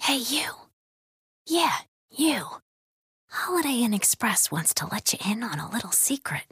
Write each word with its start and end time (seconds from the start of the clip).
Hey, 0.00 0.16
you. 0.16 0.48
Yeah, 1.46 1.76
you. 2.10 2.46
Holiday 3.28 3.82
Inn 3.82 3.92
Express 3.92 4.50
wants 4.50 4.72
to 4.74 4.86
let 4.86 5.12
you 5.12 5.18
in 5.30 5.42
on 5.42 5.58
a 5.58 5.70
little 5.70 5.92
secret. 5.92 6.42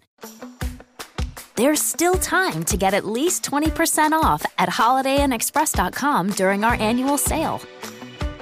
There's 1.56 1.80
still 1.80 2.14
time 2.16 2.62
to 2.64 2.76
get 2.76 2.92
at 2.92 3.06
least 3.06 3.42
20% 3.44 4.12
off 4.12 4.44
at 4.58 4.68
holidayinexpress.com 4.68 6.30
during 6.32 6.62
our 6.62 6.74
annual 6.74 7.16
sale. 7.16 7.62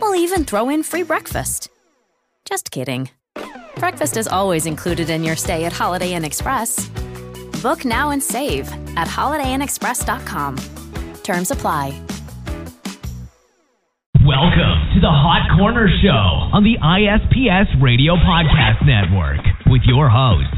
We'll 0.00 0.16
even 0.16 0.44
throw 0.44 0.70
in 0.70 0.82
free 0.82 1.04
breakfast. 1.04 1.68
Just 2.44 2.72
kidding. 2.72 3.08
Breakfast 3.76 4.16
is 4.16 4.26
always 4.26 4.66
included 4.66 5.08
in 5.08 5.22
your 5.22 5.36
stay 5.36 5.64
at 5.66 5.72
Holiday 5.72 6.14
Inn 6.14 6.24
Express. 6.24 6.88
Book 7.62 7.84
now 7.84 8.10
and 8.10 8.22
save 8.22 8.68
at 8.96 9.06
holidayinexpress.com. 9.06 10.56
Terms 11.22 11.52
apply. 11.52 12.06
Welcome 14.26 14.90
to 14.90 14.98
the 14.98 15.06
Hot 15.06 15.46
Corner 15.54 15.86
Show 16.02 16.50
on 16.50 16.66
the 16.66 16.74
ISPS 16.82 17.78
Radio 17.78 18.18
Podcast 18.18 18.82
Network 18.82 19.38
with 19.70 19.86
your 19.86 20.10
host, 20.10 20.50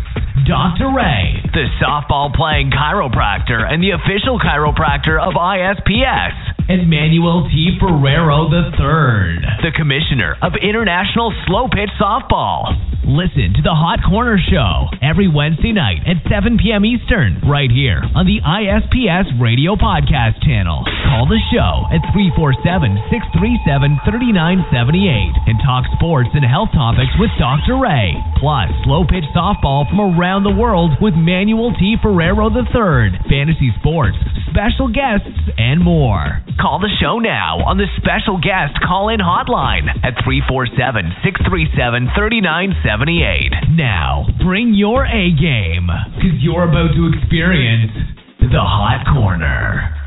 Dr. 0.48 0.88
Ray, 0.88 1.36
the 1.52 1.68
softball 1.76 2.32
playing 2.32 2.72
chiropractor 2.72 3.60
and 3.60 3.84
the 3.84 3.92
official 3.92 4.40
chiropractor 4.40 5.20
of 5.20 5.36
ISPS, 5.36 6.57
and 6.68 6.84
Manuel 6.84 7.48
T. 7.48 7.80
Ferrero 7.80 8.44
III, 8.52 9.40
the 9.64 9.72
commissioner 9.72 10.36
of 10.44 10.52
International 10.60 11.32
Slow 11.48 11.64
Pitch 11.68 11.88
Softball. 11.96 12.76
Listen 13.08 13.56
to 13.56 13.64
the 13.64 13.72
Hot 13.72 14.04
Corner 14.04 14.36
Show 14.36 14.92
every 15.00 15.32
Wednesday 15.32 15.72
night 15.72 16.04
at 16.04 16.20
7 16.28 16.60
p.m. 16.60 16.84
Eastern, 16.84 17.40
right 17.48 17.72
here 17.72 18.04
on 18.12 18.28
the 18.28 18.44
ISPS 18.44 19.32
Radio 19.40 19.80
Podcast 19.80 20.44
channel. 20.44 20.84
Call 21.08 21.24
the 21.24 21.40
show 21.48 21.88
at 21.88 22.04
347 22.12 22.60
637 23.08 24.04
3978 24.04 25.48
and 25.48 25.56
talk 25.64 25.88
sports 25.96 26.28
and 26.36 26.44
health 26.44 26.68
topics 26.76 27.16
with 27.16 27.32
Dr. 27.40 27.80
Ray. 27.80 28.12
Plus, 28.36 28.68
slow 28.84 29.08
pitch 29.08 29.24
softball 29.32 29.88
from 29.88 30.04
around 30.04 30.44
the 30.44 30.52
world 30.52 30.92
with 31.00 31.16
Manuel 31.16 31.72
T. 31.80 31.96
Ferrero 32.04 32.52
III, 32.52 33.24
fantasy 33.24 33.72
sports, 33.80 34.20
special 34.52 34.92
guests, 34.92 35.32
and 35.56 35.80
more. 35.80 36.44
Call 36.60 36.80
the 36.80 36.90
show 37.00 37.22
now 37.22 37.62
on 37.62 37.78
the 37.78 37.86
special 38.02 38.34
guest 38.34 38.74
call 38.82 39.14
in 39.14 39.22
hotline 39.22 39.86
at 40.02 40.18
347 40.26 41.22
637 41.22 42.10
3978. 42.18 43.78
Now, 43.78 44.26
bring 44.42 44.74
your 44.74 45.06
A 45.06 45.30
game, 45.38 45.86
because 46.18 46.42
you're 46.42 46.66
about 46.66 46.98
to 46.98 47.14
experience 47.14 47.94
the 48.42 48.58
Hot 48.58 49.06
Corner. 49.06 49.97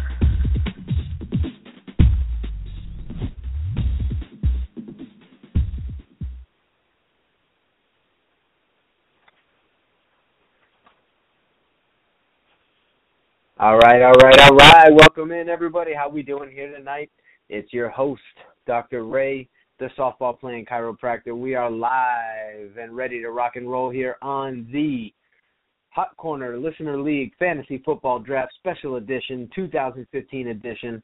All 13.62 13.78
right, 13.78 14.02
all 14.02 14.14
right, 14.14 14.40
all 14.40 14.56
right. 14.56 14.92
Welcome 14.92 15.32
in, 15.32 15.48
everybody. 15.48 15.94
How 15.94 16.10
we 16.10 16.24
doing 16.24 16.50
here 16.50 16.76
tonight? 16.76 17.12
It's 17.48 17.72
your 17.72 17.90
host, 17.90 18.20
Dr. 18.66 19.06
Ray, 19.06 19.48
the 19.78 19.90
softball 19.96 20.40
playing 20.40 20.66
chiropractor. 20.66 21.38
We 21.38 21.54
are 21.54 21.70
live 21.70 22.78
and 22.82 22.96
ready 22.96 23.22
to 23.22 23.30
rock 23.30 23.58
and 23.58 23.70
roll 23.70 23.92
here 23.92 24.18
on 24.24 24.68
the 24.74 25.14
Hot 25.90 26.18
Corner 26.18 26.58
Listener 26.58 27.00
League 27.00 27.34
Fantasy 27.38 27.84
Football 27.86 28.18
Draft 28.18 28.52
Special 28.58 28.96
Edition, 28.96 29.48
2015 29.54 30.48
edition. 30.48 31.04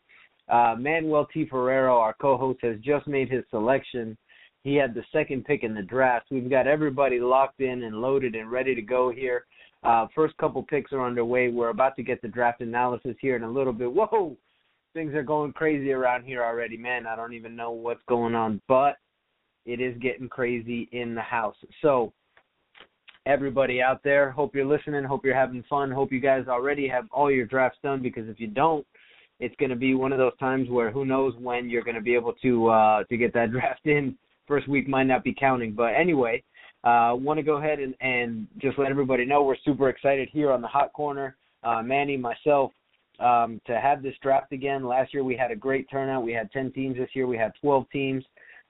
Uh, 0.50 0.74
Manuel 0.80 1.28
T. 1.32 1.46
Ferrero, 1.48 2.00
our 2.00 2.16
co-host, 2.20 2.58
has 2.64 2.80
just 2.80 3.06
made 3.06 3.30
his 3.30 3.44
selection. 3.52 4.18
He 4.68 4.76
had 4.76 4.94
the 4.94 5.06
second 5.14 5.46
pick 5.46 5.64
in 5.64 5.74
the 5.74 5.82
draft. 5.82 6.26
We've 6.30 6.50
got 6.50 6.68
everybody 6.68 7.22
locked 7.22 7.62
in 7.62 7.84
and 7.84 8.02
loaded 8.02 8.36
and 8.36 8.52
ready 8.52 8.76
to 8.76 8.82
go 8.82 9.10
here. 9.10 9.46
Uh, 9.82 10.08
first 10.14 10.36
couple 10.36 10.62
picks 10.62 10.92
are 10.92 11.06
underway. 11.06 11.48
We're 11.48 11.70
about 11.70 11.96
to 11.96 12.04
get 12.04 12.22
the 12.22 12.28
draft 12.28 12.60
analysis 12.60 13.16
here 13.22 13.38
in 13.38 13.44
a 13.44 13.50
little 13.50 13.72
bit. 13.72 13.90
Whoa, 13.90 14.36
things 14.94 15.14
are 15.14 15.24
going 15.24 15.54
crazy 15.54 15.94
around 15.94 16.26
here 16.26 16.44
already, 16.44 16.76
man. 16.76 17.08
I 17.08 17.16
don't 17.16 17.32
even 17.32 17.56
know 17.56 17.72
what's 17.72 18.02
going 18.10 18.36
on, 18.36 18.62
but 18.68 18.98
it 19.66 19.80
is 19.80 19.98
getting 20.02 20.28
crazy 20.28 20.90
in 20.92 21.16
the 21.16 21.22
house. 21.22 21.56
So, 21.82 22.12
everybody 23.26 23.82
out 23.82 24.04
there, 24.04 24.32
hope 24.32 24.54
you're 24.54 24.66
listening. 24.66 25.06
Hope 25.06 25.24
you're 25.24 25.34
having 25.34 25.64
fun. 25.70 25.92
Hope 25.92 26.12
you 26.12 26.20
guys 26.20 26.50
already 26.50 26.90
have 26.90 27.06
all 27.10 27.32
your 27.32 27.46
drafts 27.46 27.80
done 27.84 28.02
because 28.02 28.28
if 28.28 28.38
you 28.38 28.48
don't, 28.48 28.86
it's 29.40 29.56
going 29.62 29.70
to 29.70 29.78
be 29.78 29.96
one 29.96 30.12
of 30.12 30.18
those 30.18 30.38
times 30.42 30.70
where 30.70 30.92
who 30.92 31.06
knows 31.06 31.36
when 31.40 31.70
you're 31.70 31.86
going 31.86 31.96
to 31.96 32.02
be 32.02 32.16
able 32.16 32.34
to 32.42 32.68
uh, 32.68 33.04
to 33.06 33.16
get 33.16 33.34
that 33.34 33.52
draft 33.54 33.86
in. 33.86 34.18
First 34.48 34.68
week 34.68 34.88
might 34.88 35.04
not 35.04 35.24
be 35.24 35.34
counting, 35.34 35.74
but 35.74 35.94
anyway. 35.94 36.44
Uh, 36.84 37.14
want 37.16 37.38
to 37.38 37.44
go 37.44 37.58
ahead 37.58 37.80
and, 37.80 37.96
and 38.02 38.48
just 38.60 38.78
let 38.80 38.90
everybody 38.90 39.26
know 39.26 39.44
we're 39.44 39.58
super 39.66 39.90
excited 39.90 40.30
here 40.32 40.52
on 40.52 40.62
the 40.62 40.68
Hot 40.68 40.94
Corner. 40.94 41.36
Uh, 41.64 41.82
Manny, 41.82 42.16
myself, 42.16 42.72
um, 43.20 43.60
to 43.66 43.80
have 43.80 44.04
this 44.04 44.14
draft 44.22 44.54
again. 44.54 44.86
Last 44.86 45.14
year 45.14 45.24
we 45.24 45.36
had 45.36 45.52
a 45.52 45.56
great 45.56 45.90
turnout. 45.90 46.24
We 46.24 46.34
had 46.34 46.52
10 46.52 46.72
teams. 46.72 46.98
This 46.98 47.10
year 47.14 47.28
we 47.28 47.38
had 47.38 47.52
12 47.60 47.90
teams. 47.92 48.24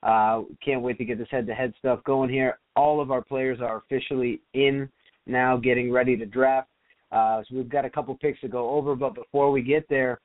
Uh, 0.03 0.43
can't 0.63 0.81
wait 0.81 0.97
to 0.97 1.05
get 1.05 1.17
this 1.17 1.27
head-to-head 1.29 1.73
stuff 1.79 2.03
going 2.05 2.29
here. 2.29 2.59
All 2.75 3.01
of 3.01 3.11
our 3.11 3.21
players 3.21 3.59
are 3.61 3.77
officially 3.77 4.41
in 4.53 4.89
now, 5.25 5.57
getting 5.57 5.91
ready 5.91 6.15
to 6.17 6.25
draft. 6.25 6.69
Uh, 7.11 7.41
so 7.47 7.55
we've 7.55 7.69
got 7.69 7.85
a 7.85 7.89
couple 7.89 8.15
picks 8.17 8.39
to 8.41 8.47
go 8.47 8.69
over, 8.69 8.95
but 8.95 9.15
before 9.15 9.51
we 9.51 9.61
get 9.61 9.87
there, 9.89 10.19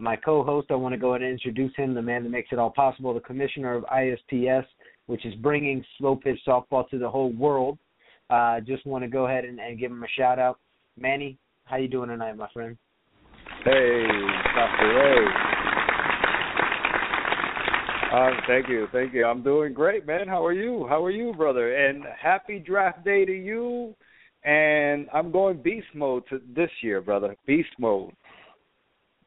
my 0.00 0.16
co-host, 0.16 0.68
I 0.70 0.74
want 0.74 0.94
to 0.94 0.98
go 0.98 1.10
ahead 1.10 1.22
and 1.22 1.32
introduce 1.32 1.74
him, 1.76 1.94
the 1.94 2.02
man 2.02 2.22
that 2.24 2.30
makes 2.30 2.48
it 2.52 2.58
all 2.58 2.70
possible, 2.70 3.12
the 3.12 3.20
commissioner 3.20 3.74
of 3.74 3.84
ISPS, 3.84 4.64
which 5.06 5.26
is 5.26 5.34
bringing 5.36 5.84
slow 5.98 6.16
pitch 6.16 6.38
softball 6.46 6.88
to 6.88 6.98
the 6.98 7.08
whole 7.08 7.32
world. 7.32 7.78
Uh, 8.30 8.60
just 8.60 8.86
want 8.86 9.04
to 9.04 9.08
go 9.08 9.26
ahead 9.26 9.44
and, 9.44 9.60
and 9.60 9.78
give 9.78 9.90
him 9.90 10.02
a 10.02 10.08
shout 10.16 10.38
out. 10.38 10.58
Manny, 10.98 11.36
how 11.64 11.76
you 11.76 11.88
doing 11.88 12.08
tonight, 12.08 12.36
my 12.36 12.48
friend? 12.52 12.76
Hey, 13.64 14.06
Dr. 14.54 14.94
Ray. 14.94 15.26
Uh, 18.12 18.30
thank 18.48 18.68
you, 18.68 18.88
thank 18.92 19.14
you. 19.14 19.24
I'm 19.24 19.42
doing 19.42 19.72
great, 19.72 20.06
man. 20.06 20.26
How 20.26 20.44
are 20.44 20.52
you? 20.52 20.86
How 20.88 21.04
are 21.04 21.10
you, 21.10 21.32
brother? 21.34 21.76
And 21.76 22.04
happy 22.20 22.58
draft 22.58 23.04
day 23.04 23.24
to 23.24 23.32
you. 23.32 23.94
And 24.44 25.06
I'm 25.12 25.30
going 25.30 25.62
beast 25.62 25.86
mode 25.94 26.24
to 26.30 26.40
this 26.56 26.70
year, 26.82 27.02
brother. 27.02 27.36
Beast 27.46 27.68
mode. 27.78 28.12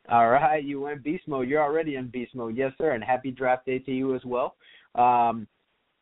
All 0.10 0.30
right, 0.30 0.64
you 0.64 0.82
went 0.82 1.04
beast 1.04 1.28
mode. 1.28 1.48
You're 1.48 1.64
already 1.64 1.96
in 1.96 2.10
beast 2.10 2.36
mode, 2.36 2.58
yes, 2.58 2.74
sir. 2.78 2.92
And 2.92 3.04
happy 3.04 3.32
draft 3.32 3.66
day 3.66 3.80
to 3.80 3.92
you 3.92 4.16
as 4.16 4.22
well. 4.26 4.56
Um, 4.96 5.48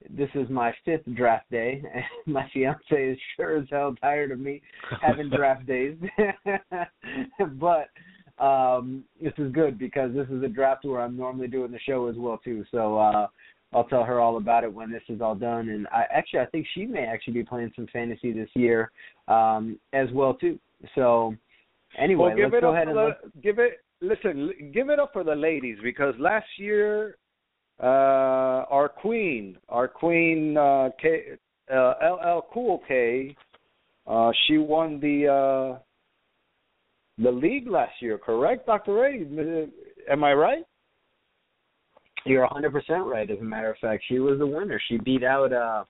this 0.10 0.30
is 0.34 0.50
my 0.50 0.74
fifth 0.84 1.06
draft 1.16 1.50
day, 1.52 1.84
and 1.94 2.04
my 2.26 2.50
fiance 2.54 2.82
is 2.90 3.18
sure 3.36 3.58
as 3.58 3.66
hell 3.70 3.96
tired 4.02 4.32
of 4.32 4.40
me 4.40 4.62
having 5.02 5.30
draft 5.36 5.66
days. 5.66 5.98
but 7.60 7.90
um 8.40 9.04
this 9.22 9.34
is 9.38 9.52
good 9.52 9.78
because 9.78 10.14
this 10.16 10.28
is 10.30 10.42
a 10.42 10.48
draft 10.48 10.84
where 10.84 11.02
I'm 11.02 11.18
normally 11.18 11.48
doing 11.48 11.72
the 11.72 11.80
show 11.80 12.08
as 12.08 12.16
well 12.18 12.40
too. 12.44 12.66
So 12.72 12.98
uh 12.98 13.28
I'll 13.74 13.84
tell 13.84 14.04
her 14.04 14.20
all 14.20 14.38
about 14.38 14.64
it 14.64 14.74
when 14.74 14.92
this 14.92 15.04
is 15.10 15.22
all 15.22 15.36
done. 15.36 15.70
And 15.70 15.88
I 15.88 16.06
actually 16.12 16.40
I 16.40 16.46
think 16.48 16.66
she 16.74 16.86
may 16.86 17.06
actually 17.06 17.34
be 17.34 17.44
playing 17.44 17.72
some 17.76 17.88
fantasy 17.94 18.32
this 18.32 18.50
year 18.56 18.92
um 19.28 19.80
as 19.94 20.08
well 20.12 20.34
too. 20.34 20.58
So 20.96 21.36
anyway, 22.00 22.34
well, 22.36 22.50
let's 22.50 22.62
go 22.62 22.74
ahead 22.74 22.88
and 22.88 22.98
the, 22.98 23.12
give 23.44 23.60
it 23.60 23.84
listen, 24.02 24.72
give 24.74 24.90
it 24.90 25.00
up 25.00 25.12
for 25.14 25.24
the 25.24 25.36
ladies 25.36 25.78
because 25.84 26.14
last 26.20 26.48
year 26.58 27.18
uh 27.82 28.66
our 28.70 28.90
queen, 28.90 29.58
our 29.70 29.88
queen 29.88 30.58
uh 30.58 30.90
K 31.02 31.38
uh 31.74 31.94
LL 32.04 32.42
Cool 32.54 32.82
K, 32.88 33.36
uh 34.08 34.32
she 34.48 34.58
won 34.58 35.00
the 35.00 35.28
uh 35.28 35.80
the 37.18 37.32
league 37.32 37.68
last 37.68 37.94
year, 38.02 38.18
correct, 38.18 38.66
Dr. 38.66 38.94
Ray? 38.94 39.26
Am 40.10 40.24
I 40.24 40.34
right? 40.34 40.64
You're 42.26 42.48
100% 42.48 42.72
right. 43.06 43.30
As 43.30 43.40
a 43.40 43.44
matter 43.44 43.72
of 43.72 43.78
fact, 43.78 44.04
she 44.08 44.20
was 44.20 44.40
the 44.40 44.48
winner. 44.48 44.82
She 44.90 44.98
beat 44.98 45.24
out 45.24 45.54
uh 45.54 45.84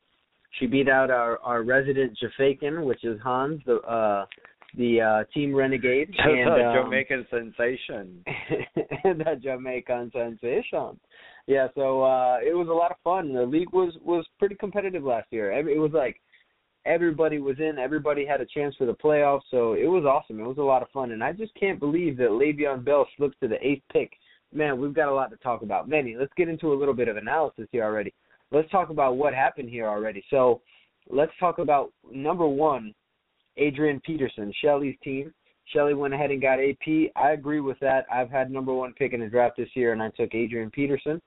she 0.59 0.65
beat 0.67 0.89
out 0.89 1.09
our 1.09 1.39
our 1.39 1.63
resident 1.63 2.17
Jafakin, 2.21 2.83
which 2.83 3.03
is 3.03 3.19
Hans, 3.21 3.61
the 3.65 3.75
uh 3.81 4.25
the 4.77 5.01
uh 5.01 5.23
team 5.33 5.53
renegade 5.53 6.09
and 6.17 6.49
um, 6.49 6.83
Jamaican 6.85 7.27
sensation. 7.29 8.23
the 9.03 9.39
Jamaican 9.41 10.11
sensation. 10.13 10.99
Yeah, 11.47 11.67
so 11.75 12.03
uh 12.03 12.37
it 12.41 12.55
was 12.55 12.67
a 12.69 12.73
lot 12.73 12.91
of 12.91 12.97
fun. 13.03 13.33
The 13.33 13.45
league 13.45 13.73
was 13.73 13.93
was 14.03 14.25
pretty 14.39 14.55
competitive 14.55 15.03
last 15.03 15.27
year. 15.31 15.51
It 15.51 15.79
was 15.79 15.91
like 15.93 16.21
everybody 16.85 17.39
was 17.39 17.57
in, 17.59 17.77
everybody 17.77 18.25
had 18.25 18.41
a 18.41 18.45
chance 18.45 18.75
for 18.77 18.85
the 18.85 18.93
playoffs, 18.93 19.41
so 19.51 19.73
it 19.73 19.87
was 19.87 20.05
awesome. 20.05 20.39
It 20.39 20.47
was 20.47 20.57
a 20.57 20.63
lot 20.63 20.81
of 20.81 20.89
fun, 20.89 21.11
and 21.11 21.23
I 21.23 21.31
just 21.31 21.53
can't 21.55 21.79
believe 21.79 22.17
that 22.17 22.29
Le'Veon 22.29 22.83
Bell 22.83 23.07
slips 23.17 23.35
to 23.41 23.47
the 23.47 23.65
eighth 23.65 23.83
pick. 23.91 24.11
Man, 24.53 24.79
we've 24.79 24.93
got 24.93 25.09
a 25.09 25.13
lot 25.13 25.29
to 25.31 25.37
talk 25.37 25.61
about. 25.61 25.87
Manny, 25.87 26.15
let's 26.19 26.33
get 26.35 26.49
into 26.49 26.73
a 26.73 26.77
little 26.77 26.93
bit 26.93 27.07
of 27.07 27.17
analysis 27.17 27.67
here 27.71 27.83
already. 27.83 28.13
Let's 28.51 28.69
talk 28.69 28.89
about 28.89 29.15
what 29.15 29.33
happened 29.33 29.69
here 29.69 29.87
already. 29.87 30.23
So 30.29 30.61
let's 31.09 31.31
talk 31.39 31.59
about 31.59 31.93
number 32.11 32.47
one, 32.47 32.93
Adrian 33.57 33.99
Peterson, 34.01 34.53
Shelly's 34.61 34.95
team. 35.03 35.33
Shelly 35.65 35.93
went 35.93 36.13
ahead 36.13 36.31
and 36.31 36.41
got 36.41 36.59
AP. 36.59 37.11
I 37.15 37.31
agree 37.31 37.61
with 37.61 37.79
that. 37.79 38.05
I've 38.11 38.29
had 38.29 38.51
number 38.51 38.73
one 38.73 38.93
pick 38.93 39.13
in 39.13 39.21
the 39.21 39.27
draft 39.27 39.57
this 39.57 39.69
year, 39.73 39.93
and 39.93 40.01
I 40.01 40.09
took 40.09 40.33
Adrian 40.33 40.71
Peterson. 40.71 41.21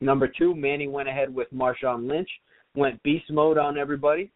Number 0.00 0.28
two, 0.28 0.54
Manny 0.54 0.88
went 0.88 1.08
ahead 1.08 1.34
with 1.34 1.48
Marshawn 1.52 2.08
Lynch, 2.08 2.28
went 2.74 3.02
beast 3.02 3.30
mode 3.30 3.58
on 3.58 3.78
everybody. 3.78 4.30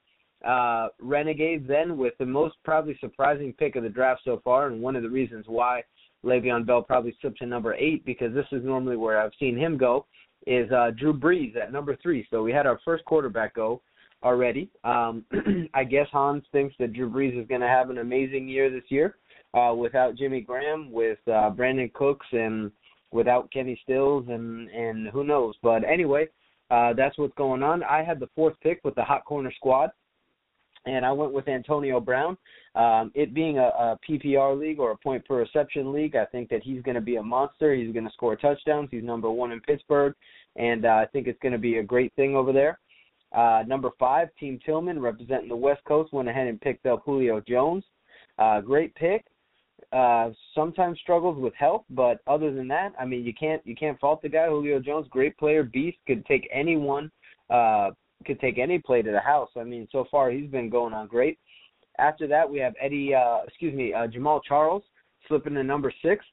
Uh, 0.46 0.88
Renegade 1.00 1.66
then 1.66 1.96
with 1.96 2.14
the 2.18 2.26
most 2.26 2.54
probably 2.64 2.96
surprising 3.00 3.52
pick 3.52 3.76
of 3.76 3.82
the 3.82 3.88
draft 3.88 4.22
so 4.24 4.40
far, 4.44 4.68
and 4.68 4.80
one 4.80 4.96
of 4.96 5.02
the 5.02 5.10
reasons 5.10 5.44
why 5.48 5.82
Le'Veon 6.24 6.64
Bell 6.64 6.82
probably 6.82 7.16
slipped 7.20 7.38
to 7.38 7.46
number 7.46 7.74
eight 7.74 8.04
because 8.04 8.32
this 8.32 8.46
is 8.52 8.64
normally 8.64 8.96
where 8.96 9.20
I've 9.20 9.32
seen 9.38 9.56
him 9.56 9.76
go 9.76 10.06
is 10.46 10.70
uh, 10.72 10.92
Drew 10.96 11.12
Brees 11.12 11.56
at 11.56 11.72
number 11.72 11.96
three. 11.96 12.26
So 12.30 12.42
we 12.42 12.52
had 12.52 12.66
our 12.66 12.80
first 12.84 13.04
quarterback 13.04 13.54
go 13.54 13.82
already. 14.22 14.70
Um, 14.84 15.24
I 15.74 15.84
guess 15.84 16.06
Hans 16.12 16.44
thinks 16.52 16.74
that 16.78 16.92
Drew 16.92 17.10
Brees 17.10 17.40
is 17.40 17.48
going 17.48 17.60
to 17.60 17.68
have 17.68 17.90
an 17.90 17.98
amazing 17.98 18.48
year 18.48 18.70
this 18.70 18.88
year 18.88 19.16
uh, 19.54 19.74
without 19.74 20.16
Jimmy 20.16 20.40
Graham, 20.40 20.90
with 20.90 21.18
uh, 21.26 21.50
Brandin 21.50 21.92
Cooks, 21.92 22.26
and 22.32 22.70
without 23.10 23.50
Kenny 23.52 23.78
Stills, 23.84 24.26
and 24.28 24.68
and 24.70 25.08
who 25.08 25.24
knows. 25.24 25.54
But 25.62 25.84
anyway, 25.84 26.28
uh, 26.70 26.92
that's 26.94 27.16
what's 27.18 27.34
going 27.36 27.62
on. 27.62 27.82
I 27.82 28.02
had 28.02 28.20
the 28.20 28.28
fourth 28.34 28.54
pick 28.62 28.80
with 28.84 28.94
the 28.94 29.04
hot 29.04 29.24
corner 29.24 29.52
squad 29.56 29.90
and 30.86 31.04
I 31.04 31.12
went 31.12 31.32
with 31.32 31.48
Antonio 31.48 32.00
Brown. 32.00 32.36
Um, 32.74 33.10
it 33.14 33.34
being 33.34 33.58
a, 33.58 33.66
a 33.66 33.98
PPR 34.08 34.58
league 34.58 34.78
or 34.78 34.92
a 34.92 34.96
point 34.96 35.24
per 35.26 35.36
reception 35.36 35.92
league, 35.92 36.16
I 36.16 36.24
think 36.26 36.48
that 36.50 36.62
he's 36.62 36.82
going 36.82 36.94
to 36.94 37.00
be 37.00 37.16
a 37.16 37.22
monster. 37.22 37.74
He's 37.74 37.92
going 37.92 38.06
to 38.06 38.12
score 38.12 38.36
touchdowns. 38.36 38.88
He's 38.90 39.04
number 39.04 39.30
one 39.30 39.52
in 39.52 39.60
Pittsburgh, 39.60 40.14
and 40.56 40.84
uh, 40.84 40.88
I 40.88 41.06
think 41.12 41.26
it's 41.26 41.40
going 41.40 41.52
to 41.52 41.58
be 41.58 41.78
a 41.78 41.82
great 41.82 42.12
thing 42.14 42.36
over 42.36 42.52
there. 42.52 42.78
Uh, 43.32 43.62
number 43.66 43.90
five, 43.98 44.28
Team 44.40 44.58
Tillman, 44.64 45.00
representing 45.00 45.48
the 45.48 45.56
West 45.56 45.84
Coast, 45.84 46.12
went 46.12 46.28
ahead 46.28 46.46
and 46.46 46.60
picked 46.60 46.86
up 46.86 47.02
Julio 47.04 47.40
Jones. 47.40 47.84
Uh, 48.38 48.60
great 48.60 48.94
pick. 48.94 49.24
Uh, 49.92 50.30
sometimes 50.54 50.98
struggles 51.00 51.38
with 51.38 51.54
health, 51.54 51.84
but 51.90 52.18
other 52.26 52.52
than 52.52 52.68
that, 52.68 52.92
I 53.00 53.04
mean, 53.06 53.24
you 53.24 53.32
can't 53.32 53.62
you 53.66 53.74
can't 53.74 53.98
fault 54.00 54.20
the 54.20 54.28
guy. 54.28 54.46
Julio 54.46 54.80
Jones, 54.80 55.06
great 55.08 55.36
player, 55.38 55.62
beast, 55.62 55.98
could 56.06 56.26
take 56.26 56.48
anyone 56.52 57.10
uh, 57.48 57.90
could 58.26 58.40
take 58.40 58.58
any 58.58 58.78
play 58.78 59.02
to 59.02 59.10
the 59.10 59.20
house. 59.20 59.50
I 59.56 59.64
mean, 59.64 59.88
so 59.90 60.06
far 60.10 60.30
he's 60.30 60.50
been 60.50 60.68
going 60.68 60.92
on 60.92 61.06
great. 61.06 61.38
After 61.98 62.26
that, 62.28 62.48
we 62.48 62.58
have 62.58 62.74
Eddie, 62.80 63.14
uh, 63.14 63.38
excuse 63.46 63.74
me, 63.74 63.92
uh, 63.92 64.06
Jamaal 64.06 64.40
Charles 64.46 64.82
slipping 65.26 65.54
to 65.54 65.64
number 65.64 65.92
six. 66.02 66.24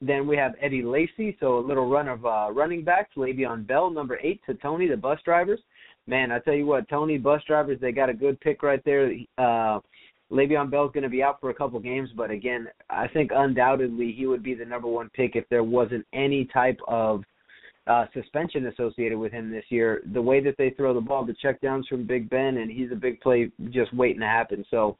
Then 0.00 0.26
we 0.26 0.36
have 0.36 0.54
Eddie 0.60 0.82
Lacy, 0.82 1.36
so 1.40 1.58
a 1.58 1.66
little 1.66 1.88
run 1.88 2.08
of 2.08 2.24
uh, 2.24 2.48
running 2.52 2.84
backs. 2.84 3.10
Le'Veon 3.16 3.66
Bell, 3.66 3.90
number 3.90 4.18
eight, 4.22 4.40
to 4.46 4.54
Tony, 4.54 4.88
the 4.88 4.96
bus 4.96 5.18
drivers. 5.24 5.60
Man, 6.06 6.32
I 6.32 6.38
tell 6.38 6.54
you 6.54 6.66
what, 6.66 6.88
Tony, 6.88 7.18
bus 7.18 7.42
drivers, 7.46 7.78
they 7.80 7.92
got 7.92 8.08
a 8.08 8.14
good 8.14 8.40
pick 8.40 8.62
right 8.62 8.82
there. 8.84 9.12
Uh, 9.36 9.80
Le'Veon 10.32 10.70
Bell's 10.70 10.92
going 10.92 11.02
to 11.02 11.10
be 11.10 11.22
out 11.22 11.40
for 11.40 11.50
a 11.50 11.54
couple 11.54 11.78
games, 11.80 12.08
but 12.16 12.30
again, 12.30 12.68
I 12.88 13.08
think 13.08 13.30
undoubtedly 13.34 14.12
he 14.16 14.26
would 14.26 14.42
be 14.42 14.54
the 14.54 14.64
number 14.64 14.88
one 14.88 15.10
pick 15.12 15.36
if 15.36 15.48
there 15.50 15.64
wasn't 15.64 16.06
any 16.14 16.46
type 16.46 16.78
of 16.88 17.22
uh, 17.86 18.06
suspension 18.14 18.66
associated 18.66 19.18
with 19.18 19.32
him 19.32 19.50
this 19.50 19.64
year. 19.68 20.02
The 20.12 20.22
way 20.22 20.40
that 20.40 20.54
they 20.56 20.70
throw 20.70 20.94
the 20.94 21.00
ball, 21.00 21.26
the 21.26 21.34
checkdowns 21.44 21.86
from 21.88 22.06
Big 22.06 22.30
Ben, 22.30 22.58
and 22.58 22.70
he's 22.70 22.92
a 22.92 22.96
big 22.96 23.20
play 23.20 23.50
just 23.70 23.92
waiting 23.92 24.20
to 24.20 24.26
happen. 24.26 24.64
So, 24.70 24.96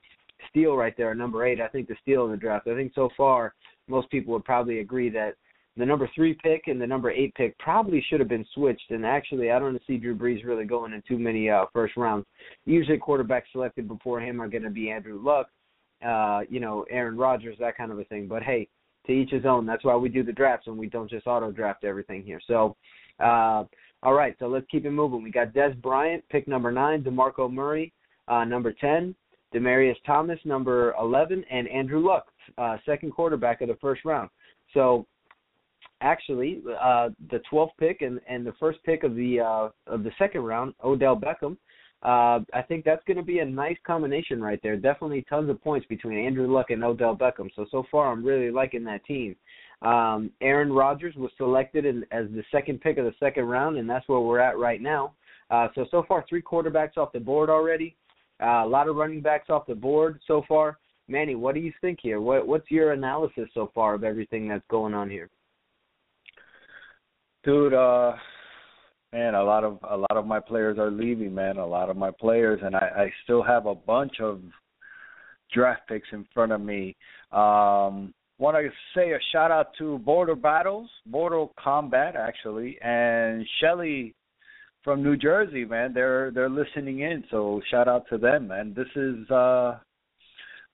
steal 0.49 0.75
right 0.75 0.97
there, 0.97 1.15
number 1.15 1.47
eight. 1.47 1.61
I 1.61 1.69
think 1.69 1.87
the 1.87 1.97
steal 2.03 2.25
in 2.25 2.33
the 2.33 2.37
draft. 2.37 2.67
I 2.67 2.75
think 2.75 2.93
so 2.95 3.11
far 3.17 3.55
most 3.91 4.11
people 4.11 4.33
would 4.33 4.45
probably 4.45 4.81
agree 4.81 5.11
that 5.11 5.35
the 5.77 5.87
number 5.87 6.09
three 6.15 6.35
pick 6.35 6.65
and 6.67 6.81
the 6.81 6.87
number 6.87 7.11
eight 7.11 7.35
pick 7.35 7.57
probably 7.59 8.05
should 8.09 8.21
have 8.21 8.29
been 8.29 8.47
switched. 8.55 8.91
And 8.91 9.05
actually, 9.05 9.51
I 9.51 9.59
don't 9.59 9.81
see 9.87 9.99
Drew 9.99 10.17
Brees 10.17 10.45
really 10.45 10.65
going 10.65 10.93
in 10.93 11.03
too 11.07 11.19
many 11.19 11.49
uh, 11.49 11.67
first 11.73 11.97
rounds. 11.97 12.27
Usually, 12.65 12.99
quarterbacks 12.99 13.53
selected 13.53 13.89
before 13.89 14.21
him 14.21 14.41
are 14.41 14.49
going 14.49 14.65
to 14.65 14.71
be 14.71 14.91
Andrew 14.91 15.21
Luck, 15.23 15.49
uh, 16.07 16.41
you 16.49 16.61
know, 16.61 16.85
Aaron 16.91 17.17
Rodgers, 17.17 17.57
that 17.61 17.77
kind 17.77 17.93
of 17.93 17.99
a 17.99 18.05
thing. 18.05 18.27
But 18.27 18.43
hey, 18.43 18.69
to 19.07 19.13
each 19.13 19.31
his 19.31 19.45
own. 19.45 19.67
That's 19.67 19.85
why 19.85 19.97
we 19.97 20.09
do 20.09 20.23
the 20.23 20.33
drafts 20.33 20.67
and 20.67 20.79
we 20.79 20.89
don't 20.89 21.11
just 21.11 21.27
auto 21.27 21.51
draft 21.51 21.85
everything 21.85 22.23
here. 22.23 22.41
So, 22.47 22.77
uh, 23.19 23.65
all 24.03 24.15
right, 24.15 24.35
so 24.39 24.47
let's 24.47 24.67
keep 24.71 24.87
it 24.87 24.91
moving. 24.91 25.23
We 25.23 25.31
got 25.31 25.53
Dez 25.53 25.81
Bryant, 25.81 26.25
pick 26.31 26.49
number 26.49 26.73
nine, 26.73 27.03
DeMarco 27.03 27.53
Murray, 27.53 27.93
uh, 28.29 28.45
number 28.45 28.73
10, 28.73 29.15
Demaryius 29.55 29.97
Thomas, 30.07 30.39
number 30.45 30.95
11, 30.99 31.45
and 31.51 31.69
Andrew 31.69 32.05
Luck, 32.05 32.27
uh, 32.59 32.77
second 32.87 33.13
quarterback 33.13 33.61
of 33.61 33.69
the 33.69 33.77
first 33.81 34.05
round. 34.05 34.31
So, 34.75 35.07
actually, 36.01 36.63
uh, 36.81 37.11
the 37.31 37.41
12th 37.53 37.71
pick 37.79 38.03
and, 38.03 38.21
and 38.29 38.47
the 38.47 38.55
first 38.61 38.79
pick 38.85 39.05
of 39.05 39.15
the 39.15 39.41
uh, 39.41 39.69
of 39.87 40.05
the 40.05 40.13
second 40.19 40.43
round, 40.43 40.75
Odell 40.85 41.17
Beckham, 41.17 41.57
uh, 42.03 42.41
I 42.55 42.63
think 42.67 42.85
that's 42.85 43.05
going 43.07 43.19
to 43.19 43.23
be 43.23 43.41
a 43.41 43.45
nice 43.45 43.77
combination 43.87 44.41
right 44.41 44.59
there. 44.63 44.77
Definitely 44.77 45.25
tons 45.29 45.51
of 45.51 45.63
points 45.63 45.87
between 45.87 46.25
Andrew 46.25 46.51
Luck 46.51 46.71
and 46.71 46.83
Odell 46.83 47.15
Beckham. 47.15 47.51
So 47.55 47.67
so 47.71 47.85
far, 47.91 48.11
I'm 48.11 48.25
really 48.25 48.51
liking 48.51 48.85
that 48.85 49.05
team. 49.05 49.37
Um, 49.83 50.31
Aaron 50.41 50.73
Rodgers 50.73 51.15
was 51.17 51.31
selected 51.37 51.85
in, 51.85 52.05
as 52.11 52.27
the 52.31 52.43
second 52.51 52.81
pick 52.81 52.99
of 52.99 53.05
the 53.05 53.15
second 53.21 53.45
round, 53.45 53.77
and 53.77 53.89
that's 53.89 54.09
where 54.09 54.21
we're 54.21 54.39
at 54.39 54.59
right 54.59 54.81
now. 54.81 55.13
Uh, 55.51 55.69
so 55.75 55.85
so 55.91 56.05
far, 56.09 56.25
three 56.29 56.43
quarterbacks 56.43 56.97
off 56.97 57.13
the 57.13 57.21
board 57.21 57.51
already. 57.51 57.97
Uh, 58.43 58.65
a 58.65 58.67
lot 58.67 58.89
of 58.89 58.97
running 58.97 59.21
backs 59.21 59.51
off 59.51 59.67
the 59.67 59.75
board 59.75 60.21
so 60.27 60.43
far. 60.49 60.79
Manny, 61.11 61.35
what 61.35 61.55
do 61.55 61.61
you 61.61 61.73
think 61.81 61.99
here? 62.01 62.21
What, 62.21 62.47
what's 62.47 62.71
your 62.71 62.93
analysis 62.93 63.49
so 63.53 63.71
far 63.75 63.95
of 63.95 64.05
everything 64.05 64.49
that's 64.49 64.65
going 64.71 64.95
on 64.95 65.11
here? 65.11 65.29
Dude, 67.45 67.75
uh, 67.75 68.13
man, 69.13 69.35
a 69.35 69.43
lot 69.43 69.65
of 69.65 69.79
a 69.89 69.97
lot 69.97 70.17
of 70.17 70.27
my 70.27 70.41
players 70.41 70.79
are 70.79 70.91
leaving, 70.91 71.35
man. 71.35 71.57
A 71.57 71.67
lot 71.67 71.91
of 71.91 71.97
my 71.97 72.11
players, 72.11 72.61
and 72.63 72.77
I, 72.77 72.91
I 72.97 73.13
still 73.25 73.43
have 73.43 73.67
a 73.67 73.75
bunch 73.75 74.21
of 74.21 74.41
draft 75.53 75.83
picks 75.89 76.09
in 76.13 76.27
front 76.33 76.53
of 76.53 76.61
me. 76.61 76.97
Um, 77.33 78.15
Want 78.41 78.57
to 78.57 78.71
say 78.95 79.13
a 79.13 79.19
shout 79.33 79.51
out 79.51 79.75
to 79.77 79.99
Border 79.99 80.35
Battles, 80.35 80.89
Border 81.05 81.45
Combat, 81.63 82.17
actually, 82.17 82.79
and 82.81 83.47
Shelly 83.61 84.15
from 84.83 85.03
New 85.03 85.15
Jersey, 85.15 85.67
man. 85.67 85.93
They're 85.93 86.31
they're 86.31 86.49
listening 86.49 87.01
in, 87.01 87.23
so 87.31 87.61
shout 87.71 87.87
out 87.87 88.07
to 88.09 88.17
them, 88.17 88.49
man. 88.49 88.73
This 88.75 88.89
is 88.97 89.31
uh, 89.31 89.77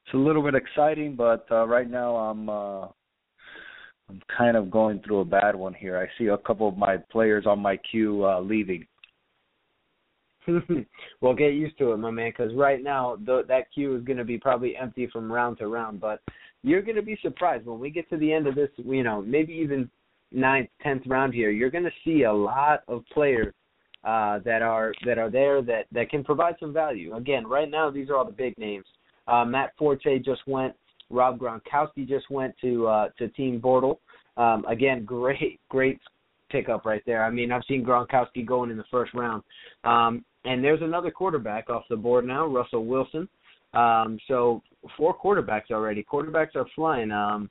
it's 0.06 0.14
a 0.14 0.18
little 0.18 0.42
bit 0.42 0.54
exciting, 0.54 1.16
but 1.16 1.46
uh, 1.50 1.66
right 1.66 1.90
now 1.90 2.14
I'm 2.14 2.48
uh, 2.48 2.86
I'm 4.08 4.20
kind 4.36 4.56
of 4.56 4.70
going 4.70 5.00
through 5.00 5.20
a 5.20 5.24
bad 5.24 5.56
one 5.56 5.74
here. 5.74 5.98
I 5.98 6.06
see 6.16 6.28
a 6.28 6.38
couple 6.38 6.68
of 6.68 6.76
my 6.76 6.96
players 7.10 7.44
on 7.44 7.58
my 7.58 7.76
queue 7.90 8.24
uh, 8.24 8.40
leaving. 8.40 8.86
well, 11.20 11.34
get 11.34 11.54
used 11.54 11.76
to 11.78 11.90
it, 11.90 11.96
my 11.96 12.12
man, 12.12 12.30
because 12.30 12.54
right 12.54 12.80
now 12.80 13.16
the, 13.26 13.42
that 13.48 13.72
queue 13.74 13.96
is 13.96 14.04
going 14.04 14.18
to 14.18 14.24
be 14.24 14.38
probably 14.38 14.76
empty 14.76 15.08
from 15.12 15.30
round 15.30 15.58
to 15.58 15.66
round. 15.66 16.00
But 16.00 16.20
you're 16.62 16.82
going 16.82 16.94
to 16.94 17.02
be 17.02 17.18
surprised 17.20 17.66
when 17.66 17.80
we 17.80 17.90
get 17.90 18.08
to 18.10 18.16
the 18.16 18.32
end 18.32 18.46
of 18.46 18.54
this. 18.54 18.70
You 18.76 19.02
know, 19.02 19.22
maybe 19.22 19.54
even 19.54 19.90
ninth, 20.30 20.70
tenth 20.84 21.02
round 21.08 21.34
here. 21.34 21.50
You're 21.50 21.70
going 21.70 21.82
to 21.82 21.90
see 22.04 22.22
a 22.22 22.32
lot 22.32 22.84
of 22.86 23.02
players 23.12 23.52
uh, 24.04 24.38
that 24.44 24.62
are 24.62 24.92
that 25.04 25.18
are 25.18 25.30
there 25.30 25.62
that 25.62 25.86
that 25.90 26.10
can 26.10 26.22
provide 26.22 26.54
some 26.60 26.72
value. 26.72 27.16
Again, 27.16 27.44
right 27.44 27.68
now 27.68 27.90
these 27.90 28.08
are 28.08 28.14
all 28.16 28.24
the 28.24 28.30
big 28.30 28.56
names. 28.56 28.86
Uh, 29.28 29.44
Matt 29.44 29.72
Forte 29.78 30.18
just 30.20 30.42
went. 30.46 30.74
Rob 31.08 31.38
Gronkowski 31.38 32.06
just 32.06 32.30
went 32.30 32.54
to 32.60 32.86
uh, 32.86 33.08
to 33.18 33.28
Team 33.28 33.60
Bortle. 33.60 33.98
Um, 34.36 34.64
again, 34.66 35.04
great 35.04 35.60
great 35.68 36.00
pickup 36.50 36.84
right 36.84 37.02
there. 37.06 37.24
I 37.24 37.30
mean, 37.30 37.52
I've 37.52 37.64
seen 37.68 37.84
Gronkowski 37.84 38.44
going 38.44 38.70
in 38.70 38.76
the 38.76 38.84
first 38.90 39.14
round. 39.14 39.42
Um, 39.84 40.24
and 40.44 40.62
there's 40.62 40.82
another 40.82 41.10
quarterback 41.10 41.68
off 41.70 41.82
the 41.90 41.96
board 41.96 42.24
now, 42.24 42.46
Russell 42.46 42.84
Wilson. 42.84 43.28
Um, 43.74 44.18
so 44.28 44.62
four 44.96 45.16
quarterbacks 45.16 45.70
already. 45.70 46.04
Quarterbacks 46.04 46.54
are 46.54 46.66
flying. 46.74 47.10
Um, 47.10 47.50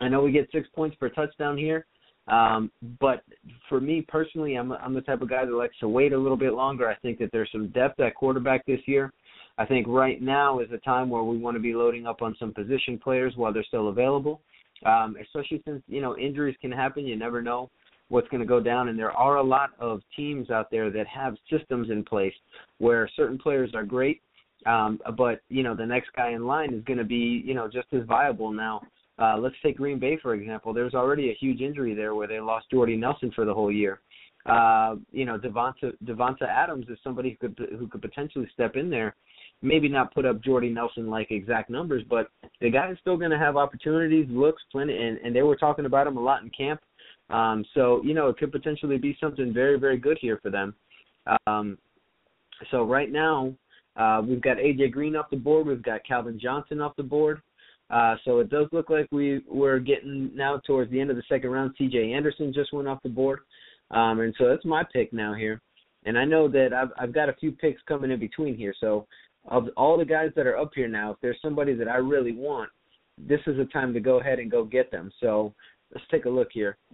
I 0.00 0.08
know 0.08 0.22
we 0.22 0.30
get 0.30 0.48
six 0.52 0.68
points 0.74 0.96
per 0.96 1.08
touchdown 1.08 1.58
here, 1.58 1.86
um, 2.28 2.70
but 3.00 3.24
for 3.68 3.80
me 3.80 4.04
personally, 4.06 4.54
I'm 4.54 4.72
I'm 4.72 4.94
the 4.94 5.00
type 5.00 5.22
of 5.22 5.28
guy 5.28 5.44
that 5.44 5.52
likes 5.52 5.78
to 5.80 5.88
wait 5.88 6.12
a 6.12 6.18
little 6.18 6.36
bit 6.36 6.54
longer. 6.54 6.88
I 6.88 6.94
think 6.96 7.18
that 7.18 7.30
there's 7.32 7.50
some 7.50 7.68
depth 7.70 7.98
at 8.00 8.14
quarterback 8.14 8.64
this 8.64 8.80
year. 8.86 9.12
I 9.58 9.66
think 9.66 9.86
right 9.88 10.22
now 10.22 10.60
is 10.60 10.70
a 10.72 10.78
time 10.78 11.10
where 11.10 11.24
we 11.24 11.36
want 11.36 11.56
to 11.56 11.60
be 11.60 11.74
loading 11.74 12.06
up 12.06 12.22
on 12.22 12.36
some 12.38 12.54
position 12.54 12.96
players 12.96 13.34
while 13.36 13.52
they're 13.52 13.64
still 13.64 13.88
available, 13.88 14.40
um, 14.86 15.16
especially 15.20 15.60
since 15.66 15.82
you 15.88 16.00
know 16.00 16.16
injuries 16.16 16.56
can 16.60 16.70
happen. 16.70 17.04
You 17.04 17.16
never 17.16 17.42
know 17.42 17.68
what's 18.08 18.28
going 18.28 18.40
to 18.40 18.46
go 18.46 18.60
down, 18.60 18.88
and 18.88 18.96
there 18.96 19.10
are 19.10 19.36
a 19.36 19.42
lot 19.42 19.70
of 19.80 20.00
teams 20.14 20.48
out 20.50 20.70
there 20.70 20.90
that 20.90 21.08
have 21.08 21.34
systems 21.50 21.90
in 21.90 22.04
place 22.04 22.32
where 22.78 23.10
certain 23.16 23.36
players 23.36 23.72
are 23.74 23.84
great, 23.84 24.22
um, 24.64 25.00
but 25.16 25.40
you 25.48 25.64
know 25.64 25.74
the 25.74 25.84
next 25.84 26.10
guy 26.16 26.30
in 26.30 26.46
line 26.46 26.72
is 26.72 26.84
going 26.84 26.98
to 26.98 27.04
be 27.04 27.42
you 27.44 27.54
know 27.54 27.66
just 27.66 27.88
as 27.92 28.04
viable 28.06 28.52
now. 28.52 28.80
Uh, 29.20 29.36
let's 29.36 29.56
take 29.64 29.76
Green 29.76 29.98
Bay 29.98 30.16
for 30.22 30.34
example. 30.34 30.72
There's 30.72 30.94
already 30.94 31.30
a 31.30 31.34
huge 31.34 31.60
injury 31.60 31.96
there 31.96 32.14
where 32.14 32.28
they 32.28 32.38
lost 32.38 32.70
Jordy 32.70 32.94
Nelson 32.94 33.32
for 33.34 33.44
the 33.44 33.52
whole 33.52 33.72
year. 33.72 33.98
Uh, 34.46 34.94
you 35.10 35.24
know, 35.24 35.36
Davante 35.36 35.92
Davante 36.04 36.42
Adams 36.42 36.86
is 36.88 36.96
somebody 37.02 37.36
who 37.40 37.48
could 37.48 37.68
who 37.76 37.88
could 37.88 38.02
potentially 38.02 38.46
step 38.54 38.76
in 38.76 38.88
there 38.88 39.16
maybe 39.62 39.88
not 39.88 40.14
put 40.14 40.24
up 40.24 40.42
Jordy 40.42 40.70
Nelson 40.70 41.08
like 41.08 41.30
exact 41.30 41.70
numbers, 41.70 42.02
but 42.08 42.28
the 42.60 42.70
guy 42.70 42.90
is 42.90 42.98
still 43.00 43.16
going 43.16 43.30
to 43.30 43.38
have 43.38 43.56
opportunities, 43.56 44.26
looks 44.30 44.62
plenty, 44.70 44.96
and, 44.96 45.18
and 45.18 45.34
they 45.34 45.42
were 45.42 45.56
talking 45.56 45.86
about 45.86 46.06
him 46.06 46.16
a 46.16 46.20
lot 46.20 46.42
in 46.42 46.50
camp. 46.50 46.80
Um, 47.30 47.64
so 47.74 48.00
you 48.04 48.14
know 48.14 48.28
it 48.28 48.38
could 48.38 48.52
potentially 48.52 48.96
be 48.96 49.16
something 49.20 49.52
very 49.52 49.78
very 49.78 49.98
good 49.98 50.18
here 50.20 50.38
for 50.42 50.50
them. 50.50 50.74
Um, 51.46 51.76
so 52.70 52.84
right 52.84 53.12
now 53.12 53.52
uh, 53.96 54.22
we've 54.26 54.40
got 54.40 54.56
AJ 54.56 54.92
Green 54.92 55.14
off 55.14 55.30
the 55.30 55.36
board, 55.36 55.66
we've 55.66 55.82
got 55.82 56.06
Calvin 56.06 56.38
Johnson 56.40 56.80
off 56.80 56.96
the 56.96 57.02
board. 57.02 57.42
Uh, 57.90 58.16
so 58.24 58.38
it 58.40 58.50
does 58.50 58.66
look 58.72 58.90
like 58.90 59.08
we 59.10 59.42
we're 59.48 59.78
getting 59.78 60.30
now 60.34 60.60
towards 60.66 60.90
the 60.90 61.00
end 61.00 61.10
of 61.10 61.16
the 61.16 61.22
second 61.28 61.50
round. 61.50 61.74
C.J. 61.78 62.12
Anderson 62.12 62.52
just 62.52 62.72
went 62.72 62.86
off 62.86 63.02
the 63.02 63.08
board, 63.08 63.40
um, 63.90 64.20
and 64.20 64.34
so 64.38 64.46
that's 64.46 64.64
my 64.64 64.82
pick 64.92 65.12
now 65.12 65.32
here. 65.32 65.62
And 66.04 66.18
I 66.18 66.24
know 66.24 66.48
that 66.48 66.74
I've 66.74 66.90
I've 66.98 67.14
got 67.14 67.30
a 67.30 67.34
few 67.34 67.50
picks 67.50 67.80
coming 67.88 68.10
in 68.10 68.20
between 68.20 68.56
here. 68.56 68.74
So 68.78 69.06
of 69.48 69.68
all 69.76 69.98
the 69.98 70.04
guys 70.04 70.30
that 70.36 70.46
are 70.46 70.56
up 70.58 70.70
here 70.74 70.88
now, 70.88 71.12
if 71.12 71.16
there's 71.20 71.40
somebody 71.42 71.74
that 71.74 71.88
I 71.88 71.96
really 71.96 72.32
want, 72.32 72.70
this 73.16 73.40
is 73.46 73.58
a 73.58 73.64
time 73.66 73.92
to 73.94 74.00
go 74.00 74.20
ahead 74.20 74.38
and 74.38 74.50
go 74.50 74.64
get 74.64 74.90
them. 74.90 75.10
So 75.20 75.54
let's 75.92 76.06
take 76.10 76.26
a 76.26 76.30
look 76.30 76.48
here. 76.52 76.76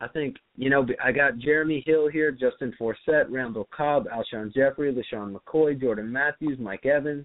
I 0.00 0.08
think 0.08 0.36
you 0.56 0.68
know 0.70 0.86
I 1.02 1.12
got 1.12 1.38
Jeremy 1.38 1.82
Hill 1.86 2.08
here, 2.08 2.30
Justin 2.30 2.74
Forsett, 2.78 3.30
Randall 3.30 3.68
Cobb, 3.74 4.06
Alshon 4.08 4.52
Jeffery, 4.52 4.92
LeSean 4.92 5.34
McCoy, 5.34 5.80
Jordan 5.80 6.12
Matthews, 6.12 6.58
Mike 6.58 6.84
Evans, 6.84 7.24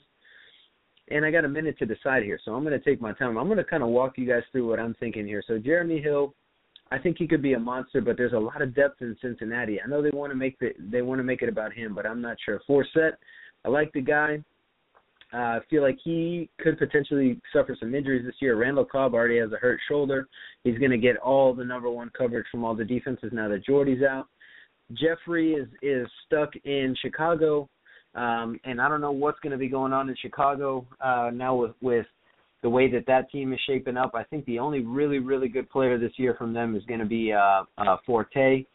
and 1.10 1.26
I 1.26 1.32
got 1.32 1.46
a 1.46 1.50
minute 1.50 1.78
to 1.80 1.86
decide 1.86 2.24
here, 2.24 2.40
so 2.44 2.54
I'm 2.54 2.64
going 2.64 2.80
to 2.80 2.86
take 2.86 3.02
my 3.02 3.14
time. 3.14 3.38
I'm 3.38 3.48
going 3.48 3.58
to 3.58 3.64
kind 3.64 3.84
of 3.84 3.90
walk 3.90 4.18
you 4.18 4.28
guys 4.28 4.44
through 4.52 4.70
what 4.70 4.80
I'm 4.80 4.96
thinking 5.00 5.26
here. 5.26 5.44
So 5.46 5.58
Jeremy 5.58 6.00
Hill, 6.00 6.34
I 6.92 6.98
think 6.98 7.18
he 7.18 7.28
could 7.28 7.42
be 7.42 7.54
a 7.54 7.60
monster, 7.60 8.02
but 8.02 8.18
there's 8.18 8.34
a 8.34 8.40
lot 8.40 8.62
of 8.62 8.76
depth 8.76 9.02
in 9.02 9.16
Cincinnati. 9.22 9.80
I 9.82 9.88
know 9.88 10.02
they 10.02 10.10
want 10.10 10.32
to 10.32 10.36
make 10.36 10.58
the 10.60 10.72
they 10.80 11.02
want 11.02 11.20
to 11.20 11.24
make 11.24 11.42
it 11.42 11.50
about 11.50 11.74
him, 11.74 11.94
but 11.94 12.06
I'm 12.06 12.22
not 12.22 12.38
sure. 12.44 12.62
Forsett, 12.68 13.14
I 13.64 13.70
like 13.70 13.92
the 13.94 14.02
guy. 14.02 14.44
Uh, 15.32 15.38
I 15.38 15.60
feel 15.70 15.84
like 15.84 16.00
he 16.04 16.50
could 16.60 16.80
potentially 16.80 17.40
suffer 17.54 17.78
some 17.80 17.94
injuries 17.94 18.26
this 18.26 18.36
year. 18.40 18.56
Randall 18.56 18.86
Cobb 18.86 19.14
already 19.14 19.38
has 19.38 19.52
a 19.52 19.58
hurt 19.58 19.80
shoulder. 19.88 20.28
He's 20.64 20.80
going 20.80 20.90
to 20.90 20.98
get 20.98 21.18
all 21.18 21.54
the 21.54 21.64
number 21.64 21.88
one 21.90 22.10
coverage 22.18 22.48
from 22.50 22.64
all 22.64 22.74
the 22.74 22.84
defenses 22.84 23.30
now 23.32 23.48
that 23.50 23.64
Jordy's 23.64 24.02
out. 24.02 24.28
Jeffery 24.94 25.54
is 25.54 25.68
is 25.84 26.08
stuck 26.26 26.50
in 26.66 26.96
Chicago, 27.00 27.70
um, 28.16 28.60
and 28.64 28.82
I 28.82 28.90
don't 28.90 29.02
know 29.02 29.12
what's 29.12 29.40
going 29.42 29.52
to 29.52 29.58
be 29.58 29.70
going 29.70 29.94
on 29.94 30.10
in 30.10 30.16
Chicago 30.20 30.88
uh, 31.00 31.30
now 31.32 31.56
with 31.56 31.74
with 31.82 32.08
the 32.62 32.70
way 32.70 32.92
that 32.92 33.06
that 33.08 33.32
team 33.32 33.54
is 33.54 33.60
shaping 33.66 33.98
up. 33.98 34.12
I 34.14 34.24
think 34.24 34.46
the 34.46 34.60
only 34.60 34.82
really 34.82 35.20
really 35.20 35.48
good 35.48 35.70
player 35.70 35.98
this 35.98 36.12
year 36.18 36.36
from 36.38 36.54
them 36.54 36.76
is 36.76 36.84
going 36.86 37.00
to 37.00 37.06
be 37.06 37.32
uh, 37.34 37.64
uh, 37.78 37.98
Forte. 38.06 38.66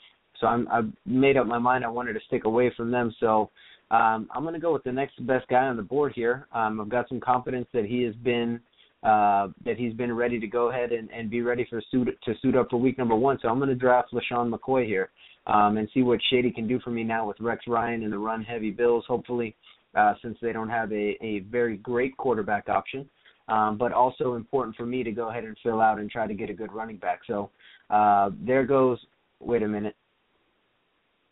So 0.40 0.46
I'm 0.46 0.68
I've 0.68 0.90
made 1.06 1.36
up 1.36 1.46
my 1.46 1.58
mind. 1.58 1.84
I 1.84 1.88
wanted 1.88 2.14
to 2.14 2.20
stick 2.26 2.44
away 2.44 2.72
from 2.76 2.90
them. 2.90 3.14
So 3.20 3.50
um, 3.90 4.28
I'm 4.34 4.42
going 4.42 4.54
to 4.54 4.60
go 4.60 4.72
with 4.72 4.84
the 4.84 4.92
next 4.92 5.24
best 5.26 5.46
guy 5.48 5.66
on 5.66 5.76
the 5.76 5.82
board 5.82 6.12
here. 6.14 6.48
Um, 6.52 6.80
I've 6.80 6.88
got 6.88 7.08
some 7.08 7.20
confidence 7.20 7.68
that 7.72 7.84
he 7.84 8.02
has 8.02 8.14
been 8.16 8.60
uh, 9.02 9.48
that 9.66 9.76
he's 9.76 9.92
been 9.92 10.12
ready 10.12 10.40
to 10.40 10.46
go 10.46 10.70
ahead 10.70 10.90
and, 10.90 11.10
and 11.10 11.28
be 11.30 11.42
ready 11.42 11.66
for 11.68 11.82
suit 11.90 12.08
to 12.24 12.34
suit 12.40 12.56
up 12.56 12.68
for 12.70 12.78
week 12.78 12.96
number 12.96 13.14
one. 13.14 13.38
So 13.42 13.48
I'm 13.48 13.58
going 13.58 13.68
to 13.68 13.74
draft 13.74 14.12
LeSean 14.12 14.50
McCoy 14.50 14.86
here 14.86 15.10
um, 15.46 15.76
and 15.76 15.88
see 15.92 16.02
what 16.02 16.20
Shady 16.30 16.50
can 16.50 16.66
do 16.66 16.80
for 16.80 16.90
me 16.90 17.04
now 17.04 17.28
with 17.28 17.38
Rex 17.38 17.64
Ryan 17.66 18.02
and 18.02 18.12
the 18.12 18.18
run 18.18 18.42
heavy 18.42 18.70
Bills. 18.70 19.04
Hopefully, 19.06 19.54
uh, 19.94 20.14
since 20.22 20.38
they 20.40 20.52
don't 20.52 20.70
have 20.70 20.90
a, 20.90 21.18
a 21.22 21.40
very 21.50 21.76
great 21.76 22.16
quarterback 22.16 22.70
option. 22.70 23.08
Um, 23.46 23.76
but 23.76 23.92
also 23.92 24.34
important 24.34 24.74
for 24.74 24.86
me 24.86 25.02
to 25.02 25.12
go 25.12 25.28
ahead 25.28 25.44
and 25.44 25.54
fill 25.62 25.80
out 25.80 25.98
and 25.98 26.10
try 26.10 26.26
to 26.26 26.32
get 26.32 26.48
a 26.48 26.54
good 26.54 26.72
running 26.72 26.96
back. 26.96 27.20
So 27.26 27.50
uh, 27.90 28.30
there 28.40 28.64
goes. 28.64 28.98
Wait 29.40 29.62
a 29.62 29.68
minute. 29.68 29.94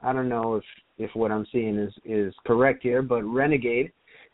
I 0.03 0.13
don't 0.13 0.29
know 0.29 0.57
if 0.57 0.65
if 0.99 1.11
what 1.15 1.31
I'm 1.31 1.47
seeing 1.53 1.79
is 1.79 1.93
is 2.05 2.35
correct 2.47 2.83
here, 2.83 3.01
but 3.01 3.23
Renegade 3.23 3.93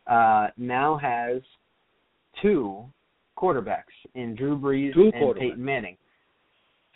uh, 0.09 0.49
now 0.57 0.97
has 0.97 1.41
two 2.43 2.85
quarterbacks 3.37 3.85
in 4.15 4.35
Drew 4.35 4.59
Brees 4.59 4.95
two 4.95 5.11
and 5.15 5.37
Peyton 5.37 5.65
Manning. 5.65 5.97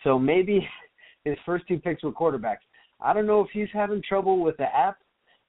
So 0.05 0.19
maybe 0.19 0.67
his 1.25 1.37
first 1.47 1.67
two 1.69 1.79
picks 1.79 2.03
were 2.03 2.13
quarterbacks. 2.13 2.65
I 3.01 3.13
don't 3.13 3.27
know 3.27 3.41
if 3.41 3.49
he's 3.53 3.69
having 3.73 4.03
trouble 4.07 4.41
with 4.43 4.57
the 4.57 4.75
app 4.75 4.99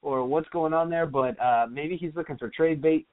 or 0.02 0.26
what's 0.26 0.50
going 0.50 0.74
on 0.74 0.90
there, 0.90 1.06
but 1.06 1.40
uh, 1.40 1.68
maybe 1.70 1.98
he's 1.98 2.12
looking 2.16 2.38
for 2.38 2.50
trade 2.50 2.82
bait. 2.82 3.08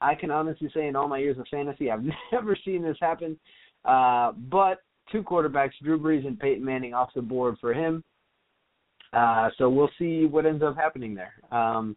I 0.00 0.14
can 0.14 0.30
honestly 0.30 0.70
say 0.74 0.86
in 0.86 0.96
all 0.96 1.08
my 1.08 1.18
years 1.18 1.38
of 1.38 1.46
fantasy, 1.50 1.90
I've 1.90 2.04
never 2.32 2.56
seen 2.64 2.82
this 2.82 2.96
happen. 3.00 3.38
Uh, 3.84 4.32
but 4.50 4.82
two 5.10 5.22
quarterbacks, 5.22 5.72
Drew 5.82 5.98
Brees 5.98 6.26
and 6.26 6.38
Peyton 6.38 6.64
Manning, 6.64 6.94
off 6.94 7.10
the 7.14 7.22
board 7.22 7.56
for 7.60 7.72
him. 7.72 8.04
Uh, 9.12 9.48
so 9.56 9.70
we'll 9.70 9.90
see 9.98 10.26
what 10.26 10.46
ends 10.46 10.62
up 10.62 10.76
happening 10.76 11.14
there. 11.14 11.32
Um, 11.50 11.96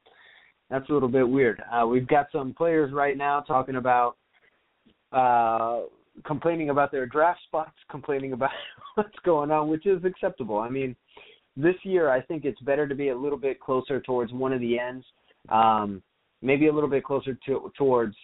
that's 0.69 0.89
a 0.89 0.93
little 0.93 1.09
bit 1.09 1.27
weird. 1.27 1.61
Uh, 1.71 1.85
we've 1.85 2.07
got 2.07 2.27
some 2.31 2.53
players 2.53 2.93
right 2.93 3.17
now 3.17 3.41
talking 3.41 3.75
about 3.75 4.15
uh, 5.11 5.81
complaining 6.25 6.69
about 6.69 6.91
their 6.91 7.05
draft 7.05 7.41
spots, 7.47 7.75
complaining 7.91 8.33
about 8.33 8.51
what's 8.95 9.19
going 9.25 9.51
on, 9.51 9.67
which 9.67 9.85
is 9.85 10.03
acceptable. 10.05 10.59
I 10.59 10.69
mean, 10.69 10.95
this 11.57 11.75
year 11.83 12.09
I 12.09 12.21
think 12.21 12.45
it's 12.45 12.61
better 12.61 12.87
to 12.87 12.95
be 12.95 13.09
a 13.09 13.17
little 13.17 13.37
bit 13.37 13.59
closer 13.59 13.99
towards 13.99 14.31
one 14.31 14.53
of 14.53 14.61
the 14.61 14.79
ends, 14.79 15.05
um, 15.49 16.01
maybe 16.41 16.67
a 16.67 16.73
little 16.73 16.89
bit 16.89 17.03
closer 17.03 17.37
to, 17.45 17.71
towards 17.77 18.15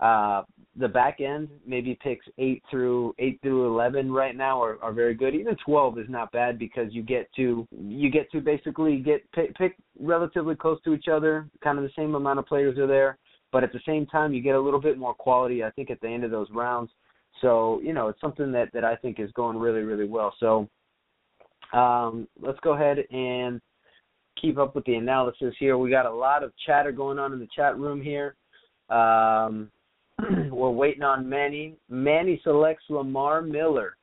uh, 0.00 0.42
the 0.76 0.88
back 0.88 1.20
end, 1.20 1.48
maybe 1.66 1.98
picks 2.02 2.24
eight 2.38 2.62
through 2.70 3.14
eight 3.18 3.38
through 3.42 3.66
eleven 3.66 4.10
right 4.10 4.34
now 4.34 4.62
are, 4.62 4.78
are 4.82 4.92
very 4.92 5.14
good. 5.14 5.34
Even 5.34 5.54
twelve 5.64 5.98
is 5.98 6.06
not 6.08 6.32
bad 6.32 6.58
because 6.58 6.86
you 6.90 7.02
get 7.02 7.28
to 7.36 7.68
you 7.70 8.10
get 8.10 8.30
to 8.32 8.40
basically 8.40 8.96
get 8.96 9.30
pick, 9.32 9.54
pick 9.56 9.76
relatively 9.98 10.54
close 10.54 10.80
to 10.84 10.94
each 10.94 11.08
other. 11.08 11.48
Kind 11.62 11.76
of 11.76 11.84
the 11.84 11.90
same 11.94 12.14
amount 12.14 12.38
of 12.38 12.46
players 12.46 12.78
are 12.78 12.86
there, 12.86 13.18
but 13.52 13.62
at 13.62 13.72
the 13.74 13.80
same 13.86 14.06
time 14.06 14.32
you 14.32 14.40
get 14.40 14.54
a 14.54 14.60
little 14.60 14.80
bit 14.80 14.96
more 14.96 15.12
quality. 15.12 15.62
I 15.62 15.70
think 15.70 15.90
at 15.90 16.00
the 16.00 16.08
end 16.08 16.24
of 16.24 16.30
those 16.30 16.48
rounds. 16.50 16.90
So 17.42 17.80
you 17.82 17.92
know 17.92 18.08
it's 18.08 18.20
something 18.22 18.50
that 18.52 18.70
that 18.72 18.84
I 18.84 18.96
think 18.96 19.20
is 19.20 19.30
going 19.32 19.58
really 19.58 19.82
really 19.82 20.08
well. 20.08 20.34
So 20.40 20.66
um, 21.74 22.26
let's 22.40 22.58
go 22.60 22.72
ahead 22.72 22.98
and 23.10 23.60
keep 24.40 24.58
up 24.58 24.74
with 24.74 24.84
the 24.84 24.94
analysis 24.94 25.54
here. 25.58 25.76
We 25.78 25.90
got 25.90 26.06
a 26.06 26.12
lot 26.12 26.42
of 26.42 26.52
chatter 26.66 26.92
going 26.92 27.18
on 27.18 27.32
in 27.32 27.38
the 27.38 27.48
chat 27.54 27.78
room 27.78 28.00
here. 28.00 28.34
Um, 28.88 29.70
we're 30.50 30.70
waiting 30.70 31.02
on 31.02 31.28
Manny. 31.28 31.74
Manny 31.88 32.40
selects 32.44 32.84
Lamar 32.88 33.42
Miller. 33.42 33.96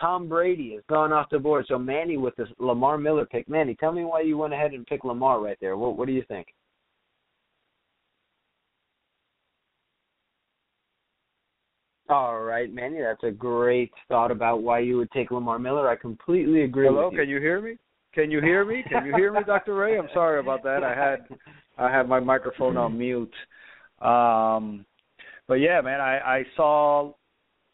Tom 0.00 0.28
Brady 0.28 0.74
has 0.74 0.82
gone 0.88 1.12
off 1.12 1.30
the 1.30 1.38
board. 1.38 1.66
So 1.68 1.78
Manny 1.78 2.16
with 2.16 2.36
this 2.36 2.48
Lamar 2.58 2.98
Miller 2.98 3.26
pick. 3.26 3.48
Manny, 3.48 3.74
tell 3.74 3.92
me 3.92 4.04
why 4.04 4.20
you 4.20 4.38
went 4.38 4.54
ahead 4.54 4.72
and 4.72 4.86
picked 4.86 5.04
Lamar 5.04 5.40
right 5.40 5.58
there. 5.60 5.76
What 5.76 5.96
what 5.96 6.06
do 6.06 6.12
you 6.12 6.24
think? 6.28 6.46
All 12.10 12.40
right, 12.40 12.72
Manny, 12.72 13.00
that's 13.00 13.22
a 13.22 13.30
great 13.30 13.92
thought 14.08 14.30
about 14.30 14.62
why 14.62 14.78
you 14.78 14.96
would 14.96 15.10
take 15.10 15.30
Lamar 15.30 15.58
Miller. 15.58 15.90
I 15.90 15.96
completely 15.96 16.62
agree 16.62 16.86
Hello, 16.86 17.06
with 17.06 17.12
you. 17.12 17.18
can 17.18 17.28
you 17.28 17.38
hear 17.38 17.60
me? 17.60 17.76
Can 18.18 18.32
you 18.32 18.40
hear 18.40 18.64
me? 18.64 18.82
Can 18.88 19.06
you 19.06 19.14
hear 19.14 19.32
me, 19.32 19.38
Dr. 19.46 19.76
Ray? 19.76 19.96
I'm 19.96 20.08
sorry 20.12 20.40
about 20.40 20.64
that. 20.64 20.82
I 20.82 20.92
had 20.92 21.20
I 21.78 21.88
had 21.88 22.08
my 22.08 22.18
microphone 22.18 22.76
on 22.76 22.98
mute. 22.98 23.32
Um 24.02 24.84
but 25.46 25.60
yeah, 25.60 25.80
man, 25.80 26.00
I 26.00 26.18
I 26.18 26.44
saw 26.56 27.12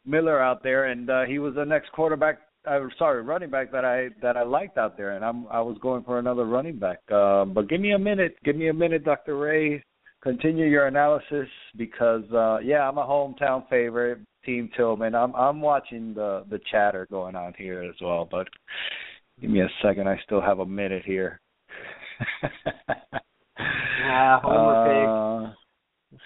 Miller 0.05 0.39
out 0.39 0.63
there, 0.63 0.85
and 0.85 1.09
uh, 1.09 1.23
he 1.25 1.39
was 1.39 1.55
the 1.55 1.65
next 1.65 1.93
quarterback. 1.93 2.41
Uh, 2.67 2.81
sorry, 2.99 3.23
running 3.23 3.49
back 3.49 3.73
that 3.73 3.87
I 3.87 4.09
that 4.21 4.37
I 4.37 4.43
liked 4.43 4.77
out 4.77 4.99
there, 4.99 5.17
and 5.17 5.25
I'm 5.25 5.47
I 5.51 5.63
was 5.63 5.79
going 5.81 6.05
for 6.05 6.19
another 6.19 6.45
running 6.45 6.79
back. 6.79 6.99
Uh, 7.11 7.47
but 7.47 7.71
give 7.71 7.81
me 7.81 7.93
a 7.93 7.99
minute, 7.99 8.37
give 8.45 8.55
me 8.55 8.69
a 8.69 8.75
minute, 8.75 9.03
Dr. 9.03 9.39
Ray. 9.39 9.83
Continue 10.23 10.67
your 10.67 10.89
analysis 10.89 11.49
because 11.79 12.31
uh, 12.35 12.59
yeah, 12.59 12.87
I'm 12.87 12.99
a 12.99 13.07
hometown 13.07 13.67
favorite, 13.71 14.19
Team 14.45 14.69
Tillman. 14.77 15.15
I'm 15.15 15.35
I'm 15.35 15.63
watching 15.63 16.13
the 16.13 16.45
the 16.51 16.61
chatter 16.71 17.07
going 17.11 17.35
on 17.35 17.55
here 17.57 17.83
as 17.83 17.97
well. 18.03 18.29
But 18.31 18.47
give 19.41 19.51
me 19.51 19.61
a 19.61 19.69
second, 19.83 20.09
I 20.09 20.19
still 20.25 20.41
have 20.41 20.59
a 20.61 20.67
minute 20.67 21.03
here. 21.05 21.41
Ah, 24.07 24.39
homer 24.43 25.47
uh, 25.47 25.53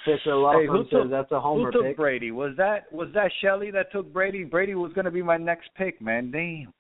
Fisher 0.05 0.35
Law 0.35 0.59
Hey, 0.59 0.67
who 0.67 0.85
Firm 0.91 1.03
took- 1.03 1.11
that's 1.11 1.31
a 1.31 1.41
homer 1.41 1.67
Who 1.67 1.73
took 1.73 1.83
pick. 1.85 1.97
Brady? 1.97 2.31
Was 2.33 2.55
that 2.57 2.93
was 2.93 3.09
that 3.15 3.31
Shelley 3.41 3.71
that 3.71 3.93
took 3.93 4.13
Brady? 4.13 4.43
Brady 4.45 4.75
was 4.75 4.93
going 4.95 5.05
to 5.05 5.11
be 5.13 5.23
my 5.23 5.37
next 5.37 5.71
pick, 5.77 6.01
man. 6.01 6.31
Damn. 6.33 6.73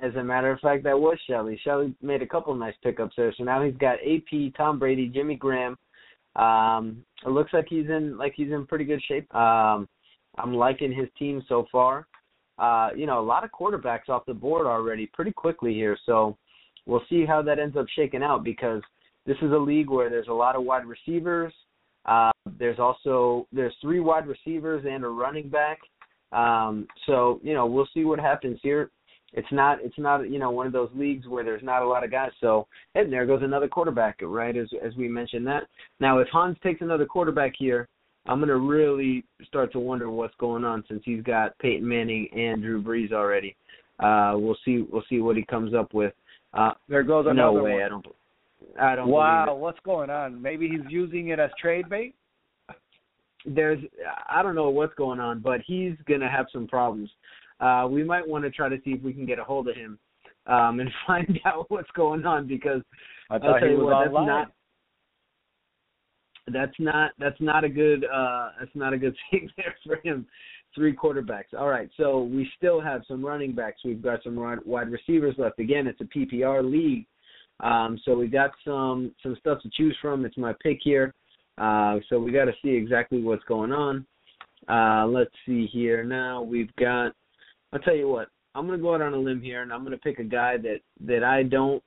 As 0.00 0.14
a 0.14 0.22
matter 0.22 0.50
of 0.52 0.60
fact, 0.60 0.84
that 0.84 0.98
was 0.98 1.18
Shelley. 1.28 1.60
Shelley 1.64 1.94
made 2.00 2.22
a 2.22 2.26
couple 2.26 2.54
nice 2.54 2.74
pickups 2.82 3.14
there. 3.16 3.32
So 3.36 3.44
now 3.44 3.62
he's 3.62 3.76
got 3.76 3.94
AP, 4.06 4.54
Tom 4.56 4.78
Brady, 4.78 5.08
Jimmy 5.08 5.34
Graham. 5.36 5.76
Um, 6.36 7.04
it 7.26 7.30
looks 7.30 7.52
like 7.52 7.66
he's 7.68 7.86
in 7.88 8.16
like 8.16 8.34
he's 8.36 8.52
in 8.52 8.66
pretty 8.66 8.84
good 8.84 9.02
shape. 9.08 9.32
Um, 9.34 9.88
I'm 10.38 10.54
liking 10.54 10.92
his 10.92 11.08
team 11.18 11.42
so 11.48 11.66
far. 11.72 12.06
Uh, 12.58 12.90
you 12.96 13.06
know, 13.06 13.20
a 13.20 13.24
lot 13.24 13.44
of 13.44 13.50
quarterbacks 13.50 14.08
off 14.08 14.26
the 14.26 14.34
board 14.34 14.66
already 14.66 15.06
pretty 15.12 15.32
quickly 15.32 15.74
here. 15.74 15.96
So 16.06 16.36
we'll 16.86 17.02
see 17.08 17.24
how 17.24 17.42
that 17.42 17.58
ends 17.58 17.76
up 17.76 17.86
shaking 17.94 18.22
out 18.22 18.44
because 18.44 18.82
this 19.26 19.36
is 19.42 19.52
a 19.52 19.56
league 19.56 19.88
where 19.88 20.10
there's 20.10 20.28
a 20.28 20.32
lot 20.32 20.56
of 20.56 20.64
wide 20.64 20.84
receivers. 20.84 21.52
Uh, 22.04 22.32
there's 22.58 22.78
also 22.78 23.46
there's 23.52 23.74
three 23.80 24.00
wide 24.00 24.26
receivers 24.26 24.84
and 24.88 25.04
a 25.04 25.08
running 25.08 25.48
back. 25.48 25.78
Um, 26.32 26.88
so 27.06 27.40
you 27.42 27.54
know 27.54 27.66
we'll 27.66 27.88
see 27.94 28.04
what 28.04 28.18
happens 28.18 28.58
here. 28.62 28.90
It's 29.34 29.48
not 29.52 29.78
it's 29.82 29.98
not 29.98 30.28
you 30.28 30.38
know 30.38 30.50
one 30.50 30.66
of 30.66 30.72
those 30.72 30.90
leagues 30.94 31.26
where 31.28 31.44
there's 31.44 31.62
not 31.62 31.82
a 31.82 31.88
lot 31.88 32.04
of 32.04 32.10
guys. 32.10 32.30
So 32.40 32.66
and 32.94 33.12
there 33.12 33.26
goes 33.26 33.42
another 33.42 33.68
quarterback, 33.68 34.18
right? 34.22 34.56
As 34.56 34.68
as 34.84 34.94
we 34.96 35.08
mentioned 35.08 35.46
that. 35.46 35.64
Now 36.00 36.18
if 36.18 36.28
Hans 36.28 36.56
takes 36.62 36.80
another 36.80 37.06
quarterback 37.06 37.52
here, 37.56 37.88
I'm 38.26 38.40
gonna 38.40 38.56
really 38.56 39.24
start 39.44 39.72
to 39.72 39.80
wonder 39.80 40.10
what's 40.10 40.34
going 40.38 40.64
on 40.64 40.84
since 40.88 41.02
he's 41.04 41.22
got 41.22 41.58
Peyton 41.58 41.86
Manning 41.86 42.28
and 42.32 42.62
Drew 42.62 42.82
Brees 42.82 43.12
already. 43.12 43.56
Uh, 43.98 44.34
we'll 44.36 44.56
see 44.64 44.86
we'll 44.90 45.04
see 45.08 45.20
what 45.20 45.36
he 45.36 45.44
comes 45.44 45.74
up 45.74 45.92
with. 45.92 46.14
Uh, 46.54 46.72
There 46.88 47.02
goes 47.02 47.26
another 47.26 47.58
no 47.58 47.64
way, 47.64 47.72
one. 47.72 47.82
I 47.82 47.88
don't. 47.88 48.06
I 48.80 48.96
don't. 48.96 49.08
Wow, 49.08 49.56
what's 49.56 49.80
going 49.80 50.10
on? 50.10 50.40
Maybe 50.40 50.68
he's 50.68 50.88
using 50.88 51.28
it 51.28 51.40
as 51.40 51.50
trade 51.60 51.88
bait. 51.88 52.14
there's 53.44 53.80
I 54.28 54.42
don't 54.42 54.54
know 54.54 54.70
what's 54.70 54.94
going 54.94 55.18
on, 55.18 55.40
but 55.40 55.60
he's 55.66 55.94
gonna 56.08 56.30
have 56.30 56.46
some 56.52 56.68
problems. 56.68 57.10
Uh, 57.60 57.86
we 57.90 58.02
might 58.04 58.26
want 58.26 58.44
to 58.44 58.50
try 58.50 58.68
to 58.68 58.76
see 58.84 58.90
if 58.90 59.02
we 59.02 59.12
can 59.12 59.26
get 59.26 59.38
a 59.38 59.44
hold 59.44 59.68
of 59.68 59.76
him 59.76 59.98
um, 60.46 60.80
and 60.80 60.90
find 61.06 61.40
out 61.44 61.70
what's 61.70 61.90
going 61.92 62.24
on 62.24 62.46
because 62.46 62.82
I 63.30 63.38
thought 63.38 63.62
he 63.62 63.74
was 63.74 63.84
what, 63.84 63.92
online. 63.92 64.26
That's 64.26 64.48
not, 64.48 64.52
that's 66.48 66.74
not 66.78 67.12
that's 67.18 67.40
not 67.40 67.64
a 67.64 67.68
good 67.68 68.04
uh 68.04 68.50
that's 68.58 68.74
not 68.74 68.92
a 68.92 68.98
good 68.98 69.14
thing 69.30 69.48
there 69.56 69.74
for 69.84 69.98
him. 70.02 70.26
Three 70.74 70.96
quarterbacks. 70.96 71.52
All 71.58 71.68
right, 71.68 71.90
so 71.98 72.22
we 72.22 72.48
still 72.56 72.80
have 72.80 73.02
some 73.06 73.24
running 73.24 73.54
backs. 73.54 73.82
We've 73.84 74.02
got 74.02 74.22
some 74.24 74.36
wide 74.64 74.90
receivers 74.90 75.34
left. 75.36 75.58
Again, 75.58 75.86
it's 75.86 76.00
a 76.00 76.04
PPR 76.04 76.64
league, 76.64 77.04
um, 77.60 78.00
so 78.04 78.16
we've 78.16 78.32
got 78.32 78.52
some 78.64 79.14
some 79.22 79.36
stuff 79.38 79.60
to 79.62 79.70
choose 79.74 79.96
from. 80.00 80.24
It's 80.24 80.38
my 80.38 80.54
pick 80.62 80.78
here, 80.82 81.14
uh, 81.58 81.96
so 82.08 82.18
we 82.18 82.32
got 82.32 82.46
to 82.46 82.54
see 82.62 82.70
exactly 82.70 83.20
what's 83.20 83.44
going 83.44 83.70
on. 83.70 84.06
Uh, 84.66 85.06
let's 85.06 85.30
see 85.44 85.66
here. 85.66 86.04
Now 86.04 86.42
we've 86.42 86.74
got. 86.76 87.12
I'll 87.72 87.80
tell 87.80 87.96
you 87.96 88.08
what. 88.08 88.28
I'm 88.54 88.66
gonna 88.66 88.78
go 88.78 88.94
out 88.94 89.02
on 89.02 89.12
a 89.12 89.18
limb 89.18 89.42
here, 89.42 89.60
and 89.60 89.72
I'm 89.72 89.84
gonna 89.84 89.98
pick 89.98 90.18
a 90.20 90.24
guy 90.24 90.56
that 90.56 90.80
that 91.06 91.22
I 91.22 91.42
don't 91.42 91.82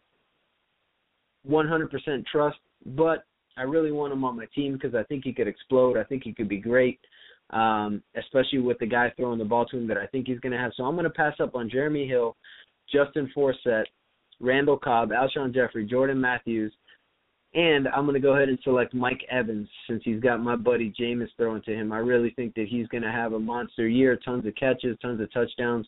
100% 1.49 2.25
trust, 2.25 2.57
but 2.85 3.23
I 3.57 3.63
really 3.63 3.91
want 3.91 4.13
him 4.13 4.23
on 4.23 4.35
my 4.35 4.45
team 4.53 4.73
because 4.73 4.95
I 4.95 5.03
think 5.03 5.23
he 5.23 5.33
could 5.33 5.47
explode. 5.47 5.97
I 5.97 6.03
think 6.03 6.23
he 6.23 6.33
could 6.33 6.49
be 6.49 6.57
great, 6.57 6.99
um, 7.51 8.03
especially 8.17 8.59
with 8.59 8.79
the 8.79 8.85
guy 8.85 9.13
throwing 9.15 9.39
the 9.39 9.45
ball 9.45 9.65
to 9.67 9.77
him 9.77 9.87
that 9.87 9.97
I 9.97 10.07
think 10.07 10.27
he's 10.27 10.39
going 10.39 10.51
to 10.51 10.57
have. 10.57 10.71
So 10.75 10.83
I'm 10.83 10.95
going 10.95 11.05
to 11.05 11.09
pass 11.09 11.35
up 11.39 11.55
on 11.55 11.69
Jeremy 11.69 12.07
Hill, 12.07 12.35
Justin 12.91 13.31
Forsett, 13.35 13.85
Randall 14.39 14.77
Cobb, 14.77 15.09
Alshon 15.09 15.53
Jeffery, 15.53 15.85
Jordan 15.85 16.19
Matthews, 16.19 16.73
and 17.53 17.87
I'm 17.87 18.03
going 18.03 18.15
to 18.15 18.19
go 18.19 18.35
ahead 18.35 18.49
and 18.49 18.59
select 18.63 18.93
Mike 18.93 19.25
Evans 19.31 19.69
since 19.87 20.01
he's 20.03 20.19
got 20.19 20.41
my 20.41 20.57
buddy 20.57 20.93
Jameis 20.99 21.29
throwing 21.37 21.61
to 21.61 21.73
him. 21.73 21.93
I 21.93 21.99
really 21.99 22.31
think 22.31 22.53
that 22.55 22.67
he's 22.69 22.87
going 22.87 23.03
to 23.03 23.11
have 23.11 23.31
a 23.31 23.39
monster 23.39 23.87
year, 23.87 24.19
tons 24.25 24.45
of 24.45 24.53
catches, 24.55 24.97
tons 25.01 25.21
of 25.21 25.31
touchdowns. 25.31 25.87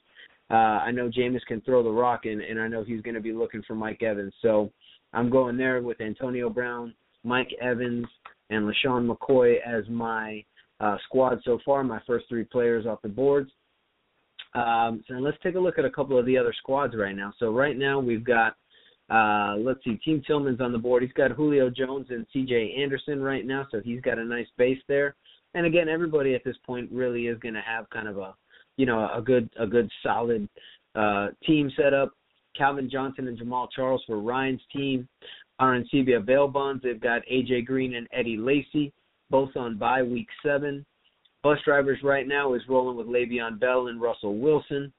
Uh, 0.49 0.53
I 0.53 0.91
know 0.91 1.09
Jameis 1.09 1.45
can 1.45 1.59
throw 1.61 1.83
the 1.83 1.89
rock, 1.89 2.21
and, 2.23 2.41
and 2.41 2.57
I 2.57 2.69
know 2.69 2.85
he's 2.85 3.01
going 3.01 3.15
to 3.15 3.21
be 3.21 3.33
looking 3.33 3.63
for 3.67 3.75
Mike 3.75 4.01
Evans. 4.01 4.33
So 4.41 4.71
I'm 5.11 5.29
going 5.29 5.57
there 5.57 5.81
with 5.81 5.99
Antonio 5.99 6.49
Brown, 6.49 6.93
Mike 7.27 7.49
Evans, 7.61 8.07
and 8.49 8.65
LeSean 8.65 9.09
McCoy 9.09 9.55
as 9.65 9.83
my 9.89 10.43
uh, 10.79 10.97
squad 11.05 11.39
so 11.43 11.59
far, 11.65 11.83
my 11.83 11.99
first 12.07 12.25
three 12.29 12.45
players 12.45 12.85
off 12.85 13.01
the 13.01 13.09
boards. 13.09 13.51
Um, 14.53 15.03
so 15.07 15.15
let's 15.15 15.37
take 15.43 15.55
a 15.55 15.59
look 15.59 15.77
at 15.77 15.85
a 15.85 15.89
couple 15.89 16.17
of 16.17 16.25
the 16.25 16.37
other 16.37 16.53
squads 16.57 16.95
right 16.95 17.15
now. 17.15 17.33
So 17.39 17.51
right 17.51 17.77
now 17.77 17.99
we've 17.99 18.23
got, 18.23 18.55
uh, 19.09 19.55
let's 19.57 19.83
see, 19.83 19.95
Team 19.95 20.23
Tillman's 20.25 20.61
on 20.61 20.71
the 20.71 20.77
board. 20.77 21.03
He's 21.03 21.11
got 21.13 21.31
Julio 21.31 21.69
Jones 21.69 22.07
and 22.09 22.25
C.J. 22.31 22.75
Anderson 22.81 23.21
right 23.21 23.45
now, 23.45 23.67
so 23.71 23.81
he's 23.83 24.01
got 24.01 24.17
a 24.17 24.23
nice 24.23 24.47
base 24.57 24.79
there. 24.87 25.15
And 25.53 25.65
again, 25.65 25.89
everybody 25.89 26.35
at 26.35 26.43
this 26.43 26.57
point 26.65 26.89
really 26.91 27.27
is 27.27 27.39
going 27.39 27.55
to 27.55 27.61
have 27.61 27.89
kind 27.89 28.07
of 28.07 28.17
a, 28.17 28.35
you 28.77 28.85
know, 28.85 29.09
a 29.13 29.21
good, 29.21 29.49
a 29.59 29.67
good 29.67 29.89
solid 30.03 30.47
uh, 30.95 31.29
team 31.45 31.71
set 31.75 31.93
up. 31.93 32.13
Calvin 32.57 32.89
Johnson 32.89 33.27
and 33.27 33.37
Jamaal 33.39 33.67
Charles 33.75 34.03
for 34.07 34.19
Ryan's 34.19 34.61
team. 34.75 35.07
Arencibia 35.59 36.25
bail 36.25 36.47
bonds. 36.47 36.83
They've 36.83 36.99
got 36.99 37.21
AJ 37.31 37.65
Green 37.65 37.95
and 37.95 38.07
Eddie 38.11 38.37
Lacy, 38.37 38.93
both 39.29 39.55
on 39.55 39.77
bye 39.77 40.03
week 40.03 40.27
seven. 40.43 40.85
Bus 41.43 41.59
drivers 41.65 41.99
right 42.03 42.27
now 42.27 42.53
is 42.53 42.61
rolling 42.67 42.97
with 42.97 43.07
Le'Veon 43.07 43.59
Bell 43.59 43.87
and 43.87 44.01
Russell 44.01 44.37
Wilson. 44.37 44.91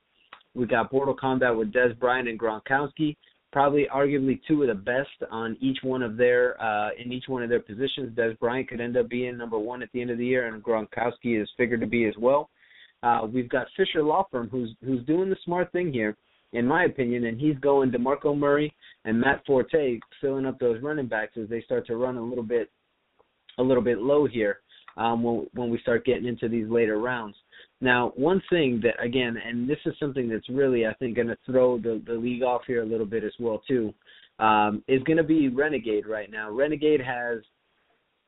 We 0.54 0.66
got 0.66 0.90
Portal 0.90 1.14
Combat 1.14 1.54
with 1.56 1.72
Dez 1.72 1.98
Bryant 1.98 2.28
and 2.28 2.38
Gronkowski. 2.38 3.16
Probably, 3.52 3.86
arguably, 3.94 4.40
two 4.46 4.62
of 4.62 4.68
the 4.68 4.74
best 4.74 5.30
on 5.30 5.56
each 5.60 5.78
one 5.82 6.02
of 6.02 6.16
their 6.16 6.60
uh, 6.62 6.90
in 7.02 7.12
each 7.12 7.24
one 7.28 7.42
of 7.42 7.48
their 7.48 7.60
positions. 7.60 8.16
Dez 8.16 8.38
Bryant 8.38 8.68
could 8.68 8.80
end 8.80 8.96
up 8.96 9.08
being 9.08 9.38
number 9.38 9.58
one 9.58 9.82
at 9.82 9.90
the 9.92 10.00
end 10.00 10.10
of 10.10 10.18
the 10.18 10.26
year, 10.26 10.46
and 10.46 10.62
Gronkowski 10.62 11.40
is 11.40 11.48
figured 11.56 11.80
to 11.80 11.86
be 11.86 12.06
as 12.06 12.14
well. 12.18 12.50
Uh, 13.02 13.26
we've 13.32 13.48
got 13.48 13.66
Fisher 13.76 14.02
Law 14.02 14.26
Firm, 14.30 14.48
who's 14.48 14.74
who's 14.84 15.04
doing 15.06 15.30
the 15.30 15.36
smart 15.44 15.70
thing 15.72 15.92
here 15.92 16.16
in 16.52 16.66
my 16.66 16.84
opinion, 16.84 17.26
and 17.26 17.40
he's 17.40 17.58
going 17.58 17.90
DeMarco 17.90 18.36
Murray 18.36 18.72
and 19.04 19.20
Matt 19.20 19.42
Forte 19.46 19.98
filling 20.20 20.46
up 20.46 20.58
those 20.58 20.82
running 20.82 21.06
backs 21.06 21.36
as 21.40 21.48
they 21.48 21.62
start 21.62 21.86
to 21.86 21.96
run 21.96 22.16
a 22.16 22.22
little 22.22 22.44
bit 22.44 22.70
a 23.58 23.62
little 23.62 23.82
bit 23.82 23.98
low 23.98 24.26
here 24.26 24.60
um, 24.96 25.22
when 25.22 25.46
when 25.54 25.70
we 25.70 25.78
start 25.80 26.04
getting 26.04 26.26
into 26.26 26.48
these 26.48 26.68
later 26.68 26.98
rounds. 26.98 27.36
Now, 27.80 28.12
one 28.16 28.42
thing 28.50 28.80
that 28.82 29.02
again, 29.02 29.36
and 29.44 29.68
this 29.68 29.78
is 29.86 29.94
something 30.00 30.28
that's 30.28 30.48
really 30.48 30.86
I 30.86 30.94
think 30.94 31.16
going 31.16 31.28
to 31.28 31.38
throw 31.46 31.78
the 31.78 32.02
the 32.06 32.14
league 32.14 32.42
off 32.42 32.62
here 32.66 32.82
a 32.82 32.86
little 32.86 33.06
bit 33.06 33.24
as 33.24 33.32
well 33.38 33.62
too, 33.66 33.92
um, 34.38 34.82
is 34.88 35.02
going 35.04 35.18
to 35.18 35.24
be 35.24 35.48
Renegade 35.48 36.06
right 36.06 36.30
now. 36.30 36.50
Renegade 36.50 37.00
has 37.00 37.38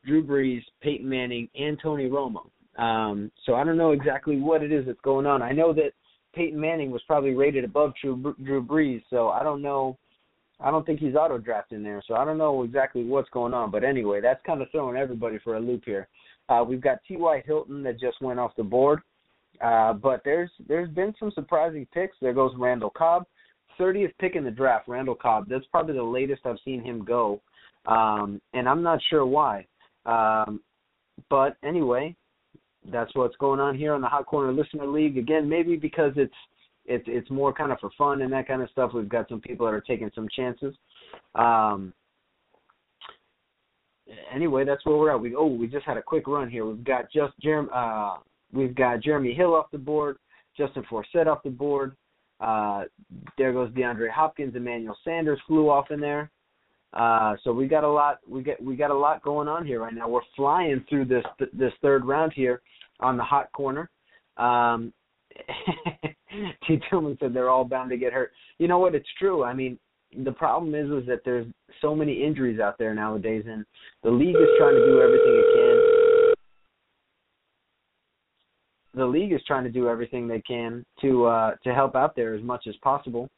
Drew 0.04 0.24
Brees, 0.24 0.62
Peyton 0.82 1.08
Manning, 1.08 1.48
and 1.54 1.78
Tony 1.82 2.08
Romo. 2.08 2.50
Um, 2.80 3.30
so 3.44 3.54
I 3.54 3.64
don't 3.64 3.76
know 3.76 3.90
exactly 3.90 4.38
what 4.38 4.62
it 4.62 4.72
is 4.72 4.86
that's 4.86 5.00
going 5.02 5.26
on. 5.26 5.42
I 5.42 5.52
know 5.52 5.72
that 5.74 5.92
Peyton 6.34 6.60
Manning 6.60 6.90
was 6.90 7.02
probably 7.06 7.34
rated 7.34 7.64
above 7.64 7.92
Drew, 8.00 8.34
Drew 8.44 8.64
Brees, 8.64 9.02
so 9.10 9.28
I 9.28 9.42
don't 9.42 9.62
know. 9.62 9.96
I 10.60 10.70
don't 10.70 10.84
think 10.84 11.00
he's 11.00 11.14
auto 11.14 11.38
drafting 11.38 11.82
there, 11.82 12.02
so 12.06 12.14
I 12.14 12.24
don't 12.24 12.38
know 12.38 12.62
exactly 12.62 13.02
what's 13.04 13.30
going 13.30 13.54
on. 13.54 13.70
But 13.70 13.82
anyway, 13.82 14.20
that's 14.20 14.44
kind 14.44 14.60
of 14.60 14.70
throwing 14.70 14.96
everybody 14.96 15.38
for 15.42 15.56
a 15.56 15.60
loop 15.60 15.82
here. 15.84 16.08
Uh, 16.48 16.64
we've 16.66 16.82
got 16.82 16.98
T.Y. 17.06 17.42
Hilton 17.46 17.82
that 17.84 17.98
just 17.98 18.20
went 18.20 18.38
off 18.38 18.56
the 18.56 18.62
board, 18.62 19.00
uh, 19.62 19.94
but 19.94 20.20
there's 20.24 20.50
there's 20.68 20.90
been 20.90 21.14
some 21.18 21.30
surprising 21.32 21.86
picks. 21.92 22.16
There 22.20 22.34
goes 22.34 22.52
Randall 22.58 22.90
Cobb, 22.90 23.24
30th 23.78 24.12
pick 24.20 24.36
in 24.36 24.44
the 24.44 24.50
draft. 24.50 24.86
Randall 24.88 25.14
Cobb. 25.14 25.48
That's 25.48 25.64
probably 25.70 25.94
the 25.94 26.02
latest 26.02 26.42
I've 26.44 26.58
seen 26.64 26.82
him 26.82 27.04
go, 27.04 27.40
um, 27.86 28.40
and 28.52 28.68
I'm 28.68 28.82
not 28.82 29.00
sure 29.08 29.24
why. 29.24 29.66
Um, 30.06 30.60
but 31.28 31.56
anyway, 31.64 32.16
that's 32.92 33.14
what's 33.14 33.36
going 33.36 33.60
on 33.60 33.76
here 33.76 33.94
on 33.94 34.00
the 34.00 34.08
Hot 34.08 34.26
Corner 34.26 34.52
Listener 34.52 34.86
League. 34.86 35.18
Again, 35.18 35.48
maybe 35.48 35.76
because 35.76 36.12
it's 36.16 36.34
it's 36.86 37.04
it's 37.06 37.30
more 37.30 37.52
kind 37.52 37.72
of 37.72 37.78
for 37.78 37.90
fun 37.96 38.22
and 38.22 38.32
that 38.32 38.48
kind 38.48 38.62
of 38.62 38.70
stuff. 38.70 38.92
We've 38.94 39.08
got 39.08 39.28
some 39.28 39.40
people 39.40 39.66
that 39.66 39.74
are 39.74 39.80
taking 39.80 40.10
some 40.14 40.28
chances. 40.34 40.74
Um, 41.34 41.92
anyway, 44.32 44.64
that's 44.64 44.84
where 44.84 44.96
we're 44.96 45.10
at. 45.14 45.20
We 45.20 45.34
oh 45.34 45.46
we 45.46 45.66
just 45.66 45.86
had 45.86 45.96
a 45.96 46.02
quick 46.02 46.26
run 46.26 46.50
here. 46.50 46.66
We've 46.66 46.84
got 46.84 47.10
just 47.12 47.38
Jeremy 47.40 47.68
uh, 47.74 48.16
we've 48.52 48.74
got 48.74 49.00
Jeremy 49.00 49.34
Hill 49.34 49.54
off 49.54 49.70
the 49.70 49.78
board, 49.78 50.16
Justin 50.56 50.84
Forsett 50.90 51.26
off 51.26 51.42
the 51.42 51.50
board. 51.50 51.96
Uh, 52.40 52.84
there 53.36 53.52
goes 53.52 53.70
DeAndre 53.72 54.10
Hopkins, 54.10 54.56
Emmanuel 54.56 54.96
Sanders 55.04 55.38
flew 55.46 55.68
off 55.68 55.90
in 55.90 56.00
there. 56.00 56.30
Uh, 56.92 57.36
so 57.44 57.52
we 57.52 57.68
got 57.68 57.84
a 57.84 57.88
lot 57.88 58.18
we 58.28 58.42
get 58.42 58.60
we 58.62 58.74
got 58.74 58.90
a 58.90 58.94
lot 58.94 59.22
going 59.22 59.46
on 59.46 59.64
here 59.64 59.80
right 59.80 59.94
now. 59.94 60.08
We're 60.08 60.20
flying 60.34 60.84
through 60.88 61.04
this 61.04 61.24
this 61.52 61.72
third 61.82 62.04
round 62.04 62.32
here 62.34 62.62
on 63.00 63.16
the 63.16 63.24
hot 63.24 63.50
corner. 63.52 63.90
Um, 64.36 64.92
T. 66.66 66.80
Tillman 66.88 67.16
said 67.20 67.34
they're 67.34 67.50
all 67.50 67.64
bound 67.64 67.90
to 67.90 67.96
get 67.96 68.12
hurt. 68.12 68.32
You 68.58 68.68
know 68.68 68.78
what? 68.78 68.94
It's 68.94 69.08
true. 69.18 69.44
I 69.44 69.52
mean, 69.54 69.78
the 70.24 70.32
problem 70.32 70.74
is 70.74 70.90
is 71.02 71.06
that 71.08 71.20
there's 71.24 71.46
so 71.80 71.94
many 71.94 72.22
injuries 72.22 72.60
out 72.60 72.78
there 72.78 72.94
nowadays, 72.94 73.44
and 73.48 73.64
the 74.02 74.10
league 74.10 74.36
is 74.36 74.48
trying 74.58 74.74
to 74.74 74.84
do 74.84 75.00
everything 75.00 75.34
it 75.36 75.46
can. 75.54 76.34
The 78.94 79.06
league 79.06 79.32
is 79.32 79.40
trying 79.46 79.64
to 79.64 79.70
do 79.70 79.88
everything 79.88 80.26
they 80.26 80.42
can 80.42 80.84
to 81.00 81.26
uh, 81.26 81.54
to 81.62 81.72
help 81.72 81.94
out 81.94 82.16
there 82.16 82.34
as 82.34 82.42
much 82.42 82.66
as 82.68 82.74
possible, 82.82 83.28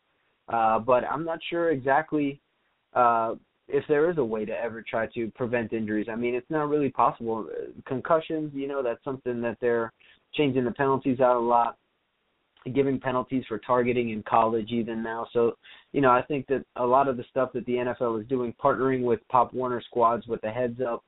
uh, 0.49 0.79
but 0.79 1.05
I'm 1.05 1.25
not 1.25 1.41
sure 1.51 1.71
exactly 1.71 2.41
uh, 2.95 3.35
if 3.73 3.85
there 3.89 4.11
is 4.11 4.19
a 4.19 4.25
way 4.25 4.45
to 4.45 4.53
ever 4.53 4.83
try 4.83 5.07
to 5.15 5.31
prevent 5.31 5.73
injuries. 5.73 6.07
I 6.11 6.15
mean, 6.15 6.35
it's 6.35 6.51
not 6.51 6.69
really 6.69 6.91
possible. 6.91 7.49
Concussions, 7.87 8.53
you 8.55 8.69
know, 8.69 8.83
that's 8.83 9.03
something 9.03 9.41
that 9.41 9.57
they're 9.61 9.93
changing 10.35 10.65
the 10.65 10.73
penalties 10.73 11.21
out 11.21 11.37
a 11.37 11.41
lot, 11.41 11.79
giving 12.75 13.01
penalties 13.01 13.45
for 13.49 13.59
targeting 13.59 14.11
in 14.11 14.23
college 14.25 14.71
even 14.71 15.03
now. 15.03 15.27
So, 15.33 15.57
you 15.93 16.03
know, 16.03 16.11
I 16.11 16.21
think 16.23 16.47
that 16.49 16.65
a 16.77 16.85
lot 16.85 17.09
of 17.09 17.17
the 17.17 17.25
stuff 17.31 17.51
that 17.55 17.65
the 17.65 17.73
NFL 17.73 18.21
is 18.21 18.29
doing, 18.29 18.55
partnering 18.63 19.03
with 19.03 19.21
Pop 19.29 19.55
Warner 19.55 19.81
squads 19.81 20.27
with 20.27 20.43
the 20.43 20.51
heads 20.51 20.81
up, 20.87 21.03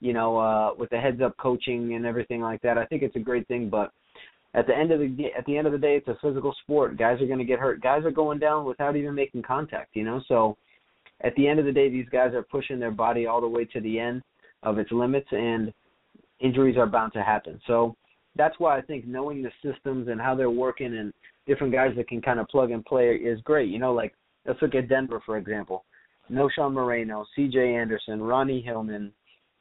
you 0.00 0.12
know, 0.12 0.36
uh, 0.36 0.74
with 0.76 0.90
the 0.90 0.98
heads 0.98 1.20
up 1.22 1.36
coaching 1.38 1.94
and 1.94 2.04
everything 2.04 2.40
like 2.40 2.60
that, 2.62 2.78
I 2.78 2.84
think 2.84 3.02
it's 3.02 3.16
a 3.16 3.20
great 3.20 3.46
thing. 3.46 3.70
But 3.70 3.92
at 4.54 4.66
the 4.66 4.76
end 4.76 4.90
of 4.90 4.98
the 4.98 5.26
at 5.36 5.46
the 5.46 5.56
end 5.56 5.68
of 5.68 5.72
the 5.72 5.78
day, 5.78 5.96
it's 5.96 6.08
a 6.08 6.18
physical 6.20 6.54
sport. 6.62 6.96
Guys 6.98 7.20
are 7.20 7.26
going 7.26 7.38
to 7.38 7.44
get 7.44 7.60
hurt. 7.60 7.80
Guys 7.80 8.04
are 8.04 8.10
going 8.10 8.40
down 8.40 8.64
without 8.64 8.96
even 8.96 9.14
making 9.14 9.42
contact. 9.42 9.94
You 9.94 10.04
know, 10.04 10.20
so 10.26 10.56
at 11.22 11.34
the 11.34 11.48
end 11.48 11.58
of 11.58 11.64
the 11.64 11.72
day, 11.72 11.88
these 11.88 12.08
guys 12.10 12.34
are 12.34 12.42
pushing 12.42 12.78
their 12.78 12.90
body 12.90 13.26
all 13.26 13.40
the 13.40 13.48
way 13.48 13.64
to 13.66 13.80
the 13.80 13.98
end 13.98 14.22
of 14.62 14.78
its 14.78 14.92
limits, 14.92 15.28
and 15.30 15.72
injuries 16.40 16.76
are 16.76 16.86
bound 16.86 17.12
to 17.14 17.22
happen. 17.22 17.60
So 17.66 17.96
that's 18.36 18.58
why 18.58 18.78
I 18.78 18.82
think 18.82 19.06
knowing 19.06 19.42
the 19.42 19.50
systems 19.62 20.08
and 20.08 20.20
how 20.20 20.34
they're 20.34 20.50
working 20.50 20.96
and 20.96 21.12
different 21.46 21.72
guys 21.72 21.92
that 21.96 22.08
can 22.08 22.22
kind 22.22 22.38
of 22.38 22.46
plug 22.48 22.70
and 22.70 22.84
play 22.84 23.14
is 23.16 23.40
great. 23.42 23.68
You 23.68 23.78
know, 23.78 23.92
like 23.92 24.14
let's 24.46 24.62
look 24.62 24.74
at 24.74 24.88
Denver 24.88 25.20
for 25.26 25.36
example. 25.36 25.84
Knowshon 26.30 26.72
Moreno, 26.72 27.24
C.J. 27.34 27.74
Anderson, 27.74 28.22
Ronnie 28.22 28.60
Hillman, 28.60 29.12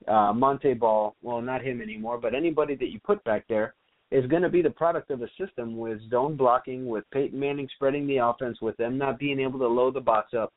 uh, 0.08 0.34
Montee 0.34 0.74
Ball. 0.74 1.16
Well, 1.22 1.42
not 1.42 1.64
him 1.64 1.82
anymore, 1.82 2.18
but 2.18 2.36
anybody 2.36 2.76
that 2.76 2.90
you 2.90 3.00
put 3.00 3.24
back 3.24 3.46
there 3.48 3.74
is 4.12 4.26
going 4.28 4.42
to 4.42 4.50
be 4.50 4.62
the 4.62 4.70
product 4.70 5.10
of 5.10 5.22
a 5.22 5.30
system 5.40 5.78
with 5.78 6.00
zone 6.10 6.36
blocking, 6.36 6.88
with 6.88 7.10
Peyton 7.12 7.40
Manning 7.40 7.70
spreading 7.76 8.06
the 8.06 8.18
offense, 8.18 8.60
with 8.62 8.76
them 8.78 8.98
not 8.98 9.18
being 9.18 9.40
able 9.40 9.60
to 9.60 9.68
load 9.68 9.94
the 9.94 10.02
box 10.02 10.34
up, 10.34 10.54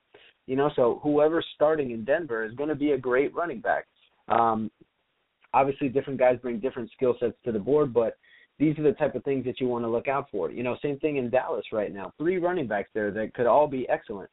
you 0.50 0.56
know, 0.56 0.68
so 0.74 0.98
whoever's 1.04 1.46
starting 1.54 1.92
in 1.92 2.04
Denver 2.04 2.44
is 2.44 2.52
going 2.54 2.70
to 2.70 2.74
be 2.74 2.90
a 2.90 2.98
great 2.98 3.32
running 3.32 3.60
back. 3.60 3.86
Um, 4.26 4.68
obviously 5.54 5.88
different 5.88 6.18
guys 6.18 6.38
bring 6.42 6.58
different 6.58 6.90
skill 6.90 7.14
sets 7.20 7.36
to 7.44 7.52
the 7.52 7.58
board, 7.60 7.94
but 7.94 8.16
these 8.58 8.76
are 8.76 8.82
the 8.82 8.94
type 8.94 9.14
of 9.14 9.22
things 9.22 9.44
that 9.44 9.60
you 9.60 9.68
want 9.68 9.84
to 9.84 9.88
look 9.88 10.08
out 10.08 10.26
for. 10.28 10.50
You 10.50 10.64
know, 10.64 10.76
same 10.82 10.98
thing 10.98 11.18
in 11.18 11.30
Dallas 11.30 11.66
right 11.70 11.94
now. 11.94 12.12
Three 12.18 12.38
running 12.38 12.66
backs 12.66 12.90
there 12.94 13.12
that 13.12 13.32
could 13.32 13.46
all 13.46 13.68
be 13.68 13.88
excellent. 13.88 14.28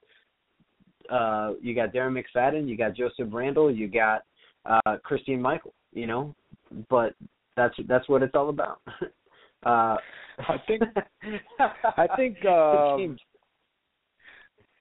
Uh, 1.08 1.52
you 1.62 1.76
got 1.76 1.94
Darren 1.94 2.20
McFadden, 2.20 2.68
you 2.68 2.76
got 2.76 2.96
Joseph 2.96 3.30
Randle, 3.32 3.70
you 3.70 3.88
got 3.88 4.24
uh, 4.66 4.98
Christine 5.04 5.40
Michael. 5.40 5.76
You 5.94 6.08
know, 6.08 6.36
but 6.90 7.14
that's 7.56 7.76
that's 7.88 8.10
what 8.10 8.24
it's 8.24 8.34
all 8.34 8.50
about. 8.50 8.82
uh, 9.68 9.98
I 10.40 10.58
think 10.68 10.82
I 11.96 12.08
think 12.16 12.44
um, 12.44 13.18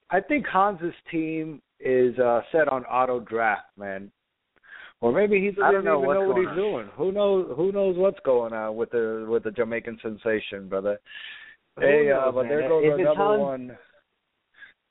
I 0.09 0.21
think 0.21 0.45
Hans's 0.47 0.93
team 1.11 1.61
is 1.79 2.17
uh, 2.19 2.41
set 2.51 2.67
on 2.69 2.83
auto 2.85 3.19
draft, 3.19 3.67
man. 3.77 4.11
Or 4.99 5.11
maybe 5.11 5.39
he 5.39 5.51
doesn't 5.51 5.71
even 5.71 5.85
know, 5.85 6.01
know 6.01 6.27
what 6.27 6.37
he's 6.37 6.47
on. 6.47 6.55
doing. 6.55 6.89
Who 6.95 7.11
knows? 7.11 7.53
Who 7.55 7.71
knows 7.71 7.97
what's 7.97 8.19
going 8.25 8.53
on 8.53 8.75
with 8.75 8.89
the 8.91 9.27
with 9.29 9.43
the 9.43 9.51
Jamaican 9.51 9.99
sensation, 10.01 10.67
brother? 10.67 10.99
Who 11.75 11.85
hey, 11.85 12.05
knows, 12.07 12.23
uh, 12.25 12.31
but 12.31 12.43
there 12.43 12.67
goes 12.67 12.83
if 12.85 12.99
another 12.99 13.37
one. 13.37 13.77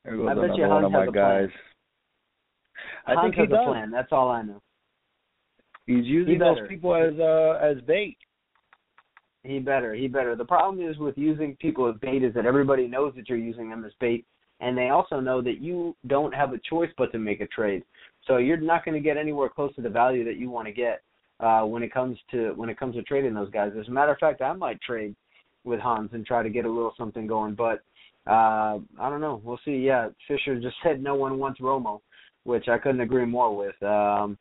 There 0.04 0.16
goes 0.16 0.28
I 0.30 0.34
bet 0.34 0.56
you 0.56 0.64
Hans 0.64 0.70
one 0.70 0.84
of 0.84 0.92
my 0.92 1.06
guys. 1.06 1.48
I 3.06 3.14
Hans 3.14 3.34
think 3.34 3.48
he 3.48 3.52
does. 3.52 3.66
plan. 3.66 3.90
That's 3.90 4.12
all 4.12 4.28
I 4.28 4.42
know. 4.42 4.62
He's 5.86 6.04
using 6.04 6.34
he 6.34 6.38
those 6.38 6.58
people 6.68 6.94
as 6.94 7.18
uh 7.18 7.58
as 7.60 7.82
bait. 7.86 8.16
He 9.42 9.58
better. 9.58 9.94
He 9.94 10.06
better. 10.06 10.36
The 10.36 10.44
problem 10.44 10.88
is 10.88 10.98
with 10.98 11.16
using 11.16 11.56
people 11.56 11.88
as 11.88 11.96
bait 12.00 12.22
is 12.22 12.34
that 12.34 12.46
everybody 12.46 12.86
knows 12.86 13.12
that 13.16 13.28
you're 13.28 13.38
using 13.38 13.70
them 13.70 13.84
as 13.84 13.92
bait, 13.98 14.24
and 14.60 14.76
they 14.76 14.88
also 14.88 15.20
know 15.20 15.42
that 15.42 15.60
you 15.60 15.94
don't 16.06 16.34
have 16.34 16.52
a 16.52 16.58
choice 16.58 16.90
but 16.96 17.12
to 17.12 17.18
make 17.18 17.40
a 17.40 17.46
trade. 17.46 17.82
So 18.26 18.38
you're 18.38 18.56
not 18.56 18.84
going 18.84 18.94
to 18.94 19.00
get 19.00 19.16
anywhere 19.16 19.48
close 19.48 19.74
to 19.76 19.82
the 19.82 19.90
value 19.90 20.24
that 20.24 20.36
you 20.36 20.50
want 20.50 20.66
to 20.66 20.72
get 20.72 21.02
uh, 21.40 21.62
when 21.62 21.82
it 21.82 21.92
comes 21.92 22.18
to 22.30 22.52
when 22.56 22.68
it 22.68 22.78
comes 22.78 22.94
to 22.96 23.02
trading 23.02 23.34
those 23.34 23.50
guys. 23.50 23.72
As 23.78 23.88
a 23.88 23.90
matter 23.90 24.12
of 24.12 24.18
fact, 24.18 24.40
I 24.40 24.52
might 24.52 24.80
trade 24.80 25.14
with 25.64 25.80
Hans 25.80 26.10
and 26.12 26.24
try 26.24 26.42
to 26.42 26.50
get 26.50 26.64
a 26.64 26.70
little 26.70 26.94
something 26.96 27.26
going, 27.26 27.54
but 27.54 27.82
uh, 28.26 28.78
I 28.98 29.08
don't 29.08 29.20
know. 29.20 29.40
We'll 29.44 29.60
see. 29.64 29.76
Yeah, 29.76 30.08
Fisher 30.26 30.60
just 30.60 30.76
said 30.82 31.02
no 31.02 31.14
one 31.14 31.38
wants 31.38 31.60
Romo, 31.60 32.00
which 32.44 32.68
I 32.68 32.78
couldn't 32.78 33.00
agree 33.00 33.26
more 33.26 33.54
with. 33.56 33.80
Um, 33.82 34.38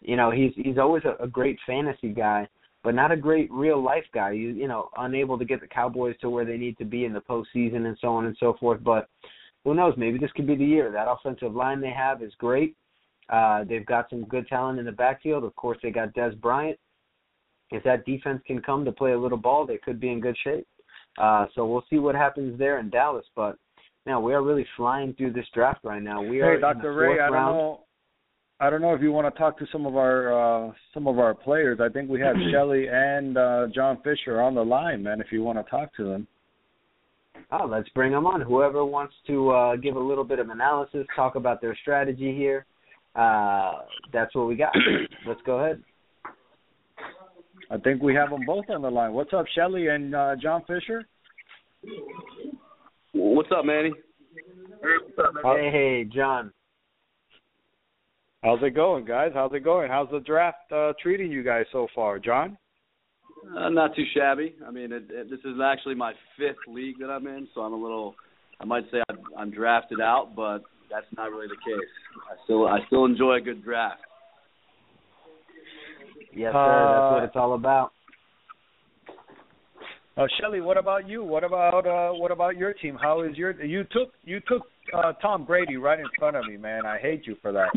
you 0.00 0.16
know, 0.16 0.30
he's 0.30 0.52
he's 0.56 0.78
always 0.78 1.02
a, 1.04 1.22
a 1.22 1.26
great 1.26 1.58
fantasy 1.66 2.08
guy, 2.08 2.46
but 2.82 2.94
not 2.94 3.10
a 3.10 3.16
great 3.16 3.50
real 3.50 3.82
life 3.82 4.04
guy. 4.12 4.32
You 4.32 4.50
you 4.50 4.68
know, 4.68 4.90
unable 4.98 5.38
to 5.38 5.44
get 5.44 5.60
the 5.60 5.66
Cowboys 5.66 6.16
to 6.20 6.30
where 6.30 6.44
they 6.44 6.58
need 6.58 6.78
to 6.78 6.84
be 6.84 7.04
in 7.04 7.12
the 7.12 7.20
postseason 7.20 7.86
and 7.86 7.96
so 8.00 8.08
on 8.08 8.26
and 8.26 8.36
so 8.38 8.54
forth. 8.60 8.84
But 8.84 9.08
who 9.64 9.74
knows? 9.74 9.94
Maybe 9.96 10.18
this 10.18 10.30
could 10.32 10.46
be 10.46 10.56
the 10.56 10.64
year. 10.64 10.90
That 10.92 11.08
offensive 11.08 11.54
line 11.54 11.80
they 11.80 11.90
have 11.90 12.22
is 12.22 12.32
great. 12.38 12.76
Uh, 13.30 13.64
they've 13.64 13.86
got 13.86 14.10
some 14.10 14.24
good 14.24 14.46
talent 14.48 14.78
in 14.78 14.84
the 14.84 14.92
backfield. 14.92 15.44
Of 15.44 15.56
course, 15.56 15.78
they 15.82 15.90
got 15.90 16.14
Dez 16.14 16.38
Bryant. 16.40 16.78
If 17.70 17.82
that 17.84 18.04
defense 18.04 18.42
can 18.46 18.60
come 18.60 18.84
to 18.84 18.92
play 18.92 19.12
a 19.12 19.18
little 19.18 19.38
ball, 19.38 19.66
they 19.66 19.78
could 19.78 19.98
be 19.98 20.10
in 20.10 20.20
good 20.20 20.36
shape. 20.44 20.66
Uh, 21.16 21.46
so 21.54 21.66
we'll 21.66 21.84
see 21.88 21.98
what 21.98 22.14
happens 22.14 22.58
there 22.58 22.78
in 22.78 22.90
Dallas. 22.90 23.24
But 23.34 23.56
now 24.04 24.20
we 24.20 24.34
are 24.34 24.42
really 24.42 24.66
flying 24.76 25.14
through 25.14 25.32
this 25.32 25.46
draft 25.54 25.80
right 25.82 26.02
now. 26.02 26.22
We 26.22 26.42
are 26.42 26.54
hey, 26.54 26.60
Dr. 26.60 26.94
Ray, 26.94 27.14
I 27.20 27.26
don't 27.26 27.32
round. 27.32 27.56
know. 27.56 27.80
I 28.60 28.70
don't 28.70 28.82
know 28.82 28.94
if 28.94 29.02
you 29.02 29.12
want 29.12 29.32
to 29.32 29.38
talk 29.38 29.58
to 29.58 29.66
some 29.72 29.86
of 29.86 29.96
our 29.96 30.68
uh, 30.68 30.72
some 30.92 31.08
of 31.08 31.18
our 31.18 31.34
players. 31.34 31.80
I 31.80 31.88
think 31.88 32.10
we 32.10 32.20
have 32.20 32.36
Shelly 32.52 32.86
and 32.88 33.36
uh, 33.36 33.66
John 33.74 33.98
Fisher 34.04 34.40
on 34.40 34.54
the 34.54 34.64
line, 34.64 35.02
man. 35.02 35.20
If 35.20 35.28
you 35.32 35.42
want 35.42 35.64
to 35.64 35.70
talk 35.70 35.94
to 35.96 36.04
them. 36.04 36.28
Oh, 37.50 37.66
let's 37.66 37.88
bring 37.90 38.12
them 38.12 38.26
on. 38.26 38.40
Whoever 38.40 38.84
wants 38.84 39.14
to 39.26 39.50
uh, 39.50 39.76
give 39.76 39.96
a 39.96 40.00
little 40.00 40.24
bit 40.24 40.38
of 40.38 40.48
analysis, 40.48 41.06
talk 41.14 41.34
about 41.36 41.60
their 41.60 41.76
strategy 41.82 42.34
here 42.34 42.66
uh, 43.14 43.72
that's 44.12 44.34
what 44.34 44.48
we 44.48 44.56
got. 44.56 44.72
Let's 45.26 45.40
go 45.46 45.58
ahead. 45.58 45.82
I 47.70 47.78
think 47.78 48.02
we 48.02 48.14
have 48.14 48.30
them 48.30 48.42
both 48.46 48.66
on 48.68 48.82
the 48.82 48.90
line. 48.90 49.12
What's 49.12 49.32
up, 49.32 49.46
Shelly 49.54 49.88
and 49.88 50.14
uh, 50.14 50.36
John 50.40 50.62
Fisher? 50.66 51.06
What's 53.12 53.48
up, 53.56 53.64
Manny? 53.64 53.92
Hey, 55.42 55.70
hey, 55.72 56.04
John. 56.12 56.52
How's 58.42 58.62
it 58.62 58.74
going, 58.74 59.06
guys? 59.06 59.30
How's 59.32 59.52
it 59.54 59.64
going? 59.64 59.90
How's 59.90 60.10
the 60.10 60.20
draft 60.20 60.70
uh, 60.70 60.92
treating 61.00 61.32
you 61.32 61.42
guys 61.42 61.64
so 61.72 61.86
far, 61.94 62.18
John? 62.18 62.58
Uh, 63.56 63.68
not 63.68 63.94
too 63.94 64.04
shabby. 64.14 64.54
I 64.66 64.70
mean, 64.70 64.92
it, 64.92 65.04
it, 65.10 65.30
this 65.30 65.40
is 65.40 65.58
actually 65.62 65.94
my 65.94 66.12
fifth 66.38 66.56
league 66.68 66.98
that 67.00 67.08
I'm 67.10 67.26
in, 67.26 67.48
so 67.54 67.60
I'm 67.60 67.72
a 67.72 67.76
little. 67.76 68.14
I 68.60 68.64
might 68.64 68.84
say 68.90 68.98
I'm, 69.08 69.18
I'm 69.38 69.50
drafted 69.50 70.00
out, 70.00 70.32
but 70.34 70.62
that's 70.90 71.06
not 71.16 71.30
really 71.30 71.48
the 71.48 71.56
case. 71.56 71.88
I 72.30 72.42
still 72.44 72.66
I 72.66 72.78
still 72.86 73.04
enjoy 73.04 73.36
a 73.36 73.40
good 73.40 73.64
draft. 73.64 74.00
Yes, 76.32 76.52
sir. 76.52 76.58
Uh, 76.58 76.92
that's 76.92 77.14
what 77.14 77.24
it's 77.24 77.36
all 77.36 77.54
about. 77.54 77.92
Uh, 80.16 80.26
Shelly, 80.40 80.60
what 80.60 80.76
about 80.76 81.08
you? 81.08 81.24
What 81.24 81.42
about 81.42 81.86
uh, 81.86 82.14
what 82.14 82.30
about 82.30 82.56
your 82.56 82.72
team? 82.72 82.96
How 83.00 83.22
is 83.22 83.36
your 83.36 83.60
you 83.64 83.84
took 83.84 84.12
you 84.24 84.40
took 84.48 84.62
uh, 84.96 85.12
Tom 85.14 85.44
Brady 85.44 85.76
right 85.76 85.98
in 85.98 86.06
front 86.18 86.36
of 86.36 86.44
me, 86.46 86.56
man. 86.56 86.86
I 86.86 86.98
hate 86.98 87.26
you 87.26 87.36
for 87.42 87.52
that. 87.52 87.68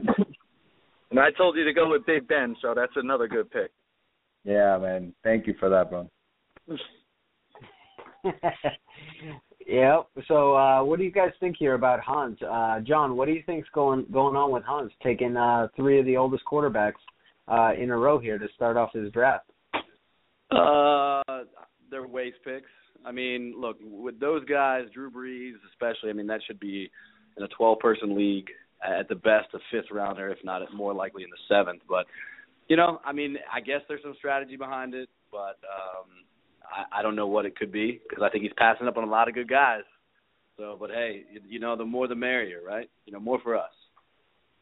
And 1.09 1.19
I 1.19 1.31
told 1.37 1.55
you 1.55 1.63
to 1.63 1.73
go 1.73 1.89
with 1.89 2.05
Big 2.05 2.27
Ben, 2.27 2.55
so 2.61 2.73
that's 2.75 2.91
another 2.95 3.27
good 3.27 3.49
pick. 3.49 3.71
Yeah, 4.47 4.77
man. 4.77 5.13
Thank 5.23 5.45
you 5.45 5.53
for 5.59 5.69
that, 5.69 5.89
bro. 5.89 6.09
Yep. 9.67 10.07
So, 10.29 10.55
uh, 10.55 10.81
what 10.83 10.97
do 10.97 11.03
you 11.03 11.11
guys 11.11 11.31
think 11.41 11.57
here 11.59 11.73
about 11.73 11.99
Hans? 11.99 12.37
Uh, 12.41 12.79
John, 12.79 13.17
what 13.17 13.25
do 13.25 13.33
you 13.33 13.43
think's 13.45 13.67
going 13.73 14.05
going 14.13 14.37
on 14.37 14.49
with 14.51 14.63
Hans 14.63 14.93
taking 15.03 15.35
uh, 15.35 15.67
three 15.75 15.99
of 15.99 16.05
the 16.05 16.15
oldest 16.15 16.43
quarterbacks 16.49 16.93
uh, 17.49 17.71
in 17.77 17.91
a 17.91 17.97
row 17.97 18.17
here 18.17 18.37
to 18.37 18.47
start 18.55 18.77
off 18.77 18.93
his 18.93 19.11
draft? 19.11 19.49
Uh, 20.51 21.21
they're 21.91 22.07
waste 22.07 22.37
picks. 22.45 22.69
I 23.05 23.11
mean, 23.11 23.55
look, 23.57 23.75
with 23.81 24.21
those 24.21 24.45
guys, 24.45 24.85
Drew 24.93 25.11
Brees 25.11 25.55
especially. 25.73 26.11
I 26.11 26.13
mean, 26.13 26.27
that 26.27 26.39
should 26.47 26.61
be 26.61 26.89
in 27.35 27.43
a 27.43 27.47
12-person 27.61 28.17
league 28.17 28.47
at 28.81 29.09
the 29.09 29.15
best, 29.15 29.53
a 29.53 29.59
fifth 29.69 29.91
rounder, 29.91 30.29
if 30.29 30.37
not 30.45 30.61
more 30.73 30.93
likely 30.93 31.23
in 31.23 31.29
the 31.29 31.53
seventh. 31.53 31.81
But 31.89 32.05
you 32.67 32.75
know, 32.75 32.99
I 33.05 33.13
mean, 33.13 33.37
I 33.53 33.61
guess 33.61 33.81
there's 33.87 34.01
some 34.03 34.15
strategy 34.17 34.57
behind 34.57 34.93
it, 34.93 35.09
but 35.31 35.57
um, 35.67 36.07
I, 36.63 36.99
I 36.99 37.01
don't 37.01 37.15
know 37.15 37.27
what 37.27 37.45
it 37.45 37.55
could 37.55 37.71
be 37.71 38.01
because 38.07 38.23
I 38.23 38.29
think 38.29 38.43
he's 38.43 38.53
passing 38.57 38.87
up 38.87 38.97
on 38.97 39.03
a 39.03 39.11
lot 39.11 39.27
of 39.27 39.33
good 39.33 39.49
guys. 39.49 39.83
So, 40.57 40.75
but 40.79 40.89
hey, 40.89 41.23
you, 41.31 41.41
you 41.47 41.59
know, 41.59 41.75
the 41.75 41.85
more 41.85 42.07
the 42.07 42.15
merrier, 42.15 42.61
right? 42.65 42.89
You 43.05 43.13
know, 43.13 43.19
more 43.19 43.39
for 43.41 43.55
us. 43.55 43.69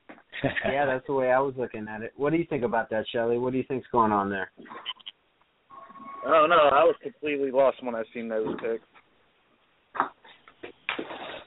yeah, 0.66 0.86
that's 0.86 1.08
the 1.08 1.14
way 1.14 1.32
I 1.32 1.40
was 1.40 1.54
looking 1.58 1.88
at 1.90 2.02
it. 2.02 2.14
What 2.18 2.32
do 2.32 2.38
you 2.38 2.46
think 2.46 2.64
about 2.64 2.90
that, 2.90 3.06
Shelly? 3.12 3.38
What 3.38 3.54
do 3.54 3.58
you 3.58 3.64
think's 3.68 3.88
going 3.92 4.12
on 4.12 4.30
there? 4.30 4.52
Oh 6.28 6.48
don't. 6.50 6.52
I 6.52 6.84
was 6.84 6.96
completely 7.02 7.52
lost 7.52 7.84
when 7.84 7.96
I 7.96 8.04
seen 8.14 8.30
those 8.30 8.56
picks. 8.56 8.84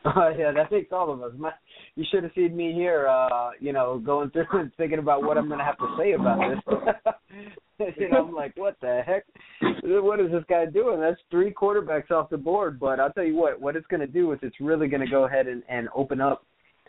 Oh 0.05 0.33
yeah, 0.38 0.53
that 0.53 0.71
takes 0.71 0.90
all 0.92 1.12
of 1.12 1.21
us. 1.21 1.33
My, 1.37 1.51
you 1.99 2.05
should 2.13 2.23
have 2.23 2.33
seen 2.37 2.57
me 2.57 2.73
here, 2.73 3.09
uh, 3.09 3.51
you 3.59 3.73
know, 3.73 3.99
going 3.99 4.31
through 4.31 4.47
and 4.53 4.71
thinking 4.77 5.01
about 5.01 5.25
what 5.25 5.37
I'm 5.37 5.49
going 5.49 5.59
to 5.59 5.65
have 5.65 5.79
to 5.79 5.97
say 5.99 6.13
about 6.13 6.39
this. 6.39 7.95
you 7.99 8.09
know, 8.09 8.29
I'm 8.29 8.35
like, 8.35 8.57
what 8.57 8.77
the 8.81 9.03
heck? 9.05 9.25
What 9.83 10.21
is 10.21 10.31
this 10.31 10.45
guy 10.49 10.67
doing? 10.67 11.01
That's 11.01 11.21
three 11.29 11.53
quarterbacks 11.53 12.13
off 12.13 12.31
the 12.31 12.37
board. 12.37 12.79
But 12.79 13.01
I'll 13.01 13.13
tell 13.13 13.25
you 13.25 13.35
what, 13.35 13.61
what 13.61 13.75
it's 13.75 13.87
going 13.89 14.01
to 14.01 14.07
do 14.07 14.31
is 14.31 14.39
it's 14.43 14.61
really 14.61 14.87
going 14.87 15.05
to 15.05 15.11
go 15.11 15.25
ahead 15.25 15.49
and, 15.49 15.65
and 15.69 15.89
open 15.93 16.21
up 16.21 16.45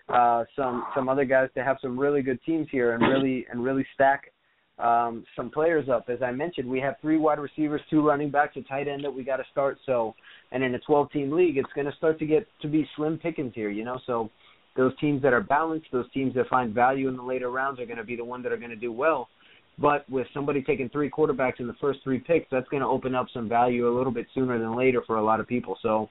uh, 0.10 0.43
some 0.56 0.86
some 0.95 1.10
other 1.10 1.26
guys 1.26 1.50
to 1.56 1.63
have 1.63 1.78
some 1.82 2.00
really 2.00 2.22
good 2.22 2.39
teams 2.45 2.67
here 2.72 2.93
and 2.93 3.02
really 3.02 3.48
and 3.52 3.63
really 3.63 3.86
stack 3.95 4.32
um, 4.78 5.26
some 5.36 5.50
players 5.50 5.89
up. 5.89 6.06
As 6.10 6.22
I 6.22 6.32
mentioned, 6.32 6.69
we 6.69 6.80
have 6.80 6.95
three 7.02 7.17
wide 7.17 7.39
receivers, 7.39 7.82
two 7.89 8.06
running 8.06 8.30
backs, 8.30 8.56
a 8.58 8.62
tight 8.62 8.88
end 8.88 9.04
that 9.04 9.12
we 9.12 9.24
got 9.24 9.38
to 9.38 9.43
start. 9.52 9.78
So, 9.86 10.15
and 10.52 10.63
in 10.63 10.74
a 10.76 10.80
12 10.80 11.12
team 11.12 11.32
league, 11.32 11.58
it's 11.58 11.72
going 11.74 11.88
to 11.88 11.95
start 11.98 12.17
to 12.19 12.26
get 12.26 12.48
to 12.62 12.67
be 12.67 12.88
slim 12.95 13.17
pickings 13.17 13.54
here. 13.56 13.69
You 13.69 13.84
know, 13.84 14.00
so 14.08 14.30
those 14.75 14.97
teams 14.99 15.21
that 15.21 15.34
are 15.34 15.41
balanced, 15.41 15.88
those 15.91 16.10
teams 16.12 16.34
that 16.36 16.47
find 16.47 16.73
value 16.73 17.08
in 17.08 17.17
the 17.17 17.23
later 17.23 17.49
rounds 17.49 17.79
are 17.79 17.86
going 17.86 17.97
to 17.97 18.03
be 18.03 18.15
the 18.15 18.23
ones 18.23 18.43
that 18.43 18.51
are 18.51 18.58
going 18.58 18.69
to 18.69 18.75
do 18.75 18.91
well. 18.91 19.29
But 19.77 20.10
with 20.10 20.27
somebody 20.34 20.62
taking 20.62 20.89
three 20.89 21.10
quarterbacks 21.10 21.60
in 21.60 21.67
the 21.67 21.75
first 21.79 21.99
three 22.03 22.19
picks, 22.19 22.47
that's 22.51 22.67
going 22.69 22.82
to 22.82 22.88
open 22.88 23.15
up 23.15 23.27
some 23.34 23.47
value 23.47 23.88
a 23.88 23.95
little 23.95 24.12
bit 24.12 24.27
sooner 24.34 24.60
than 24.60 24.75
later 24.75 25.01
for 25.08 25.17
a 25.17 25.23
lot 25.23 25.39
of 25.39 25.47
people. 25.47 25.77
So 25.82 26.10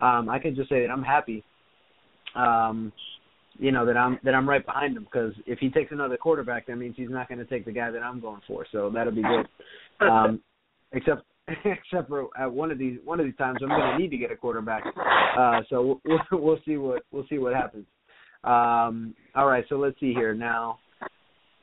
um, 0.00 0.28
I 0.28 0.38
can 0.38 0.54
just 0.54 0.68
say 0.68 0.82
that 0.86 0.90
I'm 0.90 1.02
happy, 1.02 1.42
um, 2.36 2.92
you 3.58 3.72
know, 3.72 3.84
that 3.86 3.96
I'm 3.96 4.20
that 4.22 4.34
I'm 4.34 4.48
right 4.48 4.64
behind 4.64 4.96
him 4.96 5.02
because 5.02 5.32
if 5.46 5.58
he 5.58 5.68
takes 5.68 5.90
another 5.90 6.16
quarterback, 6.16 6.68
that 6.68 6.76
means 6.76 6.94
he's 6.96 7.10
not 7.10 7.28
going 7.28 7.40
to 7.40 7.44
take 7.44 7.64
the 7.64 7.72
guy 7.72 7.90
that 7.90 8.02
I'm 8.02 8.20
going 8.20 8.40
for. 8.46 8.64
So 8.70 8.90
that'll 8.94 9.12
be 9.12 9.22
good. 9.22 10.06
Um, 10.08 10.40
except 10.92 11.22
except 11.64 12.08
for 12.08 12.28
at 12.38 12.50
one 12.50 12.70
of 12.70 12.78
these 12.78 12.98
one 13.04 13.18
of 13.18 13.26
these 13.26 13.36
times, 13.36 13.58
I'm 13.62 13.68
going 13.68 13.92
to 13.92 13.98
need 13.98 14.10
to 14.10 14.16
get 14.16 14.30
a 14.30 14.36
quarterback. 14.36 14.84
Uh, 15.36 15.60
so 15.68 16.00
we'll, 16.04 16.20
we'll 16.40 16.58
see 16.64 16.76
what 16.76 17.02
we'll 17.10 17.26
see 17.28 17.38
what 17.38 17.54
happens. 17.54 17.86
Um, 18.44 19.14
all 19.34 19.46
right, 19.46 19.64
so 19.68 19.76
let's 19.76 19.98
see 20.00 20.12
here 20.12 20.34
now. 20.34 20.78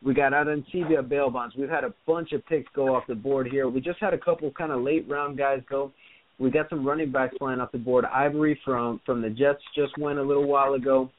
We 0.04 0.14
got 0.14 0.34
Arencibia 0.34 1.08
bail 1.08 1.30
bonds. 1.30 1.56
We've 1.58 1.70
had 1.70 1.84
a 1.84 1.94
bunch 2.06 2.32
of 2.32 2.46
picks 2.46 2.72
go 2.76 2.96
off 2.96 3.04
the 3.08 3.16
board 3.16 3.48
here. 3.48 3.68
We 3.68 3.82
just 3.82 4.00
had 4.00 4.14
a 4.14 4.18
couple 4.18 4.52
kind 4.52 4.72
of 4.72 4.82
late 4.82 5.10
round 5.10 5.38
guys 5.38 5.62
go. 5.70 5.92
We 6.38 6.52
got 6.52 6.70
some 6.70 6.86
running 6.86 7.12
backs 7.12 7.34
flying 7.40 7.60
off 7.60 7.72
the 7.72 7.78
board. 7.78 8.06
Ivory 8.06 8.60
from 8.64 9.00
from 9.06 9.22
the 9.22 9.30
Jets 9.30 9.62
just 9.74 9.98
went 9.98 10.20
a 10.20 10.24
little 10.24 10.48
while 10.48 10.74
ago. 10.74 11.10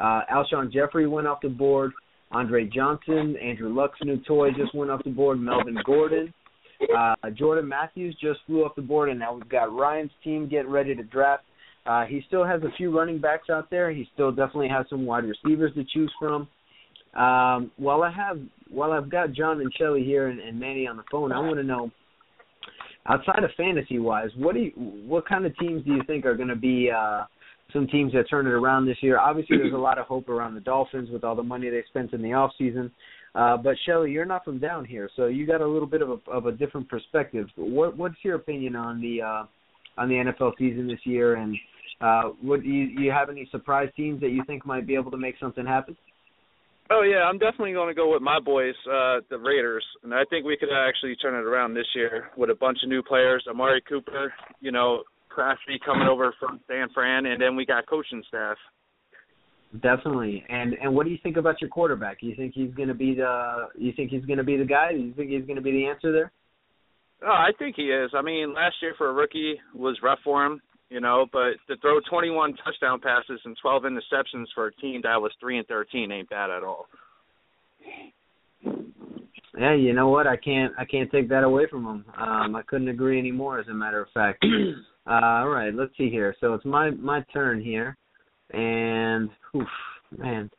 Uh, 0.00 0.22
Alshon 0.30 0.72
Jeffery 0.72 1.06
went 1.06 1.26
off 1.26 1.38
the 1.42 1.48
board. 1.48 1.92
Andre 2.32 2.66
Johnson, 2.66 3.36
Andrew 3.36 3.72
Luck's 3.72 3.98
new 4.02 4.18
toy 4.26 4.50
just 4.50 4.74
went 4.74 4.90
off 4.90 5.04
the 5.04 5.10
board. 5.10 5.38
Melvin 5.38 5.78
Gordon, 5.86 6.34
uh, 6.96 7.14
Jordan 7.30 7.68
Matthews 7.68 8.16
just 8.20 8.40
flew 8.46 8.64
off 8.64 8.74
the 8.74 8.82
board, 8.82 9.08
and 9.08 9.18
now 9.18 9.34
we've 9.34 9.48
got 9.48 9.72
Ryan's 9.72 10.10
team 10.24 10.48
getting 10.48 10.70
ready 10.70 10.94
to 10.96 11.02
draft. 11.04 11.44
Uh, 11.86 12.04
he 12.06 12.22
still 12.26 12.44
has 12.44 12.62
a 12.62 12.72
few 12.76 12.96
running 12.96 13.18
backs 13.18 13.50
out 13.50 13.70
there. 13.70 13.90
He 13.90 14.08
still 14.14 14.30
definitely 14.30 14.68
has 14.68 14.86
some 14.88 15.04
wide 15.04 15.24
receivers 15.24 15.74
to 15.74 15.84
choose 15.84 16.12
from. 16.18 16.48
Um, 17.14 17.70
while 17.76 18.02
I 18.02 18.10
have 18.10 18.38
while 18.70 18.92
I've 18.92 19.10
got 19.10 19.32
John 19.32 19.60
and 19.60 19.72
Shelly 19.78 20.02
here 20.02 20.28
and, 20.28 20.40
and 20.40 20.58
Manny 20.58 20.86
on 20.86 20.96
the 20.96 21.04
phone, 21.10 21.30
I 21.30 21.38
want 21.38 21.56
to 21.56 21.62
know 21.62 21.90
outside 23.06 23.44
of 23.44 23.50
fantasy 23.56 23.98
wise, 23.98 24.30
what 24.36 24.54
do 24.54 24.62
you, 24.62 24.72
what 25.06 25.28
kind 25.28 25.46
of 25.46 25.56
teams 25.58 25.84
do 25.84 25.92
you 25.92 26.02
think 26.06 26.24
are 26.24 26.36
going 26.36 26.48
to 26.48 26.56
be 26.56 26.90
uh, 26.90 27.24
some 27.72 27.86
teams 27.86 28.12
that 28.12 28.24
turn 28.28 28.46
it 28.46 28.50
around 28.50 28.86
this 28.86 28.96
year? 29.00 29.18
Obviously, 29.18 29.58
there's 29.58 29.74
a 29.74 29.76
lot 29.76 29.98
of 29.98 30.06
hope 30.06 30.28
around 30.28 30.54
the 30.54 30.60
Dolphins 30.60 31.10
with 31.10 31.22
all 31.22 31.36
the 31.36 31.42
money 31.42 31.70
they 31.70 31.84
spent 31.88 32.12
in 32.12 32.22
the 32.22 32.32
off 32.32 32.52
season. 32.58 32.90
Uh, 33.34 33.56
but 33.56 33.74
Shelly, 33.84 34.10
you're 34.10 34.24
not 34.24 34.44
from 34.44 34.58
down 34.58 34.84
here, 34.84 35.10
so 35.16 35.26
you 35.26 35.44
got 35.46 35.60
a 35.60 35.66
little 35.66 35.88
bit 35.88 36.02
of 36.02 36.08
a, 36.10 36.30
of 36.30 36.46
a 36.46 36.52
different 36.52 36.88
perspective. 36.88 37.48
What, 37.56 37.96
what's 37.96 38.14
your 38.22 38.36
opinion 38.36 38.76
on 38.76 39.00
the 39.00 39.22
uh, 39.22 39.44
on 39.96 40.08
the 40.08 40.14
NFL 40.14 40.52
season 40.56 40.86
this 40.86 41.00
year, 41.04 41.34
and 41.34 41.56
uh, 42.00 42.30
what 42.40 42.64
you 42.64 42.88
you 42.98 43.10
have 43.10 43.30
any 43.30 43.48
surprise 43.50 43.88
teams 43.96 44.20
that 44.20 44.30
you 44.30 44.42
think 44.46 44.66
might 44.66 44.86
be 44.86 44.94
able 44.94 45.10
to 45.10 45.16
make 45.16 45.36
something 45.40 45.64
happen? 45.64 45.96
Oh 46.90 47.02
yeah, 47.02 47.22
I'm 47.22 47.38
definitely 47.38 47.72
going 47.72 47.88
to 47.88 47.94
go 47.94 48.12
with 48.12 48.20
my 48.20 48.38
boys, 48.38 48.74
uh, 48.86 49.20
the 49.30 49.38
Raiders, 49.38 49.84
and 50.02 50.12
I 50.12 50.24
think 50.28 50.44
we 50.44 50.56
could 50.56 50.68
actually 50.72 51.16
turn 51.16 51.34
it 51.34 51.46
around 51.46 51.74
this 51.74 51.86
year 51.94 52.30
with 52.36 52.50
a 52.50 52.54
bunch 52.54 52.78
of 52.82 52.90
new 52.90 53.02
players. 53.02 53.44
Amari 53.48 53.82
Cooper, 53.88 54.32
you 54.60 54.70
know, 54.70 55.02
Crabtree 55.30 55.78
coming 55.84 56.06
over 56.06 56.34
from 56.38 56.60
San 56.68 56.88
Fran, 56.92 57.26
and 57.26 57.40
then 57.40 57.56
we 57.56 57.64
got 57.64 57.88
coaching 57.88 58.22
staff. 58.28 58.56
Definitely. 59.82 60.44
And 60.48 60.74
and 60.74 60.94
what 60.94 61.04
do 61.04 61.10
you 61.10 61.18
think 61.22 61.36
about 61.36 61.60
your 61.60 61.70
quarterback? 61.70 62.18
You 62.20 62.34
think 62.36 62.52
he's 62.54 62.72
going 62.74 62.88
to 62.88 62.94
be 62.94 63.14
the 63.14 63.68
you 63.76 63.92
think 63.96 64.10
he's 64.10 64.24
going 64.24 64.38
to 64.38 64.44
be 64.44 64.56
the 64.56 64.64
guy? 64.64 64.92
Do 64.92 64.98
you 64.98 65.14
think 65.14 65.30
he's 65.30 65.44
going 65.46 65.56
to 65.56 65.62
be 65.62 65.72
the 65.72 65.86
answer 65.86 66.12
there? 66.12 66.32
Oh, 67.22 67.32
I 67.32 67.50
think 67.58 67.76
he 67.76 67.84
is. 67.84 68.10
I 68.14 68.20
mean, 68.20 68.52
last 68.52 68.74
year 68.82 68.94
for 68.98 69.08
a 69.08 69.12
rookie 69.12 69.54
was 69.74 69.98
rough 70.02 70.18
for 70.22 70.44
him 70.44 70.60
you 70.90 71.00
know. 71.00 71.26
But 71.32 71.54
to 71.68 71.76
throw 71.80 72.00
21 72.08 72.56
touchdown 72.64 73.00
passes 73.00 73.40
and 73.44 73.56
12 73.60 73.82
interceptions 73.84 74.46
for 74.54 74.68
a 74.68 74.74
team 74.74 75.00
that 75.02 75.20
was 75.20 75.32
three 75.40 75.58
and 75.58 75.66
13 75.66 76.12
ain't 76.12 76.30
bad 76.30 76.50
at 76.50 76.62
all. 76.62 76.86
Yeah, 79.56 79.74
you 79.74 79.92
know 79.92 80.08
what? 80.08 80.26
I 80.26 80.36
can't 80.36 80.72
I 80.78 80.84
can't 80.84 81.10
take 81.10 81.28
that 81.28 81.44
away 81.44 81.66
from 81.70 81.84
him. 81.84 82.04
Um, 82.18 82.56
I 82.56 82.62
couldn't 82.66 82.88
agree 82.88 83.18
anymore. 83.18 83.60
As 83.60 83.68
a 83.68 83.74
matter 83.74 84.02
of 84.02 84.08
fact. 84.12 84.44
uh, 85.06 85.10
all 85.10 85.48
right, 85.48 85.72
let's 85.72 85.96
see 85.96 86.10
here. 86.10 86.34
So 86.40 86.54
it's 86.54 86.64
my 86.64 86.90
my 86.90 87.24
turn 87.32 87.62
here, 87.62 87.96
and 88.52 89.30
oof, 89.54 89.68
man, 90.18 90.50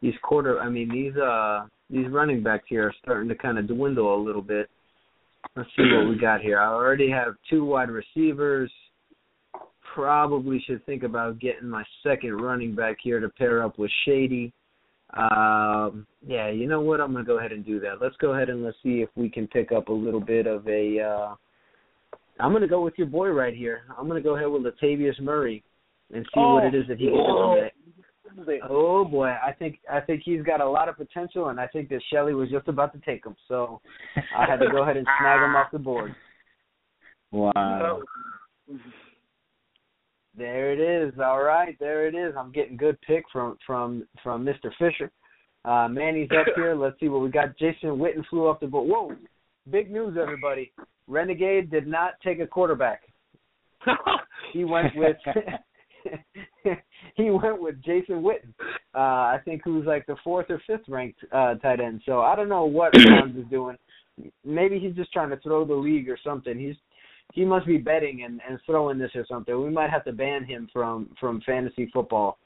these 0.00 0.14
quarter. 0.22 0.60
I 0.60 0.68
mean 0.68 0.88
these 0.88 1.16
uh 1.20 1.66
these 1.90 2.06
running 2.10 2.42
backs 2.42 2.66
here 2.68 2.86
are 2.86 2.94
starting 3.02 3.28
to 3.28 3.34
kind 3.34 3.58
of 3.58 3.66
dwindle 3.66 4.14
a 4.14 4.22
little 4.22 4.42
bit. 4.42 4.68
Let's 5.56 5.70
see 5.76 5.82
what 5.82 6.08
we 6.08 6.16
got 6.20 6.40
here. 6.40 6.60
I 6.60 6.66
already 6.66 7.10
have 7.10 7.34
two 7.50 7.64
wide 7.64 7.90
receivers 7.90 8.70
probably 9.94 10.62
should 10.66 10.84
think 10.86 11.02
about 11.02 11.38
getting 11.38 11.68
my 11.68 11.84
second 12.02 12.34
running 12.34 12.74
back 12.74 12.96
here 13.02 13.20
to 13.20 13.28
pair 13.28 13.62
up 13.62 13.78
with 13.78 13.90
Shady. 14.04 14.52
Um, 15.14 16.06
yeah, 16.26 16.50
you 16.50 16.66
know 16.66 16.80
what? 16.80 17.00
I'm 17.00 17.12
gonna 17.12 17.24
go 17.24 17.38
ahead 17.38 17.52
and 17.52 17.64
do 17.64 17.80
that. 17.80 18.00
Let's 18.00 18.16
go 18.16 18.34
ahead 18.34 18.50
and 18.50 18.62
let's 18.62 18.76
see 18.82 19.00
if 19.00 19.08
we 19.16 19.30
can 19.30 19.46
pick 19.48 19.72
up 19.72 19.88
a 19.88 19.92
little 19.92 20.20
bit 20.20 20.46
of 20.46 20.66
a. 20.68 21.00
Uh, 21.00 21.34
I'm 22.40 22.52
gonna 22.52 22.68
go 22.68 22.82
with 22.82 22.94
your 22.96 23.06
boy 23.06 23.28
right 23.28 23.54
here. 23.54 23.82
I'm 23.96 24.06
gonna 24.06 24.20
go 24.20 24.36
ahead 24.36 24.48
with 24.48 24.62
Latavius 24.62 25.20
Murray 25.20 25.64
and 26.12 26.24
see 26.26 26.40
oh. 26.40 26.54
what 26.54 26.64
it 26.64 26.74
is 26.74 26.86
that 26.88 26.98
he 26.98 27.06
can 27.06 27.14
do. 27.14 28.60
Oh 28.68 29.04
boy, 29.04 29.28
I 29.28 29.52
think 29.52 29.78
I 29.90 30.00
think 30.00 30.22
he's 30.24 30.42
got 30.42 30.60
a 30.60 30.68
lot 30.68 30.88
of 30.88 30.96
potential, 30.96 31.48
and 31.48 31.58
I 31.58 31.66
think 31.68 31.88
that 31.88 32.02
Shelly 32.12 32.34
was 32.34 32.50
just 32.50 32.68
about 32.68 32.92
to 32.92 33.00
take 33.00 33.24
him, 33.24 33.34
so 33.48 33.80
I 34.36 34.44
had 34.46 34.58
to 34.58 34.70
go 34.70 34.82
ahead 34.82 34.98
and 34.98 35.06
snag 35.18 35.40
him 35.40 35.56
off 35.56 35.70
the 35.72 35.78
board. 35.78 36.14
Wow. 37.30 38.00
There 40.38 40.72
it 40.72 40.78
is. 40.78 41.18
All 41.18 41.42
right, 41.42 41.76
there 41.80 42.06
it 42.06 42.14
is. 42.14 42.32
I'm 42.38 42.52
getting 42.52 42.76
good 42.76 42.96
pick 43.00 43.24
from 43.32 43.58
from 43.66 44.06
from 44.22 44.44
Mr. 44.44 44.70
Fisher. 44.78 45.10
Uh, 45.64 45.88
Manny's 45.88 46.28
up 46.30 46.46
here. 46.54 46.76
Let's 46.76 46.98
see 47.00 47.08
what 47.08 47.22
we 47.22 47.28
got. 47.28 47.58
Jason 47.58 47.90
Witten 47.90 48.24
flew 48.30 48.46
off 48.46 48.60
the 48.60 48.68
board. 48.68 48.88
Whoa! 48.88 49.16
Big 49.68 49.90
news, 49.90 50.16
everybody. 50.20 50.72
Renegade 51.08 51.72
did 51.72 51.88
not 51.88 52.12
take 52.22 52.38
a 52.38 52.46
quarterback. 52.46 53.02
he 54.52 54.64
went 54.64 54.94
with 54.94 55.16
he 57.16 57.30
went 57.30 57.60
with 57.60 57.82
Jason 57.82 58.22
Witten. 58.22 58.54
Uh, 58.94 58.98
I 59.34 59.40
think 59.44 59.62
who's 59.64 59.86
like 59.86 60.06
the 60.06 60.16
fourth 60.22 60.46
or 60.50 60.62
fifth 60.68 60.88
ranked 60.88 61.18
uh, 61.32 61.56
tight 61.56 61.80
end. 61.80 62.02
So 62.06 62.20
I 62.20 62.36
don't 62.36 62.48
know 62.48 62.64
what 62.64 62.94
Rams 63.08 63.36
is 63.36 63.50
doing. 63.50 63.76
Maybe 64.44 64.78
he's 64.78 64.94
just 64.94 65.12
trying 65.12 65.30
to 65.30 65.36
throw 65.38 65.64
the 65.64 65.74
league 65.74 66.08
or 66.08 66.18
something. 66.22 66.56
He's 66.56 66.76
he 67.34 67.44
must 67.44 67.66
be 67.66 67.78
betting 67.78 68.24
and 68.24 68.40
and 68.48 68.58
throwing 68.64 68.98
this 68.98 69.10
or 69.14 69.26
something. 69.28 69.60
We 69.62 69.70
might 69.70 69.90
have 69.90 70.04
to 70.04 70.12
ban 70.12 70.44
him 70.44 70.68
from 70.72 71.10
from 71.20 71.40
fantasy 71.42 71.90
football 71.92 72.38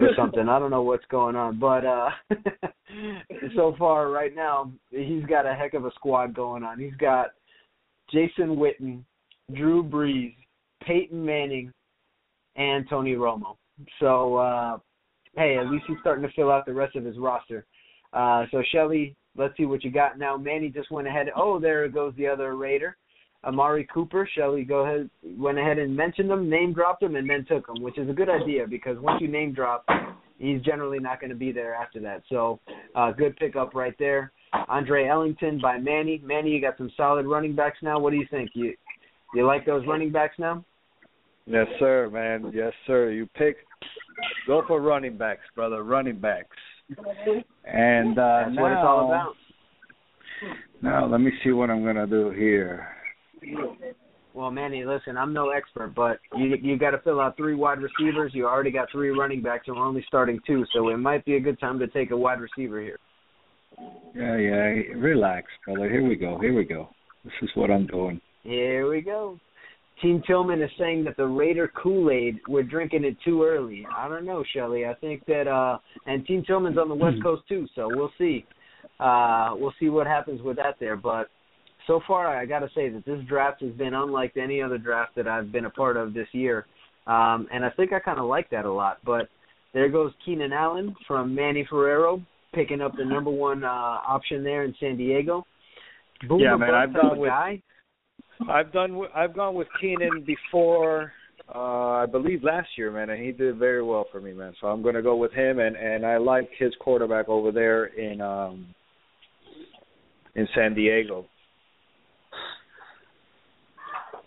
or 0.00 0.08
something. 0.16 0.48
I 0.48 0.58
don't 0.58 0.70
know 0.70 0.82
what's 0.82 1.04
going 1.06 1.36
on, 1.36 1.58
but 1.58 1.84
uh 1.84 2.10
so 3.56 3.74
far 3.78 4.10
right 4.10 4.34
now 4.34 4.72
he's 4.90 5.24
got 5.24 5.46
a 5.46 5.54
heck 5.54 5.74
of 5.74 5.84
a 5.84 5.90
squad 5.94 6.34
going 6.34 6.62
on. 6.64 6.78
He's 6.78 6.96
got 6.98 7.28
Jason 8.10 8.56
Witten, 8.56 9.02
Drew 9.54 9.84
Brees, 9.84 10.34
Peyton 10.82 11.24
Manning, 11.24 11.72
and 12.56 12.86
Tony 12.88 13.14
Romo. 13.14 13.56
So 14.00 14.36
uh 14.36 14.78
hey, 15.36 15.58
at 15.58 15.70
least 15.70 15.84
he's 15.86 15.98
starting 16.00 16.26
to 16.26 16.32
fill 16.34 16.50
out 16.50 16.66
the 16.66 16.74
rest 16.74 16.96
of 16.96 17.04
his 17.04 17.18
roster. 17.18 17.66
Uh 18.14 18.46
so 18.50 18.62
Shelly, 18.72 19.14
let's 19.36 19.56
see 19.58 19.66
what 19.66 19.84
you 19.84 19.90
got 19.90 20.18
now. 20.18 20.38
Manny 20.38 20.70
just 20.70 20.90
went 20.90 21.06
ahead. 21.06 21.28
Oh, 21.36 21.60
there 21.60 21.86
goes 21.88 22.14
the 22.16 22.26
other 22.26 22.56
Raider. 22.56 22.96
Amari 23.44 23.88
Cooper. 23.92 24.28
Shelly 24.36 24.64
go 24.64 24.80
ahead 24.80 25.10
went 25.38 25.58
ahead 25.58 25.78
and 25.78 25.96
mentioned 25.96 26.30
him, 26.30 26.48
name 26.48 26.72
dropped 26.72 27.02
him, 27.02 27.16
and 27.16 27.28
then 27.28 27.44
took 27.48 27.68
him, 27.68 27.82
which 27.82 27.98
is 27.98 28.08
a 28.08 28.12
good 28.12 28.28
idea 28.28 28.66
because 28.66 28.98
once 28.98 29.20
you 29.20 29.28
name 29.28 29.52
drop, 29.52 29.86
he's 30.38 30.60
generally 30.62 30.98
not 30.98 31.20
going 31.20 31.30
to 31.30 31.36
be 31.36 31.52
there 31.52 31.74
after 31.74 32.00
that. 32.00 32.22
So, 32.28 32.60
uh, 32.94 33.12
good 33.12 33.36
pickup 33.36 33.74
right 33.74 33.94
there. 33.98 34.32
Andre 34.68 35.06
Ellington 35.06 35.60
by 35.60 35.78
Manny. 35.78 36.20
Manny, 36.24 36.50
you 36.50 36.60
got 36.60 36.76
some 36.76 36.90
solid 36.96 37.26
running 37.26 37.54
backs 37.54 37.78
now. 37.82 37.98
What 37.98 38.10
do 38.10 38.16
you 38.16 38.26
think? 38.30 38.50
You 38.54 38.74
you 39.34 39.46
like 39.46 39.64
those 39.64 39.86
running 39.86 40.10
backs 40.10 40.34
now? 40.38 40.64
Yes, 41.46 41.66
sir, 41.78 42.10
man. 42.12 42.50
Yes, 42.54 42.72
sir. 42.86 43.10
You 43.10 43.26
pick 43.26 43.58
go 44.46 44.62
for 44.66 44.80
running 44.80 45.16
backs, 45.16 45.42
brother. 45.54 45.84
Running 45.84 46.18
backs. 46.18 46.56
And 47.64 48.18
uh, 48.18 48.42
that's 48.44 48.56
now, 48.56 48.62
what 48.62 48.72
it's 48.72 48.80
all 48.82 49.06
about. 49.06 49.34
Now, 50.82 51.06
let 51.06 51.20
me 51.20 51.30
see 51.44 51.50
what 51.50 51.70
I'm 51.70 51.84
gonna 51.84 52.06
do 52.06 52.30
here. 52.30 52.88
Well, 54.32 54.50
Manny, 54.50 54.84
listen, 54.84 55.16
I'm 55.16 55.32
no 55.32 55.50
expert, 55.50 55.92
but 55.94 56.20
you 56.36 56.56
you 56.62 56.78
got 56.78 56.90
to 56.90 56.98
fill 56.98 57.20
out 57.20 57.36
three 57.36 57.54
wide 57.54 57.78
receivers. 57.80 58.30
You 58.32 58.46
already 58.46 58.70
got 58.70 58.88
three 58.92 59.10
running 59.10 59.42
backs, 59.42 59.64
and 59.66 59.76
we're 59.76 59.84
only 59.86 60.04
starting 60.06 60.38
two, 60.46 60.64
so 60.72 60.88
it 60.90 60.98
might 60.98 61.24
be 61.24 61.34
a 61.34 61.40
good 61.40 61.58
time 61.58 61.78
to 61.80 61.88
take 61.88 62.12
a 62.12 62.16
wide 62.16 62.40
receiver 62.40 62.80
here. 62.80 62.98
Yeah, 64.14 64.36
yeah. 64.36 64.94
Relax, 64.96 65.48
brother. 65.64 65.90
Here 65.90 66.06
we 66.06 66.16
go. 66.16 66.38
Here 66.38 66.54
we 66.54 66.64
go. 66.64 66.88
This 67.24 67.32
is 67.42 67.50
what 67.54 67.70
I'm 67.70 67.86
doing. 67.86 68.20
Here 68.42 68.88
we 68.88 69.00
go. 69.00 69.38
Team 70.00 70.22
Tillman 70.26 70.62
is 70.62 70.70
saying 70.78 71.04
that 71.04 71.16
the 71.16 71.26
Raider 71.26 71.70
Kool-Aid 71.82 72.40
we're 72.48 72.62
drinking 72.62 73.04
it 73.04 73.16
too 73.24 73.44
early. 73.44 73.86
I 73.94 74.08
don't 74.08 74.24
know, 74.24 74.42
Shelly. 74.54 74.86
I 74.86 74.94
think 74.94 75.24
that 75.26 75.46
uh 75.46 75.78
and 76.06 76.26
Team 76.26 76.42
Tillman's 76.46 76.78
on 76.78 76.88
the 76.88 76.94
West 76.94 77.22
Coast 77.22 77.42
too, 77.48 77.66
so 77.74 77.88
we'll 77.92 78.12
see. 78.16 78.46
Uh 78.98 79.50
we'll 79.54 79.74
see 79.78 79.90
what 79.90 80.06
happens 80.06 80.40
with 80.40 80.56
that 80.56 80.76
there, 80.80 80.96
but 80.96 81.28
so 81.86 82.00
far, 82.06 82.36
I 82.36 82.46
got 82.46 82.60
to 82.60 82.68
say 82.74 82.88
that 82.88 83.04
this 83.04 83.20
draft 83.28 83.62
has 83.62 83.72
been 83.72 83.94
unlike 83.94 84.36
any 84.36 84.62
other 84.62 84.78
draft 84.78 85.14
that 85.16 85.28
I've 85.28 85.52
been 85.52 85.66
a 85.66 85.70
part 85.70 85.96
of 85.96 86.14
this 86.14 86.28
year, 86.32 86.66
um, 87.06 87.48
and 87.52 87.64
I 87.64 87.70
think 87.70 87.92
I 87.92 88.00
kind 88.00 88.18
of 88.18 88.26
like 88.26 88.50
that 88.50 88.64
a 88.64 88.72
lot. 88.72 88.98
But 89.04 89.28
there 89.72 89.88
goes 89.88 90.12
Keenan 90.24 90.52
Allen 90.52 90.94
from 91.06 91.34
Manny 91.34 91.66
Ferrero, 91.68 92.22
picking 92.54 92.80
up 92.80 92.92
the 92.96 93.04
number 93.04 93.30
one 93.30 93.64
uh, 93.64 93.68
option 93.68 94.42
there 94.42 94.64
in 94.64 94.74
San 94.80 94.96
Diego. 94.96 95.46
Boom 96.28 96.40
yeah, 96.40 96.56
man, 96.56 96.74
I've 96.74 96.94
gone 96.94 97.18
with 97.18 97.30
guy. 97.30 97.62
I've 98.48 98.72
done 98.72 99.00
I've 99.14 99.34
gone 99.34 99.54
with 99.54 99.68
Keenan 99.80 100.24
before. 100.26 101.12
Uh, 101.52 102.02
I 102.02 102.06
believe 102.06 102.44
last 102.44 102.68
year, 102.76 102.90
man, 102.92 103.10
and 103.10 103.24
he 103.24 103.32
did 103.32 103.56
very 103.56 103.82
well 103.82 104.06
for 104.12 104.20
me, 104.20 104.32
man. 104.32 104.54
So 104.60 104.68
I'm 104.68 104.82
going 104.82 104.94
to 104.94 105.02
go 105.02 105.16
with 105.16 105.32
him, 105.32 105.58
and 105.58 105.76
and 105.76 106.06
I 106.06 106.18
like 106.18 106.48
his 106.58 106.72
quarterback 106.80 107.28
over 107.28 107.50
there 107.50 107.86
in 107.86 108.20
um 108.20 108.74
in 110.34 110.46
San 110.54 110.74
Diego. 110.74 111.26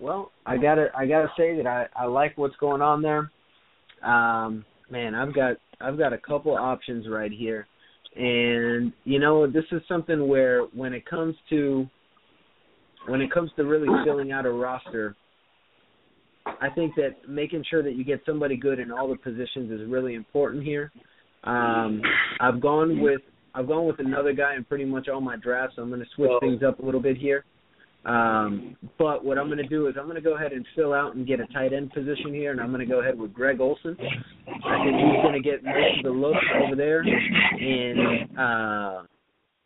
Well, 0.03 0.31
I 0.45 0.57
gotta 0.57 0.87
I 0.97 1.05
gotta 1.05 1.29
say 1.37 1.55
that 1.55 1.65
I 1.65 1.85
I 1.95 2.07
like 2.07 2.37
what's 2.37 2.57
going 2.57 2.81
on 2.81 3.01
there. 3.01 3.31
Um, 4.03 4.65
man, 4.91 5.15
I've 5.15 5.33
got 5.33 5.55
I've 5.79 5.97
got 5.97 6.11
a 6.11 6.17
couple 6.17 6.53
options 6.57 7.07
right 7.07 7.31
here, 7.31 7.65
and 8.13 8.91
you 9.05 9.17
know 9.17 9.47
this 9.47 9.63
is 9.71 9.81
something 9.87 10.27
where 10.27 10.63
when 10.73 10.91
it 10.91 11.05
comes 11.05 11.35
to 11.51 11.87
when 13.07 13.21
it 13.21 13.31
comes 13.31 13.49
to 13.55 13.63
really 13.63 13.87
filling 14.05 14.33
out 14.33 14.45
a 14.45 14.51
roster, 14.51 15.15
I 16.45 16.69
think 16.75 16.95
that 16.95 17.29
making 17.29 17.63
sure 17.69 17.81
that 17.81 17.93
you 17.93 18.03
get 18.03 18.19
somebody 18.25 18.57
good 18.57 18.79
in 18.79 18.91
all 18.91 19.07
the 19.07 19.15
positions 19.15 19.71
is 19.71 19.89
really 19.89 20.15
important 20.15 20.65
here. 20.65 20.91
Um, 21.45 22.01
I've 22.41 22.59
gone 22.59 22.99
with 22.99 23.21
I've 23.55 23.69
gone 23.69 23.87
with 23.87 23.99
another 23.99 24.33
guy 24.33 24.57
in 24.57 24.65
pretty 24.65 24.83
much 24.83 25.07
all 25.07 25.21
my 25.21 25.37
drafts. 25.37 25.77
So 25.77 25.81
I'm 25.81 25.87
going 25.87 26.01
to 26.01 26.07
switch 26.13 26.29
Well- 26.29 26.41
things 26.41 26.61
up 26.61 26.79
a 26.79 26.85
little 26.85 27.01
bit 27.01 27.15
here. 27.15 27.45
Um, 28.05 28.75
but 28.97 29.23
what 29.23 29.37
I'm 29.37 29.47
going 29.47 29.59
to 29.59 29.67
do 29.67 29.87
is 29.87 29.95
I'm 29.97 30.05
going 30.05 30.15
to 30.15 30.21
go 30.21 30.35
ahead 30.35 30.51
and 30.51 30.65
fill 30.75 30.93
out 30.93 31.15
and 31.15 31.25
get 31.25 31.39
a 31.39 31.47
tight 31.47 31.71
end 31.71 31.91
position 31.91 32.33
here, 32.33 32.51
and 32.51 32.59
I'm 32.59 32.67
going 32.67 32.81
to 32.81 32.85
go 32.85 32.99
ahead 32.99 33.17
with 33.17 33.33
Greg 33.33 33.61
Olsen. 33.61 33.95
I 33.99 34.83
think 34.83 34.97
he's 34.97 35.21
going 35.21 35.33
to 35.33 35.41
get 35.41 35.63
most 35.63 35.99
of 35.99 36.03
the 36.03 36.09
looks 36.09 36.45
over 36.61 36.75
there 36.75 37.01
in 37.01 38.37
uh, 38.37 39.03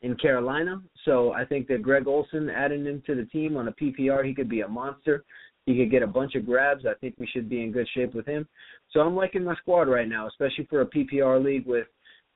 in 0.03 0.15
Carolina. 0.17 0.81
So 1.05 1.33
I 1.33 1.45
think 1.45 1.67
that 1.67 1.81
Greg 1.81 2.07
Olsen 2.07 2.49
adding 2.49 2.85
him 2.85 3.01
to 3.07 3.15
the 3.15 3.25
team 3.25 3.57
on 3.57 3.67
a 3.67 3.71
PPR, 3.71 4.23
he 4.25 4.35
could 4.35 4.49
be 4.49 4.61
a 4.61 4.67
monster. 4.67 5.23
He 5.65 5.75
could 5.75 5.89
get 5.89 6.03
a 6.03 6.07
bunch 6.07 6.35
of 6.35 6.45
grabs. 6.45 6.85
I 6.85 6.93
think 7.01 7.15
we 7.19 7.27
should 7.27 7.49
be 7.49 7.63
in 7.63 7.71
good 7.71 7.87
shape 7.93 8.13
with 8.13 8.25
him. 8.25 8.47
So 8.91 9.01
I'm 9.01 9.15
liking 9.15 9.43
my 9.43 9.55
squad 9.55 9.89
right 9.89 10.07
now, 10.07 10.27
especially 10.27 10.65
for 10.69 10.81
a 10.81 10.85
PPR 10.85 11.43
league 11.43 11.65
with 11.65 11.87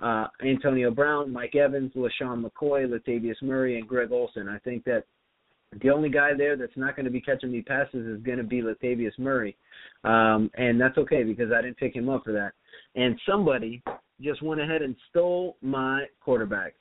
uh, 0.02 0.28
Antonio 0.44 0.92
Brown, 0.92 1.32
Mike 1.32 1.56
Evans, 1.56 1.94
LeSean 1.96 2.44
McCoy, 2.44 2.88
Latavius 2.88 3.42
Murray, 3.42 3.78
and 3.78 3.88
Greg 3.88 4.12
Olson. 4.12 4.50
I 4.50 4.58
think 4.60 4.84
that 4.86 5.04
the 5.82 5.90
only 5.90 6.10
guy 6.10 6.32
there 6.38 6.58
that's 6.58 6.76
not 6.76 6.96
going 6.96 7.06
to 7.06 7.12
be 7.12 7.22
catching 7.22 7.52
me 7.52 7.62
passes 7.62 8.06
is 8.06 8.22
going 8.24 8.38
to 8.38 8.44
be 8.44 8.62
Latavius 8.62 9.18
Murray, 9.18 9.56
um, 10.04 10.52
and 10.56 10.80
that's 10.80 10.98
okay 10.98 11.24
because 11.24 11.52
I 11.52 11.62
didn't 11.62 11.78
pick 11.78 11.96
him 11.96 12.10
up 12.10 12.24
for 12.26 12.34
that. 12.34 12.54
And 12.96 13.18
somebody 13.28 13.82
just 14.22 14.42
went 14.42 14.62
ahead 14.62 14.82
and 14.82 14.96
stole 15.10 15.58
my 15.62 16.06
quarterback, 16.20 16.74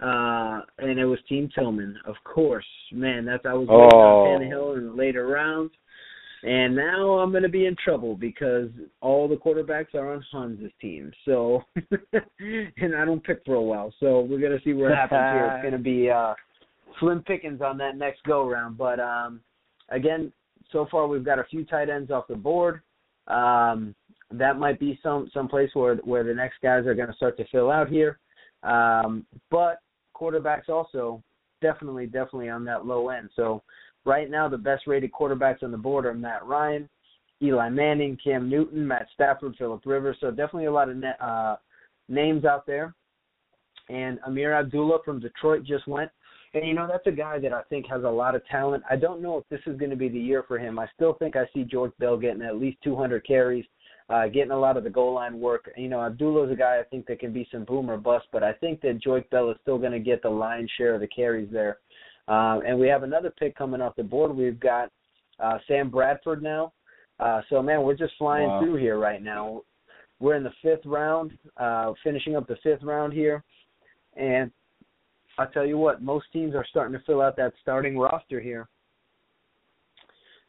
uh, 0.00 0.60
and 0.78 0.98
it 0.98 1.06
was 1.06 1.18
Team 1.28 1.48
Tillman, 1.54 1.96
of 2.06 2.14
course. 2.24 2.66
Man, 2.92 3.24
that's 3.24 3.44
I 3.44 3.54
was 3.54 3.68
Oh. 3.68 4.26
Tannehill 4.28 4.78
in 4.78 4.86
the 4.88 4.92
later 4.94 5.26
rounds. 5.26 5.72
And 6.42 6.76
now 6.76 7.18
I'm 7.18 7.30
going 7.30 7.42
to 7.42 7.48
be 7.48 7.66
in 7.66 7.74
trouble 7.82 8.14
because 8.14 8.68
all 9.00 9.26
the 9.26 9.34
quarterbacks 9.34 9.94
are 9.94 10.12
on 10.12 10.24
Hans's 10.30 10.70
team. 10.80 11.10
So, 11.24 11.62
and 12.12 12.94
I 12.94 13.04
don't 13.04 13.24
pick 13.24 13.40
for 13.44 13.54
a 13.54 13.62
while. 13.62 13.92
So 13.98 14.20
we're 14.20 14.38
going 14.38 14.56
to 14.56 14.62
see 14.62 14.72
what 14.72 14.92
happens 14.92 15.18
here. 15.18 15.50
It's 15.54 15.62
going 15.62 15.72
to 15.72 15.78
be 15.82 16.08
uh, 16.10 16.34
slim 17.00 17.22
pickings 17.22 17.60
on 17.60 17.78
that 17.78 17.96
next 17.96 18.22
go 18.24 18.48
round. 18.48 18.76
But 18.78 19.00
um, 19.00 19.40
again, 19.88 20.32
so 20.72 20.86
far 20.90 21.06
we've 21.06 21.24
got 21.24 21.38
a 21.38 21.44
few 21.44 21.64
tight 21.64 21.88
ends 21.88 22.10
off 22.10 22.28
the 22.28 22.36
board. 22.36 22.80
Um, 23.26 23.94
that 24.30 24.58
might 24.58 24.80
be 24.80 24.98
some 25.02 25.30
some 25.32 25.48
place 25.48 25.70
where 25.74 25.96
where 25.96 26.24
the 26.24 26.34
next 26.34 26.56
guys 26.62 26.86
are 26.86 26.94
going 26.94 27.08
to 27.08 27.16
start 27.16 27.36
to 27.38 27.46
fill 27.50 27.70
out 27.70 27.88
here. 27.88 28.18
Um, 28.62 29.24
but 29.50 29.80
quarterbacks 30.14 30.68
also 30.68 31.22
definitely 31.60 32.06
definitely 32.06 32.48
on 32.48 32.64
that 32.64 32.86
low 32.86 33.08
end. 33.10 33.30
So 33.36 33.62
right 34.04 34.30
now 34.30 34.48
the 34.48 34.58
best 34.58 34.86
rated 34.86 35.12
quarterbacks 35.12 35.62
on 35.62 35.70
the 35.70 35.78
board 35.78 36.06
are 36.06 36.14
Matt 36.14 36.44
Ryan, 36.44 36.88
Eli 37.42 37.68
Manning, 37.68 38.18
Cam 38.22 38.48
Newton, 38.48 38.86
Matt 38.86 39.06
Stafford, 39.14 39.54
Philip 39.56 39.82
Rivers. 39.84 40.16
So 40.20 40.30
definitely 40.30 40.66
a 40.66 40.72
lot 40.72 40.88
of 40.88 40.96
net, 40.96 41.20
uh, 41.20 41.56
names 42.08 42.44
out 42.44 42.66
there. 42.66 42.94
And 43.88 44.18
Ameer 44.26 44.58
Abdullah 44.58 44.98
from 45.04 45.20
Detroit 45.20 45.64
just 45.64 45.86
went. 45.86 46.10
And 46.56 46.66
you 46.66 46.72
know 46.72 46.88
that's 46.90 47.06
a 47.06 47.10
guy 47.12 47.38
that 47.40 47.52
I 47.52 47.60
think 47.64 47.86
has 47.88 48.04
a 48.04 48.08
lot 48.08 48.34
of 48.34 48.40
talent. 48.46 48.82
I 48.88 48.96
don't 48.96 49.20
know 49.20 49.36
if 49.36 49.44
this 49.50 49.60
is 49.70 49.78
going 49.78 49.90
to 49.90 49.96
be 49.96 50.08
the 50.08 50.18
year 50.18 50.42
for 50.48 50.58
him. 50.58 50.78
I 50.78 50.86
still 50.94 51.12
think 51.12 51.36
I 51.36 51.44
see 51.52 51.64
Joique 51.64 51.92
Bell 51.98 52.16
getting 52.16 52.40
at 52.40 52.56
least 52.56 52.78
200 52.82 53.26
carries, 53.26 53.66
uh, 54.08 54.28
getting 54.28 54.52
a 54.52 54.58
lot 54.58 54.78
of 54.78 54.84
the 54.84 54.88
goal 54.88 55.12
line 55.12 55.38
work. 55.38 55.70
You 55.76 55.88
know 55.88 56.00
Abdullah's 56.00 56.50
a 56.50 56.56
guy 56.56 56.78
I 56.80 56.84
think 56.84 57.06
that 57.08 57.20
can 57.20 57.30
be 57.30 57.46
some 57.52 57.64
boom 57.64 57.90
or 57.90 57.98
bust, 57.98 58.28
but 58.32 58.42
I 58.42 58.54
think 58.54 58.80
that 58.80 59.02
Joique 59.02 59.28
Bell 59.28 59.50
is 59.50 59.58
still 59.60 59.76
going 59.76 59.92
to 59.92 59.98
get 59.98 60.22
the 60.22 60.30
lion's 60.30 60.70
share 60.78 60.94
of 60.94 61.02
the 61.02 61.08
carries 61.08 61.52
there. 61.52 61.76
Um, 62.26 62.62
and 62.66 62.78
we 62.78 62.88
have 62.88 63.02
another 63.02 63.30
pick 63.38 63.54
coming 63.54 63.82
off 63.82 63.94
the 63.94 64.02
board. 64.02 64.34
We've 64.34 64.58
got 64.58 64.90
uh, 65.38 65.58
Sam 65.68 65.90
Bradford 65.90 66.42
now. 66.42 66.72
Uh, 67.20 67.42
so 67.50 67.60
man, 67.60 67.82
we're 67.82 67.96
just 67.96 68.14
flying 68.16 68.48
Wow. 68.48 68.60
through 68.62 68.76
here 68.76 68.98
right 68.98 69.22
now. 69.22 69.60
We're 70.20 70.36
in 70.36 70.42
the 70.42 70.54
fifth 70.62 70.86
round, 70.86 71.36
uh, 71.58 71.92
finishing 72.02 72.34
up 72.34 72.48
the 72.48 72.56
fifth 72.62 72.82
round 72.82 73.12
here, 73.12 73.44
and 74.16 74.50
I'll 75.38 75.48
tell 75.48 75.66
you 75.66 75.78
what, 75.78 76.02
most 76.02 76.26
teams 76.32 76.54
are 76.54 76.66
starting 76.68 76.98
to 76.98 77.04
fill 77.04 77.20
out 77.20 77.36
that 77.36 77.52
starting 77.60 77.98
roster 77.98 78.40
here. 78.40 78.68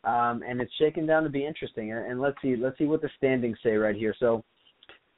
Um, 0.03 0.43
and 0.47 0.61
it's 0.61 0.71
shaking 0.79 1.05
down 1.05 1.23
to 1.23 1.29
be 1.29 1.45
interesting. 1.45 1.91
And, 1.91 2.11
and 2.11 2.21
let's 2.21 2.37
see, 2.41 2.55
let's 2.55 2.77
see 2.77 2.85
what 2.85 3.01
the 3.01 3.09
standings 3.17 3.57
say 3.63 3.75
right 3.75 3.95
here. 3.95 4.15
So, 4.19 4.43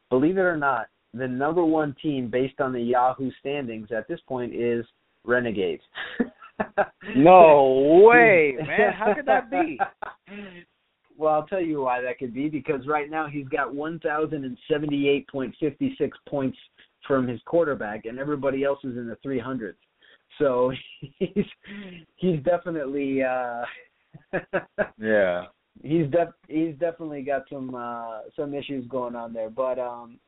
believe 0.10 0.38
it 0.38 0.42
or 0.42 0.58
not, 0.58 0.88
the 1.14 1.28
number 1.28 1.64
one 1.64 1.96
team 2.02 2.30
based 2.30 2.60
on 2.60 2.74
the 2.74 2.82
Yahoo 2.82 3.32
standings 3.40 3.90
at 3.96 4.08
this 4.08 4.20
point 4.28 4.56
is 4.56 4.86
Renegades. 5.24 5.84
No 7.16 8.04
way, 8.06 8.58
man. 8.60 8.92
How 8.94 9.14
could 9.14 9.26
that 9.26 9.50
be? 9.50 9.80
Well, 11.18 11.34
I'll 11.34 11.48
tell 11.48 11.62
you 11.62 11.82
why 11.82 12.02
that 12.02 12.20
could 12.20 12.34
be 12.34 12.50
because 12.50 12.86
right 12.88 13.10
now 13.10 13.28
he's 13.28 13.48
got 13.48 13.74
1,078.56 13.74 16.10
points 16.28 16.58
from 17.08 17.28
his 17.28 17.40
quarterback, 17.46 18.06
and 18.06 18.20
everybody 18.20 18.64
else 18.64 18.80
is 18.84 18.98
in 18.98 19.08
the 19.08 19.18
300s. 19.26 19.74
So 20.38 20.72
he's 21.20 21.46
he's 22.16 22.44
definitely 22.44 23.24
uh, 23.24 23.64
Yeah. 24.98 25.46
he's 25.82 26.08
def- 26.12 26.34
he's 26.48 26.76
definitely 26.80 27.22
got 27.22 27.44
some 27.52 27.74
uh 27.76 28.22
some 28.36 28.54
issues 28.54 28.86
going 28.88 29.16
on 29.16 29.34
there 29.34 29.50
but 29.50 29.80
um 29.80 30.20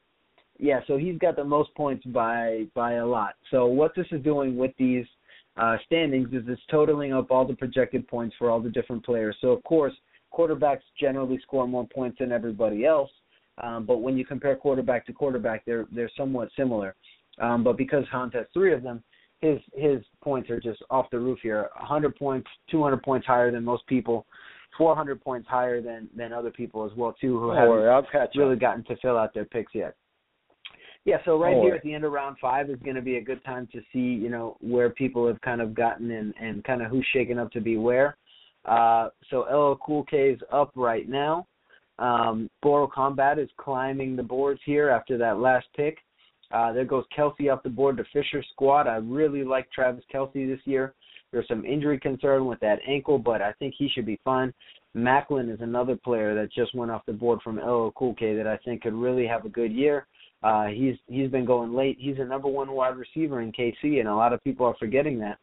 yeah 0.60 0.82
so 0.88 0.98
he's 0.98 1.18
got 1.18 1.36
the 1.36 1.44
most 1.44 1.74
points 1.76 2.06
by 2.06 2.66
by 2.76 2.94
a 2.94 3.06
lot 3.06 3.36
so 3.50 3.66
what 3.66 3.92
this 3.96 4.08
is 4.12 4.22
doing 4.24 4.56
with 4.56 4.72
these 4.78 5.06
uh 5.58 5.78
standings 5.86 6.30
is 6.34 6.44
it's 6.48 6.62
totaling 6.70 7.14
up 7.14 7.32
all 7.32 7.46
the 7.46 7.54
projected 7.56 8.08
points 8.08 8.36
for 8.38 8.50
all 8.50 8.60
the 8.60 8.70
different 8.70 9.04
players 9.04 9.36
so 9.42 9.50
of 9.50 9.64
course 9.64 9.94
quarterbacks 10.34 10.82
generally 11.00 11.40
score 11.44 11.68
more 11.68 11.88
points 11.94 12.18
than 12.20 12.32
everybody 12.32 12.86
else 12.86 13.10
um 13.58 13.86
but 13.86 13.98
when 13.98 14.18
you 14.18 14.26
compare 14.26 14.56
quarterback 14.56 15.06
to 15.06 15.14
quarterback 15.14 15.64
they're 15.66 15.86
they're 15.92 16.12
somewhat 16.18 16.50
similar 16.56 16.96
um 17.40 17.64
but 17.64 17.78
because 17.78 18.06
Hans 18.12 18.34
has 18.34 18.46
three 18.54 18.74
of 18.74 18.84
them 18.84 19.04
his 19.40 19.60
his 19.74 20.02
points 20.24 20.50
are 20.50 20.60
just 20.60 20.82
off 20.90 21.10
the 21.12 21.20
roof 21.20 21.40
here 21.42 21.70
100 21.80 22.16
points 22.16 22.50
200 22.70 23.02
points 23.04 23.26
higher 23.28 23.52
than 23.52 23.64
most 23.64 23.86
people 23.88 24.26
400 24.78 25.22
points 25.22 25.48
higher 25.48 25.82
than 25.82 26.08
than 26.16 26.34
other 26.34 26.52
people 26.52 26.86
as 26.86 26.92
well 26.96 27.14
too 27.20 27.40
who 27.40 27.48
Don't 27.48 27.58
haven't 27.58 27.70
worry, 27.70 27.90
I'll 27.90 28.04
catch 28.04 28.36
really 28.36 28.56
gotten 28.56 28.84
to 28.86 28.96
fill 28.98 29.18
out 29.18 29.34
their 29.34 29.46
picks 29.46 29.76
yet. 29.76 29.96
Yeah, 31.04 31.18
so 31.26 31.40
right 31.40 31.54
Don't 31.54 31.64
here 31.64 31.76
at 31.76 31.84
the 31.84 31.94
end 31.94 32.06
of 32.06 32.12
round 32.12 32.38
five 32.40 32.70
is 32.70 32.78
going 32.84 32.96
to 32.96 33.02
be 33.02 33.18
a 33.18 33.22
good 33.22 33.44
time 33.44 33.68
to 33.74 33.82
see, 33.92 34.00
you 34.00 34.30
know, 34.30 34.58
where 34.62 34.92
people 34.92 35.28
have 35.28 35.42
kind 35.42 35.60
of 35.60 35.74
gotten 35.74 36.12
and 36.12 36.34
and 36.40 36.64
kind 36.64 36.82
of 36.82 36.92
who's 36.92 37.06
shaken 37.12 37.40
up 37.40 37.52
to 37.52 37.62
be 37.62 37.78
where. 37.78 38.18
Uh, 38.66 39.10
so 39.30 39.40
LL 39.42 39.80
Cool 39.84 40.04
K 40.04 40.30
is 40.30 40.40
up 40.52 40.72
right 40.76 41.10
now. 41.10 41.48
Um, 42.02 42.50
Boro 42.64 42.88
Combat 42.88 43.38
is 43.38 43.50
climbing 43.58 44.16
the 44.16 44.24
boards 44.24 44.60
here 44.66 44.90
after 44.90 45.18
that 45.20 45.38
last 45.38 45.68
pick. 45.76 46.00
Uh, 46.52 46.74
there 46.74 46.84
goes 46.84 47.06
Kelce 47.16 47.54
off 47.54 47.64
the 47.64 47.70
board 47.70 47.98
to 47.98 48.04
Fisher 48.12 48.44
squad. 48.52 48.88
I 48.88 48.96
really 48.96 49.44
like 49.44 49.72
Travis 49.72 50.04
Kelce 50.14 50.48
this 50.48 50.60
year. 50.66 50.96
There's 51.32 51.48
some 51.48 51.64
injury 51.64 52.00
concern 52.00 52.46
with 52.48 52.60
that 52.60 52.80
ankle, 52.86 53.20
but 53.20 53.42
I 53.42 53.54
think 53.54 53.76
he 53.78 53.88
should 53.88 54.06
be 54.06 54.20
fine. 54.26 54.52
Maclin 54.98 55.54
is 55.54 55.62
another 55.62 55.96
player 55.96 56.36
that 56.36 56.52
just 56.52 56.76
went 56.76 56.92
off 56.92 57.06
the 57.06 57.14
board 57.14 57.40
from 57.42 57.58
LL 57.58 57.92
Cool 57.96 58.16
K 58.16 58.36
that 58.36 58.48
I 58.48 58.58
think 58.58 58.82
could 58.82 58.94
really 58.94 59.26
have 59.28 59.46
a 59.46 59.50
good 59.50 59.72
year. 59.72 60.08
Uh, 60.44 60.66
he's 60.66 60.96
he's 61.08 61.30
been 61.30 61.46
going 61.46 61.74
late. 61.74 61.98
He's 62.00 62.18
a 62.18 62.26
number 62.26 62.48
one 62.48 62.72
wide 62.72 62.98
receiver 62.98 63.42
in 63.42 63.52
KC, 63.52 64.00
and 64.00 64.10
a 64.10 64.16
lot 64.16 64.34
of 64.34 64.44
people 64.44 64.66
are 64.66 64.76
forgetting 64.80 65.20
that. 65.20 65.38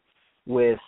With 0.45 0.79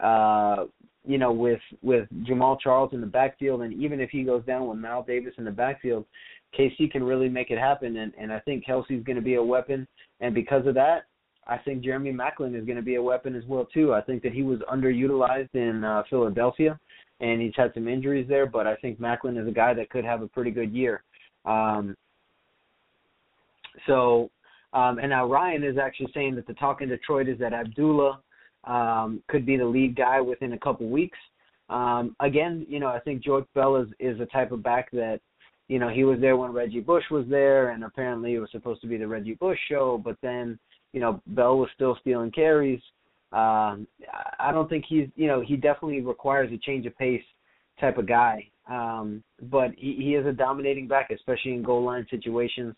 uh, 0.00 0.64
you 1.06 1.18
know, 1.18 1.32
with 1.32 1.60
with 1.82 2.08
Jamaal 2.22 2.60
Charles 2.60 2.92
in 2.92 3.00
the 3.00 3.06
backfield, 3.06 3.62
and 3.62 3.72
even 3.74 4.00
if 4.00 4.10
he 4.10 4.22
goes 4.22 4.44
down 4.44 4.68
with 4.68 4.78
Mal 4.78 5.02
Davis 5.02 5.34
in 5.38 5.44
the 5.44 5.50
backfield, 5.50 6.04
KC 6.58 6.90
can 6.90 7.02
really 7.02 7.28
make 7.28 7.50
it 7.50 7.58
happen. 7.58 7.96
And 7.96 8.12
and 8.18 8.32
I 8.32 8.38
think 8.40 8.64
Kelce's 8.66 9.04
going 9.04 9.16
to 9.16 9.22
be 9.22 9.34
a 9.34 9.42
weapon, 9.42 9.86
and 10.20 10.34
because 10.34 10.66
of 10.66 10.74
that, 10.74 11.06
I 11.46 11.58
think 11.58 11.82
Jeremy 11.82 12.12
Maclin 12.12 12.58
is 12.58 12.64
going 12.64 12.76
to 12.76 12.82
be 12.82 12.94
a 12.94 13.02
weapon 13.02 13.34
as 13.34 13.44
well 13.46 13.66
too. 13.66 13.92
I 13.92 14.00
think 14.00 14.22
that 14.22 14.32
he 14.32 14.42
was 14.42 14.60
underutilized 14.72 15.54
in 15.54 15.82
uh, 15.82 16.04
Philadelphia, 16.08 16.78
and 17.20 17.40
he's 17.40 17.54
had 17.56 17.72
some 17.74 17.88
injuries 17.88 18.26
there. 18.28 18.46
But 18.46 18.66
I 18.66 18.76
think 18.76 19.00
Maclin 19.00 19.40
is 19.40 19.48
a 19.48 19.52
guy 19.52 19.74
that 19.74 19.90
could 19.90 20.04
have 20.04 20.22
a 20.22 20.28
pretty 20.28 20.52
good 20.52 20.72
year. 20.72 21.02
Um, 21.44 21.96
so, 23.86 24.30
um, 24.72 24.98
and 24.98 25.10
now 25.10 25.26
Ryan 25.26 25.64
is 25.64 25.78
actually 25.78 26.12
saying 26.14 26.36
that 26.36 26.46
the 26.46 26.54
talk 26.54 26.82
in 26.82 26.88
Detroit 26.88 27.28
is 27.28 27.38
that 27.40 27.52
Abdullah 27.52 28.20
um, 28.64 29.22
could 29.28 29.44
be 29.44 29.56
the 29.56 29.64
lead 29.64 29.96
guy 29.96 30.20
within 30.20 30.52
a 30.52 30.58
couple 30.58 30.88
weeks. 30.88 31.18
Um, 31.68 32.14
again, 32.20 32.66
you 32.68 32.80
know, 32.80 32.88
I 32.88 33.00
think 33.00 33.24
Joique 33.24 33.46
Bell 33.54 33.76
is 33.76 33.88
is 33.98 34.20
a 34.20 34.26
type 34.26 34.52
of 34.52 34.62
back 34.62 34.90
that, 34.92 35.20
you 35.68 35.78
know, 35.78 35.88
he 35.88 36.04
was 36.04 36.20
there 36.20 36.36
when 36.36 36.52
Reggie 36.52 36.80
Bush 36.80 37.04
was 37.10 37.24
there, 37.28 37.70
and 37.70 37.84
apparently 37.84 38.34
it 38.34 38.40
was 38.40 38.50
supposed 38.50 38.80
to 38.82 38.86
be 38.86 38.96
the 38.96 39.06
Reggie 39.06 39.34
Bush 39.34 39.58
show, 39.68 40.00
but 40.04 40.16
then, 40.22 40.58
you 40.92 41.00
know, 41.00 41.22
Bell 41.28 41.56
was 41.58 41.70
still 41.74 41.96
stealing 42.00 42.30
carries. 42.30 42.80
Um, 43.32 43.86
I 44.38 44.52
don't 44.52 44.68
think 44.68 44.84
he's, 44.86 45.08
you 45.16 45.26
know, 45.26 45.40
he 45.40 45.56
definitely 45.56 46.02
requires 46.02 46.52
a 46.52 46.58
change 46.58 46.84
of 46.84 46.96
pace 46.98 47.22
type 47.80 47.96
of 47.96 48.06
guy. 48.06 48.46
Um, 48.68 49.24
but 49.50 49.70
he, 49.76 49.94
he 49.96 50.14
is 50.14 50.26
a 50.26 50.32
dominating 50.32 50.86
back, 50.86 51.10
especially 51.10 51.54
in 51.54 51.62
goal 51.62 51.82
line 51.82 52.06
situations. 52.10 52.74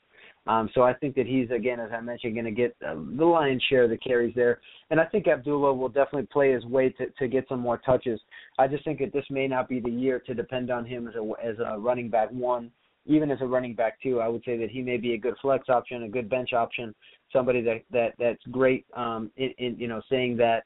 Um, 0.47 0.69
so 0.75 0.83
I 0.83 0.93
think 0.93 1.15
that 1.17 1.27
he's 1.27 1.51
again, 1.51 1.81
as 1.81 1.91
I 1.93 2.01
mentioned, 2.01 2.35
going 2.35 2.45
to 2.45 2.51
get 2.51 2.77
uh, 2.87 2.95
the 2.95 3.25
lion's 3.25 3.63
share 3.71 3.85
of 3.85 3.91
the 3.91 3.97
carries 3.97 4.35
there, 4.35 4.61
and 4.91 5.01
I 5.01 5.07
think 5.07 5.27
Abdullah 5.27 5.73
will 5.73 5.89
definitely 5.89 6.29
play 6.31 6.53
his 6.53 6.65
way 6.67 6.91
to 6.91 7.07
to 7.19 7.29
get 7.29 7.49
some 7.49 7.61
more 7.61 7.79
touches. 7.79 8.21
I 8.59 8.69
just 8.69 8.85
think 8.85 8.99
that 8.99 9.13
this 9.13 9.25
may 9.31 9.49
not 9.49 9.69
be 9.69 9.81
the 9.81 9.91
year 9.91 10.21
to 10.27 10.35
depend 10.35 10.71
on 10.71 10.85
him 10.85 11.09
as 11.09 11.15
a 11.15 11.33
as 11.43 11.57
a 11.59 11.79
running 11.79 12.11
back 12.11 12.31
one 12.31 12.71
even 13.07 13.31
as 13.31 13.41
a 13.41 13.47
running 13.47 13.75
back 13.75 14.01
too, 14.03 14.21
I 14.21 14.29
would 14.29 14.43
say 14.45 14.57
that 14.59 14.71
he 14.71 14.81
may 14.81 14.97
be 14.97 15.15
a 15.15 15.19
good 15.19 15.35
flex 15.43 15.69
option, 15.69 16.05
a 16.05 16.09
good 16.09 16.29
bench 16.29 16.53
option, 16.53 16.95
somebody 17.33 17.61
that 17.63 17.83
that 17.91 18.15
that's 18.19 18.43
great. 18.51 18.87
Um, 18.97 19.31
in, 19.37 19.51
in 19.59 19.79
you 19.79 19.89
know 19.89 20.01
saying 20.09 20.37
that 20.39 20.65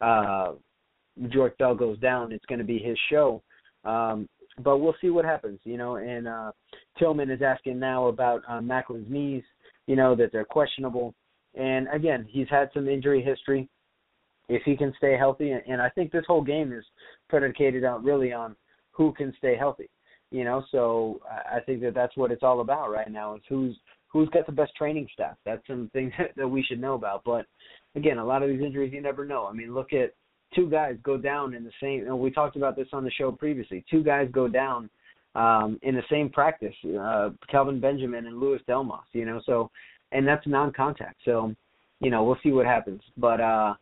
uh, 0.00 0.54
Joique 1.24 1.56
Bell 1.58 1.74
goes 1.74 1.98
down, 1.98 2.32
it's 2.32 2.44
going 2.46 2.58
to 2.58 2.64
be 2.64 2.78
his 2.78 2.98
show. 3.10 3.42
Um, 3.84 4.28
but 4.62 4.78
we'll 4.78 4.96
see 5.00 5.10
what 5.10 5.24
happens, 5.24 5.58
you 5.64 5.76
know. 5.76 5.96
And 5.96 6.28
uh, 6.28 6.52
Tillman 6.98 7.30
is 7.30 7.42
asking 7.42 7.78
now 7.78 8.06
about 8.06 8.42
uh, 8.48 8.60
Maclin's 8.60 9.10
knees, 9.10 9.44
you 9.86 9.96
know, 9.96 10.14
that 10.16 10.32
they're 10.32 10.44
questionable. 10.44 11.14
And 11.54 11.88
again, 11.92 12.26
he's 12.28 12.48
had 12.48 12.70
some 12.74 12.88
injury 12.88 13.22
history. 13.22 13.68
If 14.48 14.62
he 14.64 14.76
can 14.76 14.94
stay 14.96 15.16
healthy, 15.16 15.50
and 15.50 15.82
I 15.82 15.90
think 15.90 16.10
this 16.10 16.24
whole 16.26 16.42
game 16.42 16.72
is 16.72 16.84
predicated 17.28 17.84
on 17.84 18.02
really 18.04 18.32
on 18.32 18.56
who 18.92 19.12
can 19.12 19.34
stay 19.38 19.56
healthy 19.56 19.90
you 20.30 20.44
know 20.44 20.62
so 20.70 21.20
i 21.52 21.60
think 21.60 21.80
that 21.80 21.94
that's 21.94 22.16
what 22.16 22.30
it's 22.30 22.42
all 22.42 22.60
about 22.60 22.90
right 22.90 23.10
now 23.10 23.34
is 23.34 23.42
who's 23.48 23.76
who's 24.08 24.28
got 24.30 24.46
the 24.46 24.52
best 24.52 24.74
training 24.76 25.08
staff 25.12 25.36
that's 25.44 25.66
some 25.66 25.90
things 25.92 26.12
that 26.36 26.48
we 26.48 26.62
should 26.62 26.80
know 26.80 26.94
about 26.94 27.22
but 27.24 27.46
again 27.94 28.18
a 28.18 28.24
lot 28.24 28.42
of 28.42 28.48
these 28.48 28.60
injuries 28.60 28.92
you 28.92 29.00
never 29.00 29.24
know 29.24 29.46
i 29.46 29.52
mean 29.52 29.74
look 29.74 29.92
at 29.92 30.12
two 30.54 30.68
guys 30.68 30.96
go 31.02 31.16
down 31.16 31.54
in 31.54 31.64
the 31.64 31.72
same 31.80 32.06
and 32.06 32.18
we 32.18 32.30
talked 32.30 32.56
about 32.56 32.76
this 32.76 32.88
on 32.92 33.04
the 33.04 33.10
show 33.10 33.30
previously 33.30 33.84
two 33.90 34.02
guys 34.02 34.28
go 34.32 34.48
down 34.48 34.88
um 35.34 35.78
in 35.82 35.94
the 35.94 36.02
same 36.10 36.28
practice 36.28 36.74
uh 37.00 37.30
kelvin 37.50 37.80
benjamin 37.80 38.26
and 38.26 38.38
louis 38.38 38.60
delmas 38.68 39.00
you 39.12 39.24
know 39.24 39.40
so 39.44 39.70
and 40.12 40.26
that's 40.26 40.46
non 40.46 40.72
contact 40.72 41.16
so 41.24 41.54
you 42.00 42.10
know 42.10 42.24
we'll 42.24 42.38
see 42.42 42.52
what 42.52 42.66
happens 42.66 43.00
but 43.16 43.40
uh 43.40 43.74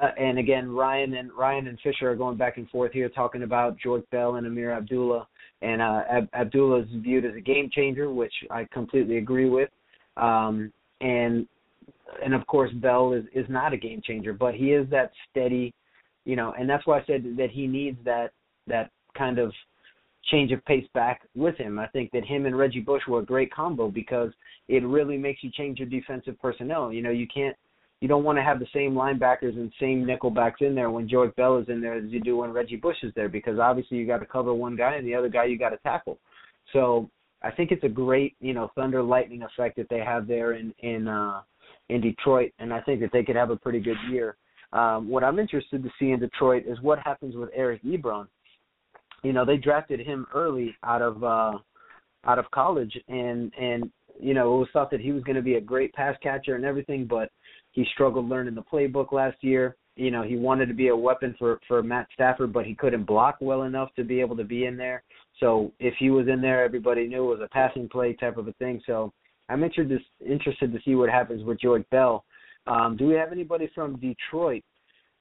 uh, 0.00 0.08
and 0.18 0.38
again, 0.38 0.70
Ryan 0.70 1.14
and 1.14 1.32
Ryan 1.32 1.68
and 1.68 1.78
Fisher 1.80 2.10
are 2.10 2.16
going 2.16 2.36
back 2.36 2.56
and 2.56 2.68
forth 2.70 2.92
here, 2.92 3.08
talking 3.08 3.44
about 3.44 3.76
Joique 3.78 4.08
Bell 4.10 4.36
and 4.36 4.46
Ameer 4.46 4.76
Abdullah. 4.76 5.26
And 5.62 5.80
uh, 5.80 6.02
Ab- 6.10 6.28
Abdullah 6.34 6.80
is 6.80 6.88
viewed 6.94 7.24
as 7.24 7.34
a 7.36 7.40
game 7.40 7.70
changer, 7.72 8.12
which 8.12 8.32
I 8.50 8.66
completely 8.72 9.18
agree 9.18 9.48
with. 9.48 9.70
Um, 10.16 10.72
and 11.00 11.46
and 12.24 12.34
of 12.34 12.46
course, 12.46 12.70
Bell 12.74 13.12
is 13.12 13.24
is 13.34 13.46
not 13.48 13.72
a 13.72 13.76
game 13.76 14.00
changer, 14.04 14.32
but 14.32 14.54
he 14.54 14.72
is 14.72 14.88
that 14.90 15.12
steady, 15.30 15.74
you 16.24 16.36
know. 16.36 16.54
And 16.58 16.68
that's 16.68 16.86
why 16.86 17.00
I 17.00 17.04
said 17.06 17.24
that 17.36 17.50
he 17.50 17.66
needs 17.66 17.98
that 18.04 18.32
that 18.66 18.90
kind 19.16 19.38
of 19.38 19.52
change 20.30 20.52
of 20.52 20.64
pace 20.64 20.86
back 20.94 21.22
with 21.34 21.56
him. 21.56 21.78
I 21.78 21.86
think 21.88 22.10
that 22.12 22.24
him 22.24 22.46
and 22.46 22.56
Reggie 22.56 22.80
Bush 22.80 23.02
were 23.06 23.20
a 23.20 23.24
great 23.24 23.52
combo 23.52 23.90
because 23.90 24.32
it 24.68 24.82
really 24.84 25.18
makes 25.18 25.42
you 25.42 25.50
change 25.50 25.78
your 25.78 25.88
defensive 25.88 26.40
personnel. 26.40 26.92
You 26.92 27.02
know, 27.02 27.10
you 27.10 27.26
can't 27.32 27.56
you 28.00 28.08
don't 28.08 28.24
want 28.24 28.36
to 28.38 28.42
have 28.42 28.58
the 28.58 28.66
same 28.74 28.92
linebackers 28.92 29.56
and 29.56 29.72
same 29.80 30.04
nickelbacks 30.04 30.60
in 30.60 30.74
there 30.74 30.90
when 30.90 31.08
Joique 31.08 31.36
Bell 31.36 31.58
is 31.58 31.68
in 31.68 31.80
there 31.80 31.94
as 31.94 32.10
you 32.10 32.20
do 32.20 32.38
when 32.38 32.52
Reggie 32.52 32.76
Bush 32.76 32.96
is 33.02 33.12
there 33.14 33.28
because 33.28 33.58
obviously 33.58 33.96
you 33.96 34.06
got 34.06 34.18
to 34.18 34.26
cover 34.26 34.52
one 34.52 34.76
guy 34.76 34.96
and 34.96 35.06
the 35.06 35.14
other 35.14 35.28
guy 35.28 35.44
you 35.44 35.58
got 35.58 35.70
to 35.70 35.78
tackle. 35.78 36.18
So 36.72 37.08
I 37.42 37.50
think 37.50 37.70
it's 37.70 37.84
a 37.84 37.88
great 37.88 38.36
you 38.40 38.54
know 38.54 38.70
thunder 38.74 39.02
lightning 39.02 39.42
effect 39.42 39.76
that 39.76 39.88
they 39.88 40.00
have 40.00 40.26
there 40.26 40.54
in 40.54 40.74
in 40.80 41.08
uh, 41.08 41.42
in 41.88 42.00
Detroit, 42.00 42.52
and 42.58 42.72
I 42.72 42.80
think 42.80 43.00
that 43.00 43.10
they 43.12 43.22
could 43.22 43.36
have 43.36 43.50
a 43.50 43.56
pretty 43.56 43.80
good 43.80 43.96
year. 44.10 44.36
Um, 44.72 45.08
what 45.08 45.22
I'm 45.22 45.38
interested 45.38 45.82
to 45.82 45.90
see 45.98 46.10
in 46.10 46.20
Detroit 46.20 46.64
is 46.66 46.80
what 46.80 46.98
happens 47.00 47.36
with 47.36 47.50
Eric 47.54 47.82
Ebron. 47.84 48.26
You 49.22 49.32
know, 49.32 49.44
they 49.44 49.56
drafted 49.56 50.00
him 50.00 50.26
early 50.34 50.74
out 50.82 51.02
of 51.02 51.22
uh, 51.22 51.58
out 52.26 52.38
of 52.38 52.50
college, 52.50 52.98
and 53.08 53.52
and 53.58 53.90
you 54.20 54.34
know 54.34 54.54
it 54.54 54.58
was 54.58 54.68
thought 54.72 54.90
that 54.90 55.00
he 55.00 55.12
was 55.12 55.22
going 55.22 55.36
to 55.36 55.42
be 55.42 55.54
a 55.54 55.60
great 55.60 55.92
pass 55.94 56.16
catcher 56.22 56.56
and 56.56 56.64
everything, 56.64 57.06
but 57.06 57.30
he 57.72 57.86
struggled 57.92 58.28
learning 58.28 58.54
the 58.54 58.62
playbook 58.62 59.12
last 59.12 59.36
year. 59.42 59.76
You 59.96 60.10
know, 60.10 60.22
he 60.22 60.36
wanted 60.36 60.66
to 60.66 60.74
be 60.74 60.88
a 60.88 60.96
weapon 60.96 61.34
for 61.38 61.60
for 61.68 61.82
Matt 61.82 62.08
Stafford, 62.12 62.52
but 62.52 62.66
he 62.66 62.74
couldn't 62.74 63.04
block 63.04 63.36
well 63.40 63.62
enough 63.62 63.94
to 63.94 64.04
be 64.04 64.20
able 64.20 64.36
to 64.36 64.44
be 64.44 64.66
in 64.66 64.76
there. 64.76 65.02
So 65.40 65.72
if 65.78 65.94
he 65.98 66.10
was 66.10 66.26
in 66.28 66.40
there, 66.40 66.64
everybody 66.64 67.06
knew 67.06 67.24
it 67.24 67.38
was 67.38 67.44
a 67.44 67.52
passing 67.52 67.88
play 67.88 68.14
type 68.14 68.36
of 68.36 68.48
a 68.48 68.52
thing. 68.54 68.80
So 68.86 69.12
I'm 69.48 69.62
interested 69.62 70.00
interested 70.24 70.72
to 70.72 70.78
see 70.84 70.94
what 70.94 71.10
happens 71.10 71.44
with 71.44 71.58
Joique 71.58 71.88
Bell. 71.90 72.24
Um, 72.66 72.96
do 72.96 73.06
we 73.06 73.14
have 73.14 73.32
anybody 73.32 73.70
from 73.74 73.96
Detroit 73.96 74.64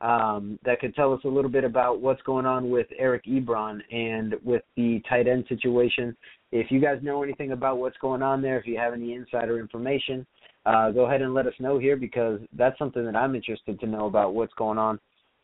um, 0.01 0.59
that 0.63 0.79
could 0.79 0.95
tell 0.95 1.13
us 1.13 1.19
a 1.25 1.27
little 1.27 1.51
bit 1.51 1.63
about 1.63 1.99
what's 1.99 2.21
going 2.23 2.45
on 2.45 2.69
with 2.69 2.87
Eric 2.97 3.25
Ebron 3.25 3.81
and 3.91 4.35
with 4.43 4.63
the 4.77 5.01
tight 5.09 5.27
end 5.27 5.45
situation? 5.49 6.15
If 6.51 6.71
you 6.71 6.79
guys 6.79 6.99
know 7.01 7.23
anything 7.23 7.51
about 7.51 7.79
what's 7.79 7.97
going 7.97 8.21
on 8.21 8.41
there, 8.41 8.59
if 8.59 8.67
you 8.67 8.77
have 8.77 8.93
any 8.93 9.13
insider 9.13 9.59
information, 9.59 10.25
uh, 10.65 10.91
go 10.91 11.05
ahead 11.05 11.21
and 11.21 11.33
let 11.33 11.47
us 11.47 11.53
know 11.59 11.77
here 11.77 11.97
because 11.97 12.39
that's 12.57 12.77
something 12.79 13.03
that 13.05 13.15
I'm 13.15 13.35
interested 13.35 13.79
to 13.79 13.87
know 13.87 14.05
about 14.05 14.33
what's 14.33 14.53
going 14.53 14.77
on. 14.77 14.99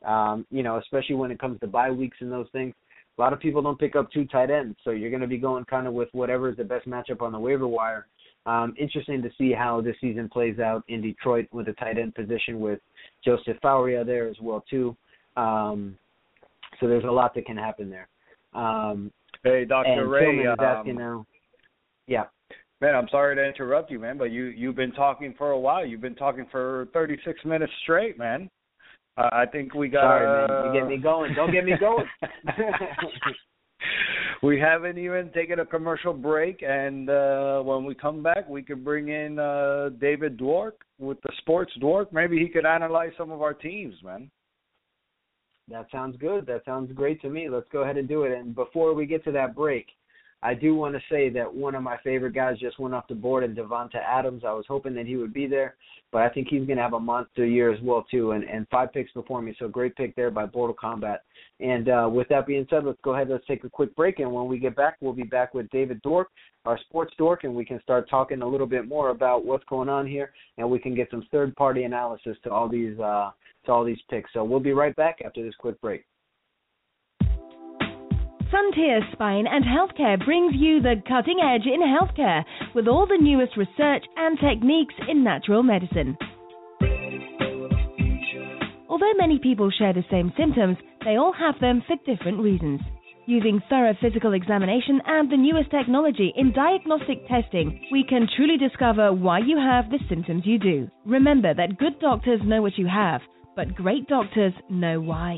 Um, 0.05 0.45
you 0.49 0.63
know, 0.63 0.77
especially 0.77 1.15
when 1.15 1.31
it 1.31 1.39
comes 1.39 1.59
to 1.59 1.67
bye 1.67 1.91
weeks 1.91 2.17
and 2.21 2.31
those 2.31 2.47
things. 2.53 2.73
A 3.17 3.21
lot 3.21 3.33
of 3.33 3.41
people 3.41 3.61
don't 3.61 3.77
pick 3.77 3.97
up 3.97 4.09
two 4.13 4.25
tight 4.25 4.49
ends, 4.49 4.77
so 4.85 4.91
you're 4.91 5.09
going 5.09 5.21
to 5.21 5.27
be 5.27 5.37
going 5.37 5.65
kind 5.65 5.87
of 5.87 5.93
with 5.93 6.07
whatever 6.13 6.49
is 6.49 6.55
the 6.55 6.63
best 6.63 6.87
matchup 6.87 7.21
on 7.21 7.33
the 7.33 7.39
waiver 7.39 7.67
wire. 7.67 8.07
Um, 8.49 8.73
interesting 8.79 9.21
to 9.21 9.29
see 9.37 9.53
how 9.53 9.79
this 9.79 9.95
season 10.01 10.27
plays 10.27 10.57
out 10.57 10.83
in 10.87 11.03
Detroit 11.03 11.47
with 11.51 11.67
the 11.67 11.73
tight 11.73 11.99
end 11.99 12.15
position 12.15 12.59
with 12.59 12.79
Joseph 13.23 13.57
Fauria 13.63 14.03
there 14.03 14.27
as 14.27 14.37
well 14.41 14.63
too. 14.67 14.97
Um, 15.37 15.95
so 16.79 16.87
there's 16.87 17.03
a 17.03 17.11
lot 17.11 17.35
that 17.35 17.45
can 17.45 17.57
happen 17.57 17.91
there. 17.91 18.07
Um, 18.59 19.11
hey, 19.43 19.65
Dr. 19.65 20.07
Ray. 20.07 20.37
is 20.37 20.57
asking 20.59 20.93
um, 20.93 20.97
now. 20.97 21.27
Yeah. 22.07 22.23
Man, 22.81 22.95
I'm 22.95 23.07
sorry 23.11 23.35
to 23.35 23.45
interrupt 23.45 23.91
you, 23.91 23.99
man, 23.99 24.17
but 24.17 24.31
you 24.31 24.45
you've 24.45 24.75
been 24.75 24.93
talking 24.93 25.35
for 25.37 25.51
a 25.51 25.59
while. 25.59 25.85
You've 25.85 26.01
been 26.01 26.15
talking 26.15 26.47
for 26.49 26.87
36 26.91 27.45
minutes 27.45 27.73
straight, 27.83 28.17
man. 28.17 28.49
Uh, 29.15 29.29
I 29.31 29.45
think 29.45 29.75
we 29.75 29.89
got. 29.89 30.01
Sorry, 30.01 30.47
man. 30.47 30.73
You 30.73 30.79
get 30.79 30.89
me 30.89 30.97
going. 30.97 31.35
Don't 31.35 31.51
get 31.51 31.65
me 31.65 31.73
going. 31.79 32.07
we 34.41 34.59
haven't 34.59 34.97
even 34.97 35.31
taken 35.31 35.59
a 35.59 35.65
commercial 35.65 36.13
break, 36.13 36.61
and 36.61 37.09
uh 37.09 37.61
when 37.61 37.85
we 37.85 37.95
come 37.95 38.23
back, 38.23 38.47
we 38.49 38.61
could 38.61 38.83
bring 38.83 39.09
in 39.09 39.39
uh 39.39 39.89
David 39.99 40.37
Dwork 40.37 40.73
with 40.97 41.19
the 41.21 41.31
Sports 41.39 41.71
Dwork. 41.81 42.11
Maybe 42.11 42.39
he 42.39 42.47
could 42.47 42.65
analyze 42.65 43.11
some 43.17 43.31
of 43.31 43.41
our 43.41 43.53
teams, 43.53 43.95
man. 44.03 44.29
That 45.69 45.87
sounds 45.91 46.17
good. 46.17 46.45
That 46.47 46.65
sounds 46.65 46.91
great 46.93 47.21
to 47.21 47.29
me. 47.29 47.47
Let's 47.49 47.67
go 47.71 47.83
ahead 47.83 47.97
and 47.97 48.07
do 48.07 48.23
it. 48.23 48.31
And 48.31 48.55
before 48.55 48.93
we 48.93 49.05
get 49.05 49.23
to 49.25 49.31
that 49.33 49.55
break, 49.55 49.87
I 50.41 50.53
do 50.53 50.73
want 50.73 50.95
to 50.95 51.01
say 51.09 51.29
that 51.29 51.53
one 51.53 51.75
of 51.75 51.83
my 51.83 51.97
favorite 52.03 52.33
guys 52.33 52.59
just 52.59 52.79
went 52.79 52.93
off 52.93 53.07
the 53.09 53.15
board, 53.15 53.43
and 53.43 53.57
Davante 53.57 53.95
Adams. 53.95 54.43
I 54.45 54.53
was 54.53 54.65
hoping 54.67 54.93
that 54.95 55.05
he 55.05 55.17
would 55.17 55.33
be 55.33 55.47
there, 55.47 55.75
but 56.13 56.21
I 56.21 56.29
think 56.29 56.47
he's 56.49 56.65
going 56.65 56.77
to 56.77 56.83
have 56.83 56.93
a 56.93 56.99
monster 56.99 57.45
year 57.45 57.73
as 57.73 57.81
well 57.81 58.05
too. 58.09 58.31
And 58.31 58.43
and 58.45 58.65
five 58.69 58.93
picks 58.93 59.11
before 59.11 59.41
me, 59.41 59.53
so 59.59 59.67
great 59.67 59.95
pick 59.95 60.15
there 60.15 60.31
by 60.31 60.45
Mortal 60.53 60.75
Combat. 60.79 61.23
And 61.59 61.89
uh, 61.89 62.09
with 62.09 62.29
that 62.29 62.47
being 62.47 62.65
said, 62.69 62.85
let's 62.85 62.99
go 63.03 63.13
ahead. 63.13 63.27
Let's 63.29 63.45
take 63.47 63.65
a 63.65 63.69
quick 63.69 63.93
break, 63.95 64.19
and 64.19 64.31
when 64.31 64.47
we 64.47 64.59
get 64.59 64.77
back, 64.77 64.95
we'll 65.01 65.13
be 65.13 65.23
back 65.23 65.53
with 65.53 65.69
David 65.71 66.01
Dork, 66.03 66.29
our 66.63 66.79
sports 66.87 67.13
dork, 67.17 67.43
and 67.43 67.53
we 67.53 67.65
can 67.65 67.81
start 67.81 68.09
talking 68.09 68.41
a 68.41 68.47
little 68.47 68.67
bit 68.67 68.87
more 68.87 69.09
about 69.09 69.45
what's 69.45 69.65
going 69.65 69.89
on 69.89 70.07
here, 70.07 70.31
and 70.57 70.69
we 70.69 70.79
can 70.79 70.95
get 70.95 71.11
some 71.11 71.27
third 71.31 71.53
party 71.57 71.83
analysis 71.83 72.37
to 72.43 72.51
all 72.51 72.69
these 72.69 72.97
uh, 72.99 73.31
to 73.65 73.71
all 73.73 73.83
these 73.83 73.99
picks. 74.09 74.31
So 74.31 74.45
we'll 74.45 74.61
be 74.61 74.71
right 74.71 74.95
back 74.95 75.17
after 75.25 75.43
this 75.43 75.55
quick 75.59 75.79
break. 75.81 76.05
Frontier 78.49 79.01
Spine 79.11 79.45
and 79.45 79.63
Healthcare 79.63 80.23
brings 80.25 80.55
you 80.55 80.81
the 80.81 80.95
cutting 81.07 81.39
edge 81.39 81.67
in 81.67 81.81
healthcare 81.81 82.43
with 82.73 82.87
all 82.87 83.05
the 83.05 83.17
newest 83.21 83.55
research 83.55 84.03
and 84.17 84.39
techniques 84.39 84.95
in 85.07 85.23
natural 85.23 85.61
medicine. 85.61 86.17
Although 88.89 89.13
many 89.17 89.37
people 89.37 89.69
share 89.69 89.93
the 89.93 90.03
same 90.09 90.33
symptoms, 90.35 90.77
they 91.05 91.17
all 91.17 91.31
have 91.31 91.59
them 91.61 91.83
for 91.85 91.95
different 92.07 92.39
reasons. 92.39 92.81
Using 93.27 93.61
thorough 93.69 93.95
physical 94.01 94.33
examination 94.33 94.99
and 95.05 95.31
the 95.31 95.37
newest 95.37 95.69
technology 95.69 96.33
in 96.35 96.51
diagnostic 96.51 97.27
testing, 97.27 97.87
we 97.91 98.03
can 98.03 98.27
truly 98.35 98.57
discover 98.57 99.13
why 99.13 99.39
you 99.39 99.57
have 99.57 99.91
the 99.91 99.99
symptoms 100.09 100.41
you 100.45 100.57
do. 100.57 100.89
Remember 101.05 101.53
that 101.53 101.77
good 101.77 101.99
doctors 101.99 102.41
know 102.43 102.63
what 102.63 102.79
you 102.79 102.87
have, 102.87 103.21
but 103.55 103.75
great 103.75 104.07
doctors 104.07 104.53
know 104.71 104.99
why. 104.99 105.37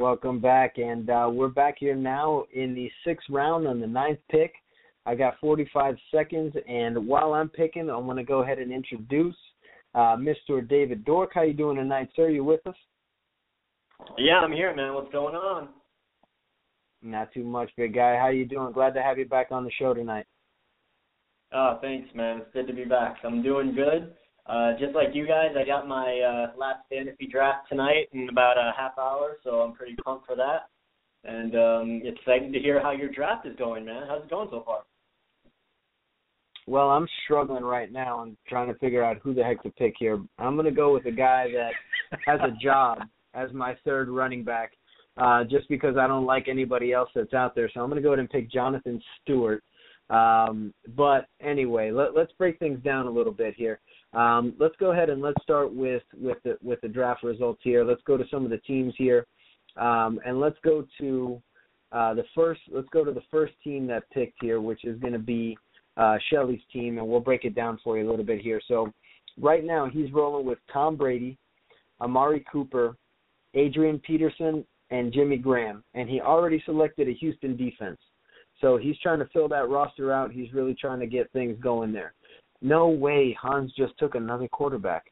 Welcome 0.02 0.40
back, 0.40 0.80
and 0.80 1.12
uh, 1.12 1.30
we're 1.32 1.48
back 1.48 1.76
here 1.78 1.96
now 1.96 2.44
in 2.56 2.74
the 2.74 2.90
sixth 3.06 3.30
round 3.30 3.68
on 3.68 3.80
the 3.80 3.86
ninth 3.86 4.18
pick. 4.32 4.52
I 5.06 5.14
got 5.14 5.40
45 5.40 5.96
seconds, 6.12 6.56
and 6.68 7.06
while 7.06 7.34
I'm 7.34 7.50
picking, 7.50 7.88
I'm 7.88 8.06
going 8.06 8.18
to 8.18 8.24
go 8.24 8.42
ahead 8.42 8.58
and 8.58 8.72
introduce 8.72 9.36
uh, 9.94 10.18
Mr. 10.18 10.68
David 10.68 11.06
Dork. 11.06 11.32
How 11.36 11.44
you 11.44 11.54
doing 11.54 11.78
tonight, 11.78 12.10
sir? 12.16 12.30
You 12.30 12.44
with 12.44 12.66
us? 12.66 12.74
Yeah, 14.18 14.40
I'm 14.40 14.52
here, 14.52 14.76
man. 14.76 14.96
What's 14.96 15.12
going 15.12 15.36
on? 15.36 15.70
Not 17.04 17.32
too 17.32 17.44
much, 17.44 17.70
big 17.78 17.94
guy. 17.94 18.18
How 18.18 18.30
you 18.30 18.46
doing? 18.46 18.74
Glad 18.74 18.96
to 18.96 19.04
have 19.04 19.20
you 19.20 19.26
back 19.26 19.50
on 19.52 19.64
the 19.64 19.72
show 19.78 19.94
tonight. 19.94 20.26
Oh, 21.54 21.78
thanks, 21.80 22.10
man. 22.16 22.38
It's 22.40 22.54
good 22.54 22.66
to 22.66 22.74
be 22.74 22.86
back. 22.86 23.18
I'm 23.24 23.44
doing 23.44 23.76
good. 23.76 24.14
Uh, 24.52 24.74
just 24.78 24.94
like 24.94 25.10
you 25.14 25.26
guys, 25.26 25.52
I 25.58 25.66
got 25.66 25.88
my 25.88 26.20
uh, 26.20 26.58
last 26.58 26.80
fantasy 26.90 27.26
draft 27.26 27.70
tonight 27.70 28.10
in 28.12 28.28
about 28.28 28.58
a 28.58 28.74
half 28.78 28.98
hour, 28.98 29.38
so 29.46 29.62
I'm 29.62 29.72
pretty 29.72 29.96
pumped 30.04 30.28
for 30.28 30.36
that. 30.36 30.68
And 31.24 31.56
um, 31.56 32.02
excited 32.04 32.52
to 32.52 32.60
hear 32.60 32.82
how 32.82 32.92
your 32.92 33.10
draft 33.10 33.48
is 33.48 33.56
going, 33.56 33.86
man. 33.86 34.04
How's 34.10 34.24
it 34.24 34.30
going 34.30 34.50
so 34.52 34.62
far? 34.66 34.82
Well, 36.68 36.90
I'm 36.90 37.08
struggling 37.24 37.64
right 37.64 37.94
now. 37.94 38.20
I'm 38.20 38.36
trying 38.46 38.68
to 38.68 38.78
figure 38.80 39.04
out 39.04 39.20
who 39.24 39.34
the 39.34 39.42
heck 39.44 39.64
to 39.64 39.70
pick 39.70 39.94
here. 39.98 40.20
I'm 40.38 40.56
going 40.56 40.66
to 40.66 40.72
go 40.72 40.94
with 40.94 41.06
a 41.06 41.12
guy 41.12 41.48
that 41.54 42.20
has 42.26 42.42
a 42.42 42.52
job 42.62 43.00
as 43.34 43.54
my 43.54 43.78
third 43.86 44.10
running 44.10 44.44
back, 44.44 44.74
uh, 45.16 45.46
just 45.46 45.70
because 45.70 45.96
I 45.96 46.08
don't 46.08 46.26
like 46.26 46.50
anybody 46.50 46.92
else 46.92 47.10
that's 47.16 47.34
out 47.34 47.56
there. 47.56 47.70
So 47.74 47.80
I'm 47.80 47.90
going 47.90 48.02
to 48.02 48.06
go 48.06 48.10
ahead 48.10 48.20
and 48.20 48.30
pick 48.30 48.52
Jonathan 48.52 49.02
Stewart. 49.22 49.64
Um, 50.10 50.74
but 50.98 51.28
anyway, 51.40 51.92
let, 51.92 52.14
let's 52.14 52.34
break 52.38 52.60
things 52.60 52.84
down 52.84 53.08
a 53.08 53.12
little 53.12 53.32
bit 53.32 53.54
here. 53.56 53.80
Um, 54.14 54.54
let's 54.60 54.76
go 54.78 54.92
ahead 54.92 55.10
and 55.10 55.22
let's 55.22 55.42
start 55.42 55.74
with 55.74 56.04
with 56.20 56.38
the 56.44 56.58
with 56.62 56.82
the 56.82 56.88
draft 56.88 57.24
results 57.24 57.62
here. 57.64 57.86
Let's 57.86 58.02
go 58.06 58.18
to 58.18 58.26
some 58.30 58.44
of 58.44 58.52
the 58.52 58.58
teams 58.60 58.94
here, 58.98 59.26
um, 59.78 60.20
and 60.26 60.40
let's 60.40 60.58
go 60.64 60.86
to 61.00 61.42
uh, 61.92 62.14
the 62.14 62.26
first. 62.36 62.62
Let's 62.72 62.90
go 62.92 63.06
to 63.06 63.12
the 63.12 63.24
first 63.32 63.54
team 63.64 63.88
that 63.88 64.10
picked 64.12 64.42
here, 64.42 64.60
which 64.60 64.84
is 64.84 65.00
going 65.00 65.14
to 65.14 65.20
be 65.20 65.58
uh, 65.96 66.18
Shelly's 66.30 66.62
team, 66.74 66.98
and 66.98 67.08
we'll 67.08 67.22
break 67.22 67.46
it 67.46 67.56
down 67.56 67.80
for 67.84 67.98
you 67.98 68.08
a 68.08 68.10
little 68.10 68.26
bit 68.26 68.42
here. 68.42 68.62
So, 68.68 68.92
right 69.40 69.64
now 69.64 69.90
he's 69.90 70.12
rolling 70.12 70.46
with 70.46 70.60
Tom 70.72 70.98
Brady, 70.98 71.38
Amari 72.02 72.44
Cooper, 72.52 72.98
Adrian 73.54 74.00
Peterson, 74.00 74.66
and 74.90 75.14
Jimmy 75.14 75.38
Graham, 75.38 75.84
and 75.94 76.10
he 76.10 76.20
already 76.20 76.62
selected 76.66 77.08
a 77.08 77.14
Houston 77.14 77.56
defense. 77.56 77.98
So 78.60 78.78
he's 78.78 78.98
trying 79.00 79.20
to 79.20 79.30
fill 79.34 79.48
that 79.50 79.70
roster 79.70 80.12
out. 80.14 80.32
He's 80.32 80.54
really 80.54 80.76
trying 80.76 81.00
to 81.00 81.08
get 81.08 81.32
things 81.32 81.58
going 81.62 81.92
there. 81.92 82.14
No 82.62 82.88
way 82.88 83.36
Hans 83.42 83.74
just 83.76 83.98
took 83.98 84.16
another 84.16 84.48
quarterback. 84.48 85.06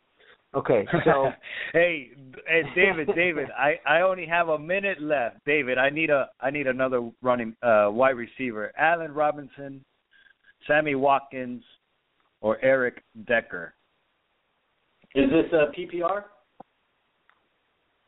Okay, 0.55 0.85
so 1.05 1.29
hey, 1.73 2.09
hey, 2.47 2.61
David, 2.75 3.09
David, 3.15 3.49
I 3.57 3.79
I 3.87 4.01
only 4.01 4.25
have 4.25 4.49
a 4.49 4.57
minute 4.57 5.01
left. 5.01 5.37
David, 5.45 5.77
I 5.77 5.89
need 5.89 6.09
a 6.09 6.27
I 6.39 6.49
need 6.49 6.67
another 6.67 7.09
running 7.21 7.55
uh 7.61 7.89
wide 7.91 8.15
receiver. 8.17 8.71
Allen 8.77 9.11
Robinson, 9.11 9.83
Sammy 10.65 10.95
Watkins, 10.95 11.63
or 12.41 12.57
Eric 12.63 13.03
Decker. 13.27 13.73
Is 15.15 15.29
this 15.29 15.51
a 15.53 15.71
PPR? 15.77 16.23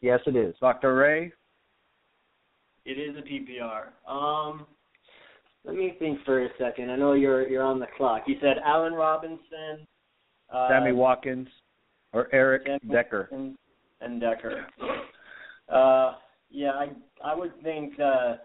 yes, 0.02 0.20
it 0.26 0.36
is. 0.36 0.56
Dr. 0.60 0.96
Ray? 0.96 1.32
It 2.86 2.92
is 2.92 3.16
a 3.16 3.22
PPR. 3.22 4.12
Um, 4.12 4.66
let 5.64 5.76
me 5.76 5.96
think 6.00 6.20
for 6.26 6.44
a 6.44 6.50
second. 6.58 6.90
I 6.90 6.96
know 6.96 7.14
you're 7.14 7.48
you're 7.48 7.64
on 7.64 7.80
the 7.80 7.88
clock. 7.98 8.24
You 8.28 8.36
said 8.42 8.58
Allen 8.66 8.94
Robinson, 8.94 9.88
uh, 10.52 10.68
Sammy 10.70 10.92
Watkins, 10.92 11.48
or 12.14 12.28
Eric 12.34 12.64
Sammy 12.66 12.94
Decker. 12.94 13.30
And 14.02 14.20
Decker. 14.20 14.66
Uh, 15.70 16.14
yeah, 16.50 16.72
I 16.72 16.88
I 17.24 17.36
would 17.36 17.54
think 17.62 18.00
uh, 18.00 18.36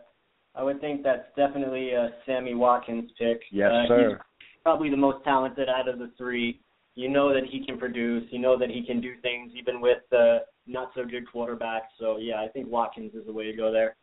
I 0.54 0.62
would 0.62 0.80
think 0.80 1.02
that's 1.02 1.26
definitely 1.36 1.92
a 1.92 2.10
Sammy 2.26 2.54
Watkins 2.54 3.10
pick. 3.18 3.40
Yes, 3.50 3.72
uh, 3.72 3.88
sir. 3.88 4.08
He's 4.10 4.62
probably 4.62 4.90
the 4.90 4.96
most 4.96 5.24
talented 5.24 5.68
out 5.68 5.88
of 5.88 5.98
the 5.98 6.10
three. 6.18 6.60
You 6.94 7.08
know 7.08 7.32
that 7.32 7.44
he 7.50 7.64
can 7.64 7.78
produce. 7.78 8.24
You 8.30 8.38
know 8.38 8.58
that 8.58 8.70
he 8.70 8.84
can 8.84 9.00
do 9.00 9.14
things 9.22 9.52
even 9.58 9.80
with 9.80 10.02
uh, 10.12 10.38
not 10.66 10.90
so 10.94 11.04
good 11.04 11.24
quarterbacks. 11.34 11.90
So 11.98 12.18
yeah, 12.18 12.42
I 12.42 12.48
think 12.48 12.70
Watkins 12.70 13.14
is 13.14 13.26
the 13.26 13.32
way 13.32 13.50
to 13.50 13.56
go 13.56 13.72
there. 13.72 13.96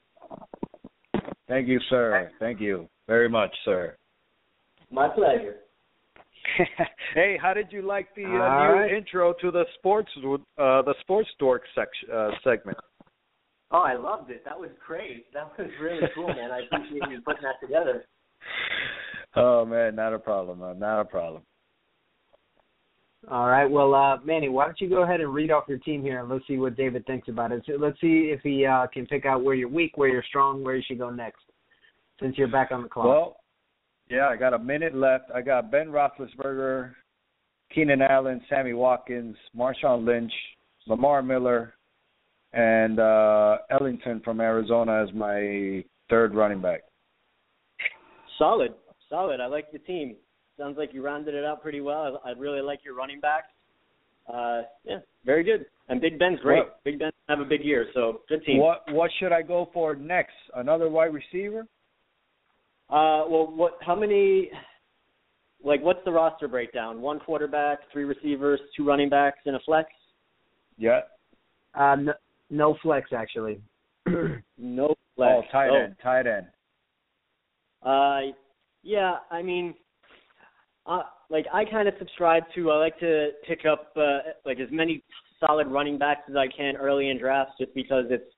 Thank 1.48 1.68
you, 1.68 1.80
sir. 1.90 2.32
Thank 2.40 2.60
you 2.62 2.88
very 3.08 3.30
much, 3.30 3.52
sir. 3.66 3.98
My 4.92 5.10
pleasure. 5.10 5.58
hey, 7.16 7.38
how 7.42 7.54
did 7.54 7.68
you 7.72 7.82
like 7.82 8.08
the 8.16 8.26
uh, 8.26 8.28
new 8.28 8.38
right. 8.38 8.94
intro 8.94 9.34
to 9.42 9.50
the 9.50 9.64
sports 9.76 10.10
uh, 10.24 10.82
the 10.82 10.94
sports 11.02 11.30
dork 11.40 11.64
section 11.74 12.10
uh, 12.14 12.32
segment? 12.44 12.78
Oh, 13.72 13.82
I 13.82 13.96
loved 13.96 14.30
it. 14.30 14.44
That 14.46 14.60
was 14.60 14.70
great. 14.86 15.34
That 15.34 15.52
was 15.58 15.68
really 15.82 16.08
cool, 16.14 16.28
man. 16.28 16.52
I 16.52 16.62
appreciate 16.66 17.02
you 17.10 17.22
putting 17.26 17.44
that 17.44 17.66
together. 17.66 18.06
Oh 19.36 19.66
man, 19.66 19.96
not 19.96 20.14
a 20.14 20.20
problem, 20.20 20.60
man. 20.60 20.78
Not 20.78 21.02
a 21.02 21.06
problem. 21.06 21.42
All 23.32 23.48
right. 23.48 23.66
Well, 23.66 23.94
uh, 23.94 24.18
Manny, 24.26 24.50
why 24.50 24.66
don't 24.66 24.80
you 24.82 24.90
go 24.90 25.04
ahead 25.04 25.22
and 25.22 25.34
read 25.34 25.50
off 25.50 25.64
your 25.68 25.78
team 25.78 26.02
here, 26.02 26.20
and 26.20 26.30
let's 26.30 26.46
see 26.46 26.58
what 26.58 26.76
David 26.76 27.06
thinks 27.06 27.30
about 27.30 27.52
it. 27.52 27.64
So 27.66 27.74
let's 27.80 28.00
see 28.02 28.32
if 28.34 28.42
he 28.42 28.66
uh, 28.66 28.88
can 28.88 29.06
pick 29.06 29.26
out 29.26 29.44
where 29.44 29.56
you're 29.56 29.70
weak, 29.70 29.94
where 29.96 30.10
you're 30.10 30.24
strong, 30.28 30.64
where 30.64 30.76
you 30.76 30.84
should 30.86 31.00
go 31.00 31.10
next, 31.10 31.44
since 32.22 32.38
you're 32.38 32.50
back 32.50 32.72
on 32.72 32.84
the 32.84 32.90
clock. 32.90 33.06
Well, 33.06 33.38
yeah, 34.10 34.28
I 34.28 34.36
got 34.36 34.54
a 34.54 34.60
minute 34.60 34.94
left. 34.94 35.32
I 35.34 35.42
got 35.42 35.72
Ben 35.72 35.88
Roethlisberger, 35.88 36.94
Keenan 37.74 38.02
Allen, 38.02 38.42
Sammy 38.50 38.74
Watkins, 38.74 39.38
Marshawn 39.58 40.06
Lynch, 40.06 40.34
Lamar 40.86 41.24
Miller, 41.24 41.76
and 42.52 43.00
uh, 43.00 43.58
Ellington 43.72 44.22
from 44.24 44.42
Arizona 44.42 45.02
as 45.02 45.14
my 45.16 45.84
third 46.10 46.36
running 46.36 46.62
back. 46.62 46.82
Solid, 48.38 48.74
solid. 49.10 49.40
I 49.40 49.46
like 49.46 49.72
the 49.72 49.80
team. 49.80 50.18
Sounds 50.58 50.78
like 50.78 50.94
you 50.94 51.04
rounded 51.04 51.34
it 51.36 51.44
out 51.44 51.62
pretty 51.62 51.82
well. 51.82 52.22
I, 52.24 52.30
I 52.30 52.34
really 52.34 52.62
like 52.62 52.80
your 52.86 52.96
running 52.96 53.20
backs. 53.20 53.48
Uh, 54.32 54.62
yeah, 54.86 55.00
very 55.26 55.44
good. 55.44 55.66
And 55.90 56.00
Big 56.00 56.18
Ben's 56.18 56.40
great. 56.42 56.60
What- 56.60 56.84
Big 56.84 57.00
Ben 57.00 57.12
have 57.28 57.40
a 57.40 57.46
big 57.46 57.64
year, 57.64 57.88
so 57.94 58.22
good 58.30 58.44
team. 58.46 58.60
What 58.60 58.84
what 58.92 59.10
should 59.20 59.32
I 59.32 59.42
go 59.42 59.70
for 59.74 59.96
next? 59.96 60.34
Another 60.56 60.90
wide 60.90 61.14
receiver? 61.14 61.62
Uh, 62.90 63.26
well, 63.30 63.52
what? 63.56 63.78
How 63.82 63.96
many? 63.96 64.52
Like, 65.66 65.82
what's 65.82 66.00
the 66.06 66.12
roster 66.12 66.48
breakdown? 66.48 67.02
One 67.02 67.20
quarterback, 67.20 67.80
three 67.92 68.04
receivers, 68.04 68.60
two 68.76 68.86
running 68.86 69.10
backs, 69.10 69.40
and 69.46 69.56
a 69.56 69.60
flex. 69.66 69.90
Yeah. 70.78 71.02
uh, 71.76 71.96
no, 71.96 72.14
no 72.50 72.78
flex 72.82 73.10
actually. 73.16 73.62
No 74.58 74.96
flex. 75.16 75.32
Oh, 75.36 75.42
tight 75.52 75.70
end, 75.84 75.96
tight 76.02 76.28
end. 76.28 76.48
Uh, 77.82 78.34
yeah, 78.84 79.16
I 79.32 79.42
mean, 79.42 79.74
uh, 80.86 81.04
like 81.30 81.46
I 81.54 81.66
kind 81.66 81.88
of 81.88 81.94
subscribe 82.00 82.44
to. 82.56 82.72
I 82.72 82.78
like 82.78 83.00
to 83.00 83.30
pick 83.48 83.66
up 83.66 83.94
uh, 83.96 84.20
like 84.46 84.60
as 84.60 84.70
many 84.72 85.04
solid 85.40 85.68
running 85.68 85.98
backs 85.98 86.22
as 86.30 86.36
I 86.36 86.48
can 86.48 86.76
early 86.76 87.10
in 87.10 87.18
drafts, 87.18 87.54
just 87.60 87.74
because 87.74 88.06
it's 88.10 88.32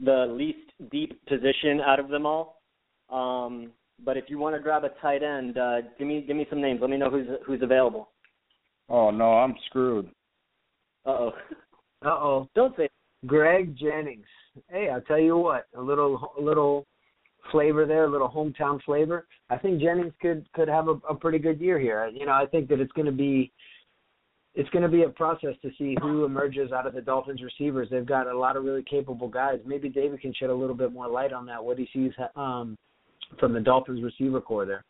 the 0.00 0.26
least 0.28 0.58
deep 0.90 1.24
position 1.26 1.80
out 1.80 2.00
of 2.00 2.08
them 2.08 2.26
all. 2.26 2.62
Um, 3.10 3.72
but 4.04 4.16
if 4.16 4.24
you 4.28 4.38
want 4.38 4.56
to 4.56 4.62
grab 4.62 4.84
a 4.84 4.90
tight 5.00 5.22
end, 5.22 5.58
uh, 5.58 5.82
give 5.98 6.08
me 6.08 6.24
give 6.26 6.36
me 6.36 6.46
some 6.50 6.60
names. 6.60 6.80
Let 6.80 6.90
me 6.90 6.96
know 6.96 7.10
who's 7.10 7.28
who's 7.46 7.62
available. 7.62 8.08
Oh 8.88 9.10
no, 9.10 9.34
I'm 9.34 9.54
screwed. 9.66 10.06
Uh 11.06 11.10
oh. 11.10 11.32
Uh 12.04 12.08
oh. 12.08 12.48
Don't 12.54 12.76
say. 12.76 12.88
Greg 13.26 13.76
Jennings. 13.76 14.26
Hey, 14.68 14.88
I'll 14.92 15.00
tell 15.02 15.20
you 15.20 15.36
what, 15.36 15.66
a 15.76 15.80
little 15.80 16.32
a 16.38 16.42
little 16.42 16.86
flavor 17.50 17.86
there, 17.86 18.04
a 18.04 18.10
little 18.10 18.28
hometown 18.28 18.82
flavor. 18.82 19.26
I 19.50 19.58
think 19.58 19.80
Jennings 19.80 20.12
could 20.20 20.46
could 20.54 20.68
have 20.68 20.88
a, 20.88 20.94
a 21.08 21.14
pretty 21.14 21.38
good 21.38 21.60
year 21.60 21.78
here. 21.78 22.06
You 22.08 22.26
know, 22.26 22.32
I 22.32 22.46
think 22.46 22.68
that 22.68 22.80
it's 22.80 22.92
going 22.92 23.06
to 23.06 23.12
be 23.12 23.52
it's 24.54 24.68
going 24.70 24.82
to 24.82 24.88
be 24.88 25.02
a 25.04 25.08
process 25.08 25.54
to 25.62 25.70
see 25.78 25.96
who 26.00 26.24
emerges 26.24 26.72
out 26.72 26.86
of 26.86 26.94
the 26.94 27.00
Dolphins 27.00 27.40
receivers. 27.42 27.88
They've 27.90 28.06
got 28.06 28.26
a 28.26 28.38
lot 28.38 28.56
of 28.56 28.64
really 28.64 28.82
capable 28.82 29.28
guys. 29.28 29.60
Maybe 29.64 29.88
David 29.88 30.20
can 30.20 30.34
shed 30.34 30.50
a 30.50 30.54
little 30.54 30.76
bit 30.76 30.92
more 30.92 31.08
light 31.08 31.32
on 31.32 31.46
that. 31.46 31.62
What 31.64 31.78
he 31.78 31.88
sees 31.92 32.12
um, 32.36 32.76
from 33.40 33.54
the 33.54 33.60
Dolphins 33.60 34.02
receiver 34.02 34.40
core 34.40 34.66
there. 34.66 34.84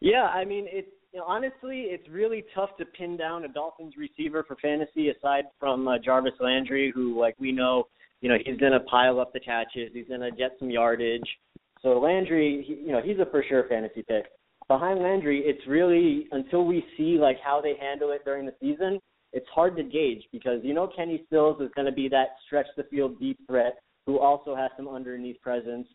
Yeah, 0.00 0.24
I 0.24 0.44
mean, 0.44 0.66
it's 0.68 0.88
you 1.12 1.20
know, 1.20 1.26
honestly, 1.26 1.82
it's 1.82 2.08
really 2.08 2.44
tough 2.54 2.70
to 2.78 2.86
pin 2.86 3.18
down 3.18 3.44
a 3.44 3.48
Dolphins 3.48 3.94
receiver 3.98 4.44
for 4.48 4.56
fantasy 4.56 5.10
aside 5.10 5.44
from 5.60 5.86
uh, 5.86 5.98
Jarvis 6.02 6.32
Landry, 6.40 6.90
who, 6.94 7.20
like 7.20 7.34
we 7.38 7.52
know, 7.52 7.84
you 8.22 8.30
know, 8.30 8.36
he's 8.42 8.56
going 8.56 8.72
to 8.72 8.80
pile 8.80 9.20
up 9.20 9.32
the 9.32 9.40
catches, 9.40 9.90
he's 9.92 10.08
going 10.08 10.20
to 10.20 10.30
get 10.30 10.52
some 10.58 10.70
yardage. 10.70 11.28
So 11.82 11.98
Landry, 11.98 12.64
he, 12.66 12.74
you 12.74 12.92
know, 12.92 13.02
he's 13.02 13.18
a 13.18 13.26
for 13.30 13.44
sure 13.48 13.66
fantasy 13.68 14.02
pick. 14.02 14.26
Behind 14.68 15.00
Landry, 15.00 15.40
it's 15.44 15.66
really 15.66 16.28
until 16.30 16.64
we 16.64 16.84
see 16.96 17.18
like 17.18 17.38
how 17.44 17.60
they 17.60 17.74
handle 17.80 18.12
it 18.12 18.24
during 18.24 18.46
the 18.46 18.54
season, 18.60 19.00
it's 19.32 19.46
hard 19.52 19.76
to 19.76 19.82
gauge 19.82 20.22
because 20.32 20.60
you 20.62 20.74
know 20.74 20.86
Kenny 20.94 21.24
Stills 21.26 21.60
is 21.60 21.70
going 21.74 21.86
to 21.86 21.92
be 21.92 22.08
that 22.08 22.36
stretch 22.46 22.66
the 22.76 22.84
field 22.84 23.18
deep 23.18 23.38
threat 23.46 23.78
who 24.06 24.18
also 24.18 24.54
has 24.54 24.70
some 24.76 24.88
underneath 24.88 25.40
presence. 25.40 25.86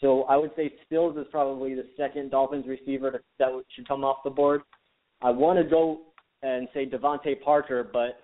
So 0.00 0.24
I 0.24 0.36
would 0.36 0.50
say 0.56 0.72
Stills 0.86 1.16
is 1.16 1.26
probably 1.30 1.74
the 1.74 1.86
second 1.96 2.30
Dolphins 2.30 2.66
receiver 2.66 3.22
that 3.38 3.48
should 3.74 3.88
come 3.88 4.04
off 4.04 4.18
the 4.24 4.30
board. 4.30 4.62
I 5.22 5.30
want 5.30 5.58
to 5.58 5.64
go 5.64 6.00
and 6.42 6.68
say 6.74 6.86
DeVante 6.86 7.40
Parker, 7.42 7.88
but 7.90 8.18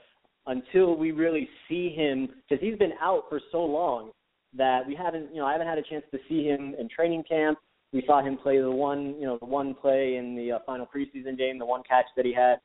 until 0.46 0.96
we 0.96 1.12
really 1.12 1.48
see 1.68 1.94
him, 1.94 2.28
because 2.48 2.62
he's 2.62 2.78
been 2.78 2.92
out 3.00 3.24
for 3.28 3.40
so 3.52 3.62
long 3.62 4.10
that 4.56 4.86
we 4.86 4.94
haven't, 4.94 5.30
you 5.32 5.40
know, 5.40 5.46
I 5.46 5.52
haven't 5.52 5.68
had 5.68 5.78
a 5.78 5.82
chance 5.82 6.04
to 6.12 6.18
see 6.28 6.44
him 6.44 6.74
in 6.78 6.88
training 6.88 7.24
camp. 7.28 7.58
We 7.92 8.02
saw 8.06 8.22
him 8.22 8.36
play 8.36 8.60
the 8.60 8.70
one, 8.70 9.16
you 9.18 9.26
know, 9.26 9.38
the 9.38 9.46
one 9.46 9.74
play 9.74 10.16
in 10.16 10.36
the 10.36 10.52
uh, 10.52 10.58
final 10.64 10.86
preseason 10.86 11.36
game, 11.36 11.58
the 11.58 11.66
one 11.66 11.82
catch 11.88 12.06
that 12.16 12.24
he 12.24 12.32
had. 12.32 12.56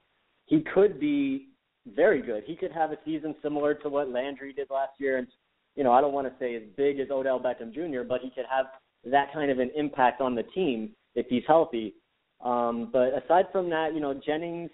He 0.46 0.64
could 0.74 1.00
be 1.00 1.50
very 1.96 2.22
good. 2.22 2.44
He 2.46 2.56
could 2.56 2.72
have 2.72 2.92
a 2.92 2.98
season 3.04 3.36
similar 3.42 3.74
to 3.76 3.90
what 3.90 4.10
Landry 4.10 4.54
did 4.54 4.70
last 4.70 4.94
year, 5.00 5.18
and 5.18 5.28
you 5.76 5.84
know, 5.84 5.92
I 5.92 6.02
don't 6.02 6.14
want 6.14 6.28
to 6.28 6.34
say 6.40 6.56
as 6.56 6.64
big 6.78 7.00
as 7.00 7.10
Odell 7.12 7.40
Beckham 7.40 7.74
Jr., 7.74 8.04
but 8.08 8.22
he 8.22 8.30
could 8.30 8.46
have 8.50 8.68
that 9.04 9.34
kind 9.34 9.52
of 9.52 9.60
an 9.60 9.72
impact 9.76 10.22
on 10.22 10.36
the 10.36 10.44
team 10.44 10.92
if 11.16 11.28
he's 11.30 11.44
healthy. 11.48 11.96
Um, 12.44 12.90
but 12.92 13.10
aside 13.24 13.46
from 13.52 13.70
that, 13.70 13.94
you 13.94 14.00
know, 14.00 14.14
Jennings, 14.14 14.70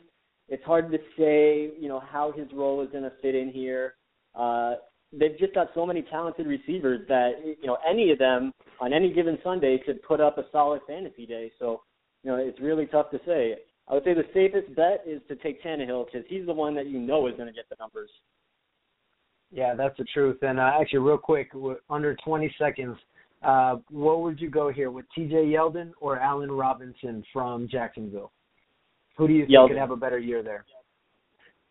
it's 0.48 0.64
hard 0.64 0.92
to 0.92 0.98
say, 1.18 1.72
you 1.80 1.88
know, 1.88 2.00
how 2.00 2.32
his 2.32 2.48
role 2.54 2.82
is 2.82 2.90
going 2.92 3.04
to 3.04 3.12
fit 3.22 3.36
in 3.36 3.50
here. 3.50 3.96
Uh, 4.36 4.76
they've 5.14 5.38
just 5.38 5.54
got 5.54 5.68
so 5.74 5.86
many 5.86 6.02
talented 6.04 6.48
receivers 6.48 7.02
that, 7.08 7.32
you 7.44 7.68
know, 7.68 7.78
any 7.88 8.12
of 8.12 8.20
them 8.20 8.54
on 8.80 8.94
any 8.94 9.14
given 9.14 9.38
Sunday 9.44 9.80
could 9.86 10.02
put 10.04 10.22
up 10.22 10.38
a 10.38 10.44
solid 10.52 10.82
fantasy 10.88 11.26
day. 11.26 11.52
So, 11.60 11.82
you 12.24 12.32
know, 12.32 12.38
it's 12.38 12.60
really 12.60 12.86
tough 12.86 13.12
to 13.12 13.20
say. 13.26 13.56
I 13.88 13.94
would 13.94 14.04
say 14.04 14.14
the 14.14 14.24
safest 14.34 14.74
bet 14.76 15.04
is 15.06 15.22
to 15.28 15.36
take 15.36 15.64
Tannehill 15.64 16.06
because 16.06 16.26
he's 16.30 16.46
the 16.46 16.54
one 16.54 16.76
that 16.76 16.88
you 16.88 17.00
know 17.00 17.28
is 17.28 17.36
going 17.36 17.48
to 17.48 17.54
get 17.54 17.68
the 17.70 17.76
numbers. 17.80 18.10
Yeah, 19.52 19.76
that's 19.76 19.98
the 19.98 20.06
truth. 20.06 20.38
And 20.44 20.60
uh, 20.60 20.72
actually, 20.80 21.00
real 21.00 21.18
quick, 21.18 21.52
under 21.90 22.16
20 22.24 22.56
seconds, 22.58 22.96
uh, 23.44 23.78
what 23.90 24.22
would 24.22 24.40
you 24.40 24.50
go 24.50 24.72
here 24.72 24.92
with 24.92 25.06
T.J. 25.14 25.34
Yeldon 25.34 25.92
or 26.00 26.20
Allen 26.20 26.52
Robinson 26.52 27.24
from 27.34 27.68
Jacksonville? 27.70 28.32
Who 29.18 29.28
do 29.28 29.34
you 29.34 29.42
think 29.42 29.52
Yeldon. 29.52 29.68
could 29.70 29.78
have 29.78 29.92
a 29.92 29.98
better 29.98 30.20
year 30.20 30.42
there? 30.42 30.64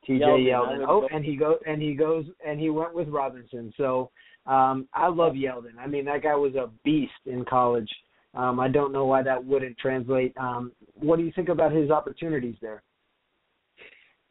T.J. 0.07 0.25
Yeldon, 0.25 0.47
Yeldon. 0.47 0.85
Oh, 0.89 1.09
and 1.13 1.25
he 1.25 1.37
go 1.37 1.57
and 1.67 1.81
he 1.81 1.95
goes 1.95 2.25
and 2.47 2.59
he 2.59 2.71
went 2.71 2.95
with 2.95 3.09
Robinson. 3.09 3.73
So 3.77 4.11
um, 4.47 4.89
I 4.95 5.09
love 5.09 5.35
Yeldon. 5.35 5.79
I 5.79 5.87
mean, 5.87 6.05
that 6.07 6.23
guy 6.23 6.35
was 6.35 6.55
a 6.55 6.71
beast 6.85 7.13
in 7.27 7.45
college. 7.45 7.91
Um, 8.35 8.61
I 8.61 8.69
don't 8.69 8.93
know 8.93 9.07
why 9.07 9.23
that 9.23 9.45
wouldn't 9.45 9.77
translate. 9.79 10.37
Um, 10.37 10.73
what 10.95 11.19
do 11.19 11.25
you 11.25 11.33
think 11.35 11.49
about 11.49 11.73
his 11.73 11.91
opportunities 11.91 12.55
there? 12.63 12.83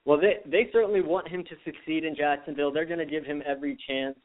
Well, 0.06 0.20
they 0.20 0.38
they 0.50 0.70
certainly 0.72 1.02
want 1.02 1.28
him 1.28 1.44
to 1.44 1.56
succeed 1.66 2.04
in 2.04 2.16
Jacksonville. 2.16 2.72
They're 2.72 2.86
going 2.86 3.00
to 3.00 3.06
give 3.06 3.26
him 3.26 3.44
every 3.46 3.78
chance 3.88 4.18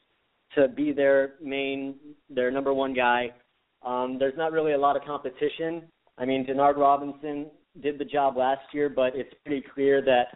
to 0.54 0.68
be 0.68 0.92
their 0.92 1.34
main, 1.42 1.96
their 2.30 2.50
number 2.50 2.72
one 2.72 2.94
guy. 2.94 3.32
Um, 3.84 4.16
there's 4.18 4.36
not 4.36 4.52
really 4.52 4.72
a 4.72 4.78
lot 4.78 4.96
of 4.96 5.02
competition. 5.04 5.82
I 6.16 6.24
mean, 6.24 6.46
Denard 6.46 6.76
Robinson 6.76 7.50
did 7.82 7.98
the 7.98 8.04
job 8.04 8.36
last 8.36 8.62
year, 8.72 8.88
but 8.88 9.14
it's 9.16 9.34
pretty 9.44 9.64
clear 9.74 10.00
that 10.02 10.28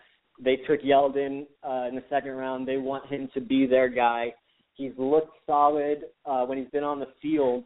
they 0.42 0.56
took 0.56 0.82
Yeldon 0.82 1.46
uh, 1.62 1.88
in 1.88 1.94
the 1.94 2.04
second 2.08 2.32
round. 2.32 2.66
They 2.66 2.76
want 2.76 3.06
him 3.06 3.28
to 3.34 3.40
be 3.40 3.66
their 3.66 3.88
guy. 3.88 4.34
He's 4.74 4.92
looked 4.96 5.36
solid 5.46 6.04
uh, 6.24 6.44
when 6.44 6.58
he's 6.58 6.70
been 6.70 6.84
on 6.84 7.00
the 7.00 7.08
field 7.20 7.64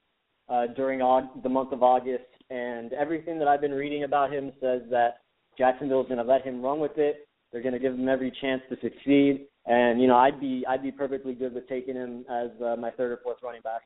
uh, 0.49 0.69
during 0.75 1.01
aug- 1.01 1.43
the 1.43 1.49
month 1.49 1.73
of 1.73 1.83
August, 1.83 2.25
and 2.51 2.93
everything 2.93 3.39
that 3.39 3.49
I've 3.49 3.61
been 3.61 3.73
reading 3.73 4.05
about 4.05 4.33
him 4.33 4.53
says 4.61 4.83
that 4.91 5.19
Jacksonville's 5.59 6.07
going 6.07 6.19
to 6.19 6.25
let 6.25 6.43
him 6.43 6.63
run 6.63 6.81
with 6.81 6.97
it. 6.97 7.29
They're 7.53 7.63
going 7.63 7.75
to 7.75 7.79
give 7.79 7.93
him 7.93 8.09
every 8.09 8.33
chance 8.41 8.63
to 8.71 8.77
succeed, 8.81 9.47
and 9.67 10.01
you 10.01 10.07
know 10.09 10.17
I'd 10.17 10.41
be 10.41 10.65
I'd 10.67 10.83
be 10.83 10.91
perfectly 10.91 11.35
good 11.35 11.53
with 11.53 11.69
taking 11.69 11.95
him 11.95 12.25
as 12.31 12.49
uh, 12.65 12.77
my 12.77 12.91
third 12.91 13.13
or 13.13 13.19
fourth 13.23 13.39
running 13.43 13.61
back. 13.61 13.83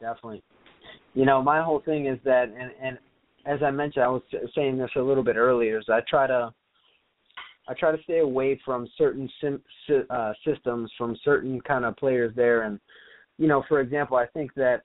Definitely. 0.00 0.42
You 1.14 1.26
know, 1.26 1.42
my 1.42 1.62
whole 1.62 1.80
thing 1.80 2.06
is 2.06 2.18
that, 2.24 2.44
and, 2.44 2.70
and 2.80 2.98
as 3.46 3.62
I 3.62 3.70
mentioned, 3.70 4.04
I 4.04 4.08
was 4.08 4.22
saying 4.54 4.78
this 4.78 4.90
a 4.96 5.00
little 5.00 5.24
bit 5.24 5.36
earlier, 5.36 5.78
is 5.78 5.86
I 5.88 6.00
try 6.08 6.26
to 6.26 6.52
I 7.68 7.74
try 7.74 7.94
to 7.94 8.02
stay 8.02 8.18
away 8.18 8.60
from 8.64 8.88
certain 8.98 9.30
sim, 9.40 9.62
uh, 10.10 10.32
systems, 10.44 10.90
from 10.98 11.16
certain 11.24 11.60
kind 11.60 11.84
of 11.84 11.96
players 11.96 12.34
there, 12.34 12.62
and 12.62 12.80
you 13.38 13.48
know, 13.48 13.62
for 13.68 13.80
example, 13.80 14.16
I 14.16 14.26
think 14.26 14.52
that 14.54 14.82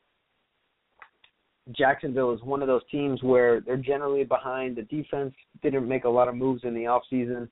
Jacksonville 1.72 2.34
is 2.34 2.41
one 2.41 2.62
of 2.62 2.68
those 2.68 2.84
teams 2.91 3.22
where 3.24 3.60
they're 3.60 3.76
generally 3.76 4.24
behind. 4.24 4.76
The 4.76 4.84
defense 4.84 5.34
didn't 5.64 5.88
make 5.88 6.03
a 6.03 6.10
lot 6.10 6.28
of 6.28 6.36
moves 6.36 6.64
in 6.64 6.76
the 6.76 6.86
off 6.86 7.01
season. 7.10 7.49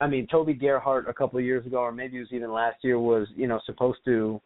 I 0.00 0.06
mean, 0.08 0.26
Toby 0.30 0.52
Gerhart 0.52 1.08
a 1.08 1.14
couple 1.14 1.38
of 1.38 1.44
years 1.44 1.64
ago, 1.64 1.78
or 1.78 1.92
maybe 1.92 2.16
it 2.18 2.20
was 2.20 2.32
even 2.32 2.52
last 2.52 2.76
year, 2.82 2.98
was 2.98 3.28
you 3.36 3.46
know 3.46 3.60
supposed 3.64 4.00
to 4.06 4.40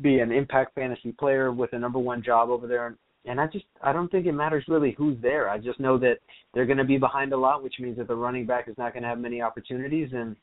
be 0.00 0.18
an 0.18 0.32
impact 0.32 0.74
fantasy 0.74 1.12
player 1.12 1.52
with 1.52 1.72
a 1.72 1.78
number 1.78 1.98
one 1.98 2.22
job 2.22 2.50
over 2.50 2.66
there. 2.66 2.96
And 3.26 3.40
I 3.40 3.46
just 3.46 3.64
I 3.82 3.92
don't 3.92 4.10
think 4.10 4.26
it 4.26 4.32
matters 4.32 4.64
really 4.68 4.92
who's 4.96 5.16
there. 5.20 5.48
I 5.48 5.58
just 5.58 5.80
know 5.80 5.98
that 5.98 6.18
they're 6.54 6.66
going 6.66 6.78
to 6.78 6.84
be 6.84 6.98
behind 6.98 7.32
a 7.32 7.36
lot, 7.36 7.62
which 7.62 7.74
means 7.80 7.96
that 7.98 8.08
the 8.08 8.14
running 8.14 8.46
back 8.46 8.68
is 8.68 8.78
not 8.78 8.92
going 8.92 9.02
to 9.02 9.08
have 9.08 9.18
many 9.18 9.42
opportunities. 9.42 10.10
And 10.12 10.36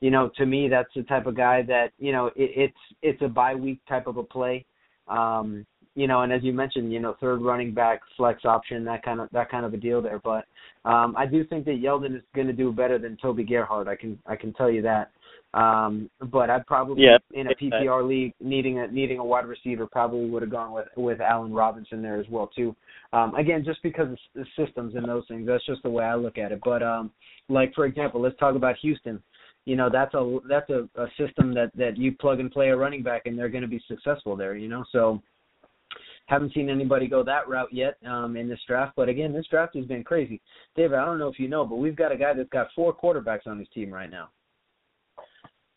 you 0.00 0.10
know, 0.10 0.30
to 0.36 0.46
me, 0.46 0.68
that's 0.68 0.92
the 0.94 1.02
type 1.02 1.26
of 1.26 1.36
guy 1.36 1.62
that 1.62 1.90
you 1.98 2.12
know 2.12 2.26
it, 2.28 2.32
it's 2.36 2.78
it's 3.02 3.22
a 3.22 3.28
bye 3.28 3.54
week 3.54 3.80
type 3.88 4.06
of 4.06 4.16
a 4.16 4.22
play. 4.22 4.64
Um, 5.08 5.66
you 5.94 6.06
know, 6.06 6.22
and 6.22 6.32
as 6.32 6.44
you 6.44 6.52
mentioned, 6.52 6.92
you 6.92 7.00
know, 7.00 7.16
third 7.20 7.42
running 7.42 7.74
back, 7.74 8.00
flex 8.16 8.44
option, 8.44 8.84
that 8.84 9.02
kind 9.02 9.20
of 9.20 9.28
that 9.32 9.50
kind 9.50 9.66
of 9.66 9.74
a 9.74 9.76
deal 9.76 10.00
there. 10.00 10.20
But 10.22 10.44
um, 10.84 11.14
I 11.18 11.26
do 11.26 11.44
think 11.44 11.64
that 11.64 11.82
Yeldon 11.82 12.16
is 12.16 12.22
going 12.36 12.46
to 12.46 12.52
do 12.52 12.72
better 12.72 12.98
than 12.98 13.16
Toby 13.20 13.42
Gerhart. 13.42 13.88
I 13.88 13.96
can 13.96 14.16
I 14.24 14.36
can 14.36 14.52
tell 14.52 14.70
you 14.70 14.80
that. 14.82 15.10
Um, 15.54 16.10
but 16.30 16.50
I'd 16.50 16.66
probably 16.66 17.04
yeah, 17.04 17.18
in 17.32 17.46
a 17.46 17.54
PPR 17.54 18.06
league 18.06 18.34
needing 18.38 18.80
a 18.80 18.86
needing 18.88 19.18
a 19.18 19.24
wide 19.24 19.46
receiver 19.46 19.86
probably 19.86 20.28
would 20.28 20.42
have 20.42 20.50
gone 20.50 20.72
with 20.72 20.88
with 20.96 21.20
Allen 21.20 21.52
Robinson 21.52 22.02
there 22.02 22.20
as 22.20 22.26
well 22.28 22.48
too. 22.54 22.76
Um, 23.14 23.34
again, 23.34 23.64
just 23.64 23.82
because 23.82 24.08
of 24.12 24.18
the 24.34 24.44
systems 24.56 24.94
and 24.94 25.08
those 25.08 25.24
things, 25.26 25.46
that's 25.46 25.64
just 25.64 25.82
the 25.82 25.90
way 25.90 26.04
I 26.04 26.16
look 26.16 26.36
at 26.36 26.52
it. 26.52 26.60
But 26.62 26.82
um, 26.82 27.10
like 27.48 27.74
for 27.74 27.86
example, 27.86 28.20
let's 28.20 28.38
talk 28.38 28.56
about 28.56 28.76
Houston. 28.82 29.22
You 29.64 29.76
know, 29.76 29.88
that's 29.90 30.12
a 30.12 30.38
that's 30.48 30.68
a, 30.68 30.86
a 31.00 31.06
system 31.16 31.54
that 31.54 31.70
that 31.76 31.96
you 31.96 32.12
plug 32.12 32.40
and 32.40 32.50
play 32.50 32.68
a 32.68 32.76
running 32.76 33.02
back 33.02 33.22
and 33.24 33.38
they're 33.38 33.48
going 33.48 33.62
to 33.62 33.68
be 33.68 33.82
successful 33.88 34.36
there. 34.36 34.54
You 34.54 34.68
know, 34.68 34.84
so 34.92 35.22
haven't 36.26 36.52
seen 36.52 36.68
anybody 36.68 37.08
go 37.08 37.22
that 37.24 37.48
route 37.48 37.72
yet 37.72 37.96
um, 38.06 38.36
in 38.36 38.50
this 38.50 38.60
draft. 38.66 38.92
But 38.96 39.08
again, 39.08 39.32
this 39.32 39.46
draft 39.50 39.74
has 39.76 39.86
been 39.86 40.04
crazy. 40.04 40.42
David, 40.76 40.98
I 40.98 41.06
don't 41.06 41.18
know 41.18 41.28
if 41.28 41.38
you 41.38 41.48
know, 41.48 41.64
but 41.64 41.76
we've 41.76 41.96
got 41.96 42.12
a 42.12 42.18
guy 42.18 42.34
that's 42.34 42.50
got 42.50 42.68
four 42.76 42.94
quarterbacks 42.94 43.46
on 43.46 43.58
his 43.58 43.68
team 43.74 43.90
right 43.90 44.10
now. 44.10 44.28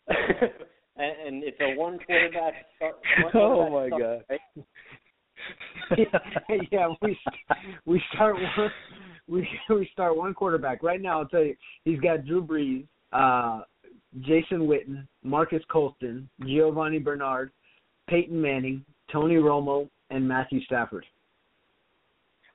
And, 0.08 1.26
and 1.26 1.44
it's 1.44 1.56
a 1.60 1.74
one 1.78 1.98
quarterback. 2.06 2.54
Start, 2.76 2.94
one 3.22 3.32
oh 3.34 3.68
quarterback 3.70 3.90
my 3.90 3.96
start, 3.96 4.40
god. 4.56 4.64
yeah, 5.98 6.56
yeah, 6.72 6.88
we 7.00 7.18
we 7.86 8.02
start 8.14 8.36
one 8.36 8.70
we 9.28 9.48
we 9.70 9.88
start 9.92 10.16
one 10.16 10.34
quarterback 10.34 10.82
right 10.82 11.00
now. 11.00 11.20
I'll 11.20 11.28
tell 11.28 11.44
you, 11.44 11.56
he's 11.84 12.00
got 12.00 12.24
Drew 12.26 12.44
Brees, 12.44 12.86
uh, 13.12 13.62
Jason 14.20 14.60
Witten, 14.68 15.06
Marques 15.22 15.62
Colston, 15.70 16.28
Giovani 16.42 17.02
Bernard, 17.02 17.50
Peyton 18.08 18.40
Manning, 18.40 18.84
Tony 19.10 19.36
Romo, 19.36 19.88
and 20.10 20.26
Matthew 20.26 20.62
Stafford. 20.64 21.06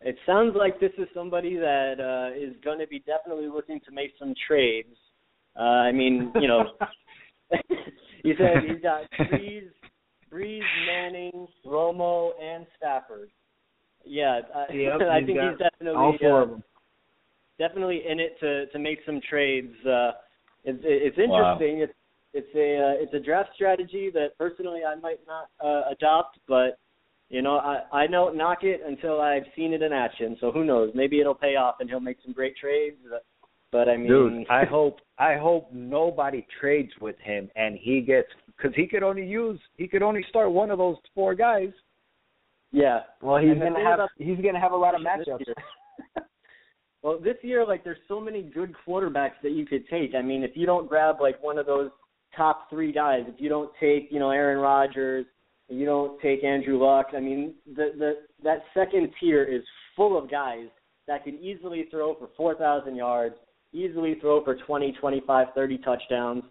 It 0.01 0.15
sounds 0.27 0.55
like 0.55 0.79
this 0.79 0.91
is 0.99 1.07
somebody 1.13 1.55
that 1.57 1.95
uh, 1.99 2.39
is 2.39 2.55
going 2.63 2.77
to 2.79 2.87
be 2.87 2.99
definitely 2.99 3.47
looking 3.47 3.79
to 3.85 3.91
make 3.91 4.11
some 4.19 4.35
trades. 4.47 4.95
Uh, 5.59 5.63
I 5.63 5.91
mean, 5.91 6.31
you 6.35 6.47
know, 6.47 6.65
he 8.23 8.33
said 8.37 8.63
he's 8.63 8.81
got 8.81 9.03
Brees, 9.31 9.69
Brees, 10.31 10.61
Manning, 10.85 11.47
Romo, 11.65 12.31
and 12.41 12.65
Stafford. 12.77 13.29
Yeah, 14.05 14.41
uh, 14.55 14.65
Yep, 14.73 15.01
I 15.09 15.19
think 15.25 15.39
he's 15.39 15.59
definitely 15.59 15.93
all 15.95 16.15
four 16.19 16.39
uh, 16.39 16.43
of 16.43 16.49
them. 16.51 16.63
definitely 17.59 18.01
in 18.07 18.19
it 18.19 18.39
to 18.39 18.65
to 18.67 18.79
make 18.79 18.99
some 19.05 19.19
trades. 19.29 19.73
Uh, 19.85 20.11
it's 20.63 20.79
it's 20.83 21.17
Wow. 21.17 21.53
interesting. 21.53 21.79
It's 21.81 21.93
it's 22.33 22.55
a 22.55 22.77
uh, 22.77 23.03
it's 23.03 23.13
a 23.13 23.19
draft 23.19 23.49
strategy 23.55 24.09
that 24.13 24.37
personally 24.37 24.81
I 24.87 24.95
might 24.95 25.19
not 25.27 25.49
uh, 25.65 25.89
adopt, 25.91 26.39
but 26.47 26.77
you 27.29 27.41
know 27.41 27.57
I 27.57 27.83
I 27.91 28.07
don't 28.07 28.35
knock 28.37 28.59
it 28.63 28.81
until 28.85 29.21
I've 29.21 29.45
seen 29.55 29.73
it 29.73 29.81
in 29.81 29.93
action. 29.93 30.37
So 30.39 30.51
who 30.51 30.63
knows? 30.65 30.91
Maybe 30.93 31.19
it'll 31.19 31.35
pay 31.35 31.55
off 31.55 31.75
and 31.79 31.89
he'll 31.89 31.99
make 31.99 32.17
some 32.23 32.33
great 32.33 32.55
trades. 32.57 32.97
But 33.09 33.23
I 33.73 33.97
mean, 33.97 34.07
Dude, 34.07 34.47
I 34.49 34.65
hope 34.65 34.99
I 35.17 35.35
hope 35.35 35.69
nobody 35.71 36.45
trades 36.59 36.91
with 37.01 37.17
him 37.19 37.49
and 37.55 37.77
he 37.79 38.01
gets 38.01 38.27
because 38.47 38.75
he 38.75 38.87
could 38.87 39.03
only 39.03 39.25
use 39.25 39.59
he 39.77 39.87
could 39.87 40.03
only 40.03 40.25
start 40.29 40.51
one 40.51 40.71
of 40.71 40.77
those 40.77 40.97
four 41.13 41.35
guys. 41.35 41.69
Yeah. 42.71 43.01
Well, 43.21 43.37
he's 43.37 43.57
gonna 43.57 43.83
have 43.83 43.99
he's 44.17 44.37
gonna 44.37 44.59
have 44.59 44.71
a 44.71 44.77
lot 44.77 44.95
of 44.95 45.01
matchups. 45.01 45.43
Well, 47.03 47.19
this 47.19 47.37
year, 47.41 47.65
like, 47.65 47.83
there's 47.83 47.99
so 48.07 48.19
many 48.19 48.41
good 48.41 48.73
quarterbacks 48.85 49.39
that 49.43 49.51
you 49.51 49.65
could 49.65 49.87
take. 49.87 50.13
I 50.13 50.21
mean, 50.21 50.43
if 50.43 50.51
you 50.55 50.65
don't 50.65 50.89
grab 50.89 51.21
like 51.21 51.41
one 51.41 51.57
of 51.57 51.65
those 51.65 51.89
top 52.35 52.69
three 52.69 52.91
guys, 52.91 53.21
if 53.27 53.35
you 53.39 53.47
don't 53.47 53.71
take, 53.79 54.09
you 54.11 54.19
know, 54.19 54.31
Aaron 54.31 54.59
Rodgers, 54.59 55.25
you 55.69 55.85
don't 55.85 56.19
take 56.21 56.43
Andrew 56.43 56.83
Luck, 56.83 57.07
I 57.15 57.21
mean, 57.21 57.53
the 57.65 57.91
the 57.97 58.13
that 58.43 58.63
second 58.73 59.09
tier 59.19 59.43
is 59.43 59.61
full 59.95 60.17
of 60.17 60.29
guys 60.29 60.67
that 61.07 61.23
could 61.23 61.35
easily 61.35 61.85
throw 61.89 62.15
for 62.15 62.29
4,000 62.35 62.95
yards, 62.95 63.35
easily 63.73 64.15
throw 64.21 64.43
for 64.43 64.55
20, 64.55 64.93
25, 64.93 65.47
30 65.55 65.77
touchdowns. 65.79 66.43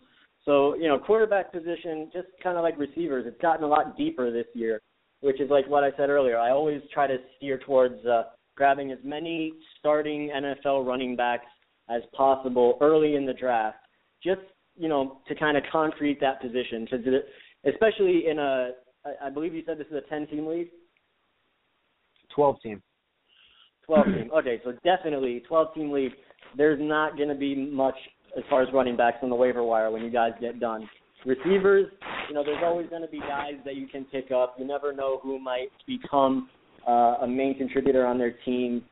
So, 0.44 0.76
you 0.76 0.88
know, 0.88 0.98
quarterback 0.98 1.52
position, 1.52 2.10
just 2.12 2.28
kind 2.42 2.56
of 2.56 2.62
like 2.62 2.78
receivers, 2.78 3.24
it's 3.26 3.40
gotten 3.40 3.64
a 3.64 3.68
lot 3.68 3.96
deeper 3.96 4.30
this 4.30 4.46
year, 4.54 4.80
which 5.20 5.40
is 5.40 5.50
like 5.50 5.68
what 5.68 5.82
I 5.82 5.90
said 5.96 6.08
earlier. 6.08 6.38
I 6.38 6.50
always 6.50 6.80
try 6.92 7.06
to 7.06 7.16
steer 7.36 7.58
towards 7.58 8.04
uh, 8.06 8.24
grabbing 8.56 8.92
as 8.92 8.98
many 9.02 9.52
starting 9.78 10.30
NFL 10.34 10.86
running 10.86 11.16
backs 11.16 11.46
as 11.88 12.02
possible 12.16 12.78
early 12.80 13.16
in 13.16 13.26
the 13.26 13.32
draft, 13.32 13.78
just 14.22 14.40
you 14.76 14.88
know 14.88 15.20
to 15.28 15.34
kind 15.34 15.56
of 15.56 15.62
concrete 15.70 16.20
that 16.20 16.40
position. 16.40 16.84
Because 16.90 17.04
especially 17.64 18.28
in 18.28 18.38
a, 18.38 18.70
I- 19.24 19.30
believe 19.30 19.54
you 19.54 19.62
said 19.66 19.78
this 19.78 19.86
is 19.88 19.94
a 19.94 20.14
10-team 20.14 20.46
league. 20.46 20.68
Twelve 22.34 22.60
team. 22.62 22.82
12 23.86 24.06
team. 24.06 24.30
Okay, 24.36 24.60
so 24.64 24.72
definitely 24.84 25.42
12 25.48 25.74
team 25.74 25.92
league. 25.92 26.12
There's 26.56 26.78
not 26.80 27.16
going 27.16 27.28
to 27.28 27.34
be 27.34 27.54
much 27.54 27.94
as 28.36 28.44
far 28.50 28.62
as 28.62 28.68
running 28.72 28.96
backs 28.96 29.18
on 29.22 29.30
the 29.30 29.36
waiver 29.36 29.62
wire 29.62 29.90
when 29.90 30.02
you 30.02 30.10
guys 30.10 30.32
get 30.40 30.60
done. 30.60 30.88
Receivers, 31.24 31.90
you 32.28 32.34
know, 32.34 32.44
there's 32.44 32.62
always 32.62 32.88
going 32.88 33.02
to 33.02 33.08
be 33.08 33.18
guys 33.18 33.54
that 33.64 33.74
you 33.74 33.86
can 33.86 34.04
pick 34.04 34.30
up. 34.30 34.56
You 34.58 34.66
never 34.66 34.92
know 34.92 35.18
who 35.22 35.38
might 35.38 35.68
become 35.86 36.48
uh, 36.86 37.16
a 37.22 37.26
main 37.26 37.56
contributor 37.56 38.06
on 38.06 38.18
their 38.18 38.34
team. 38.44 38.82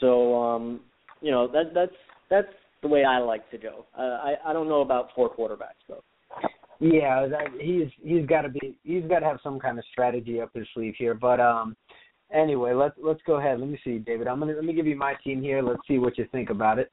So, 0.00 0.34
um, 0.34 0.80
you 1.20 1.30
know, 1.30 1.46
that 1.48 1.74
that's 1.74 1.92
that's 2.28 2.48
the 2.82 2.88
way 2.88 3.04
I 3.04 3.18
like 3.18 3.48
to 3.50 3.58
go. 3.58 3.86
Uh, 3.96 4.02
I 4.02 4.34
I 4.46 4.52
don't 4.52 4.68
know 4.68 4.80
about 4.80 5.10
four 5.14 5.34
quarterbacks 5.34 5.84
though. 5.88 6.02
Yeah, 6.80 7.26
that, 7.28 7.46
he's 7.60 7.88
he's 8.02 8.26
got 8.26 8.42
to 8.42 8.48
be 8.48 8.76
he's 8.82 9.04
got 9.04 9.20
to 9.20 9.26
have 9.26 9.38
some 9.42 9.58
kind 9.58 9.78
of 9.78 9.84
strategy 9.92 10.40
up 10.40 10.50
his 10.54 10.66
sleeve 10.74 10.94
here. 10.98 11.14
But 11.14 11.40
um, 11.40 11.76
anyway, 12.34 12.74
let's 12.74 12.94
let's 13.02 13.20
go 13.26 13.36
ahead. 13.36 13.60
Let 13.60 13.68
me 13.68 13.78
see, 13.84 13.98
David. 13.98 14.26
I'm 14.26 14.40
gonna 14.40 14.54
let 14.54 14.64
me 14.64 14.74
give 14.74 14.86
you 14.86 14.96
my 14.96 15.14
team 15.24 15.40
here. 15.40 15.62
Let's 15.62 15.80
see 15.88 15.98
what 15.98 16.18
you 16.18 16.26
think 16.32 16.50
about 16.50 16.78
it. 16.78 16.90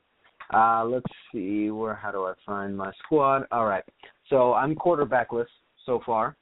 Uh, 0.51 0.83
let's 0.85 1.05
see 1.31 1.69
where 1.71 1.95
how 1.95 2.11
do 2.11 2.23
I 2.25 2.33
find 2.45 2.75
my 2.75 2.91
squad? 3.03 3.45
All 3.51 3.65
right, 3.65 3.83
so 4.29 4.53
I'm 4.53 4.75
quarterbackless 4.75 5.45
so 5.85 6.01
far. 6.05 6.35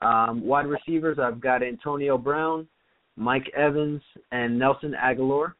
Um, 0.00 0.44
wide 0.44 0.66
receivers, 0.66 1.18
I've 1.20 1.40
got 1.40 1.62
Antonio 1.62 2.18
Brown, 2.18 2.66
Mike 3.16 3.50
Evans, 3.56 4.02
and 4.32 4.58
Nelson 4.58 4.94
Agholor. 5.00 5.52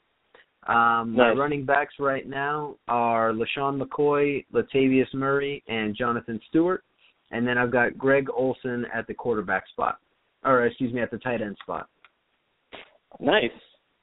Um, 0.68 1.14
My 1.16 1.30
running 1.30 1.64
backs 1.64 1.94
right 1.98 2.28
now 2.28 2.76
are 2.86 3.32
LeSean 3.32 3.80
McCoy, 3.80 4.44
Latavius 4.52 5.12
Murray, 5.12 5.62
and 5.66 5.96
Jonathan 5.96 6.40
Stewart. 6.48 6.84
And 7.32 7.46
then 7.46 7.58
I've 7.58 7.72
got 7.72 7.98
Greg 7.98 8.28
Olsen 8.32 8.86
at 8.94 9.06
the 9.06 9.14
quarterback 9.14 9.68
spot, 9.68 9.98
or 10.44 10.66
excuse 10.66 10.92
me, 10.92 11.00
at 11.00 11.10
the 11.10 11.18
tight 11.18 11.42
end 11.42 11.56
spot. 11.62 11.88
Nice. 13.18 13.50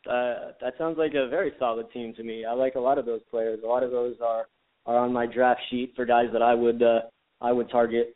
Uh, 0.08 0.52
that 0.62 0.74
sounds 0.78 0.97
like 0.97 1.14
a 1.14 1.28
very 1.28 1.52
solid 1.60 1.91
team 1.91 2.14
to 2.16 2.24
me. 2.24 2.45
I 2.45 2.54
like 2.54 2.76
a 2.76 2.80
lot 2.80 2.97
of 2.97 3.06
those 3.06 3.22
players. 3.30 3.60
A 3.64 3.68
lot 3.68 3.84
of 3.84 3.91
those 3.91 4.16
are 4.24 4.45
are 4.86 4.97
on 4.97 5.12
my 5.12 5.26
draft 5.26 5.62
sheet 5.70 5.93
for 5.95 6.06
guys 6.06 6.28
that 6.32 6.41
I 6.41 6.56
would 6.56 6.82
uh, 6.82 7.02
I 7.41 7.52
would 7.52 7.70
target. 7.70 8.16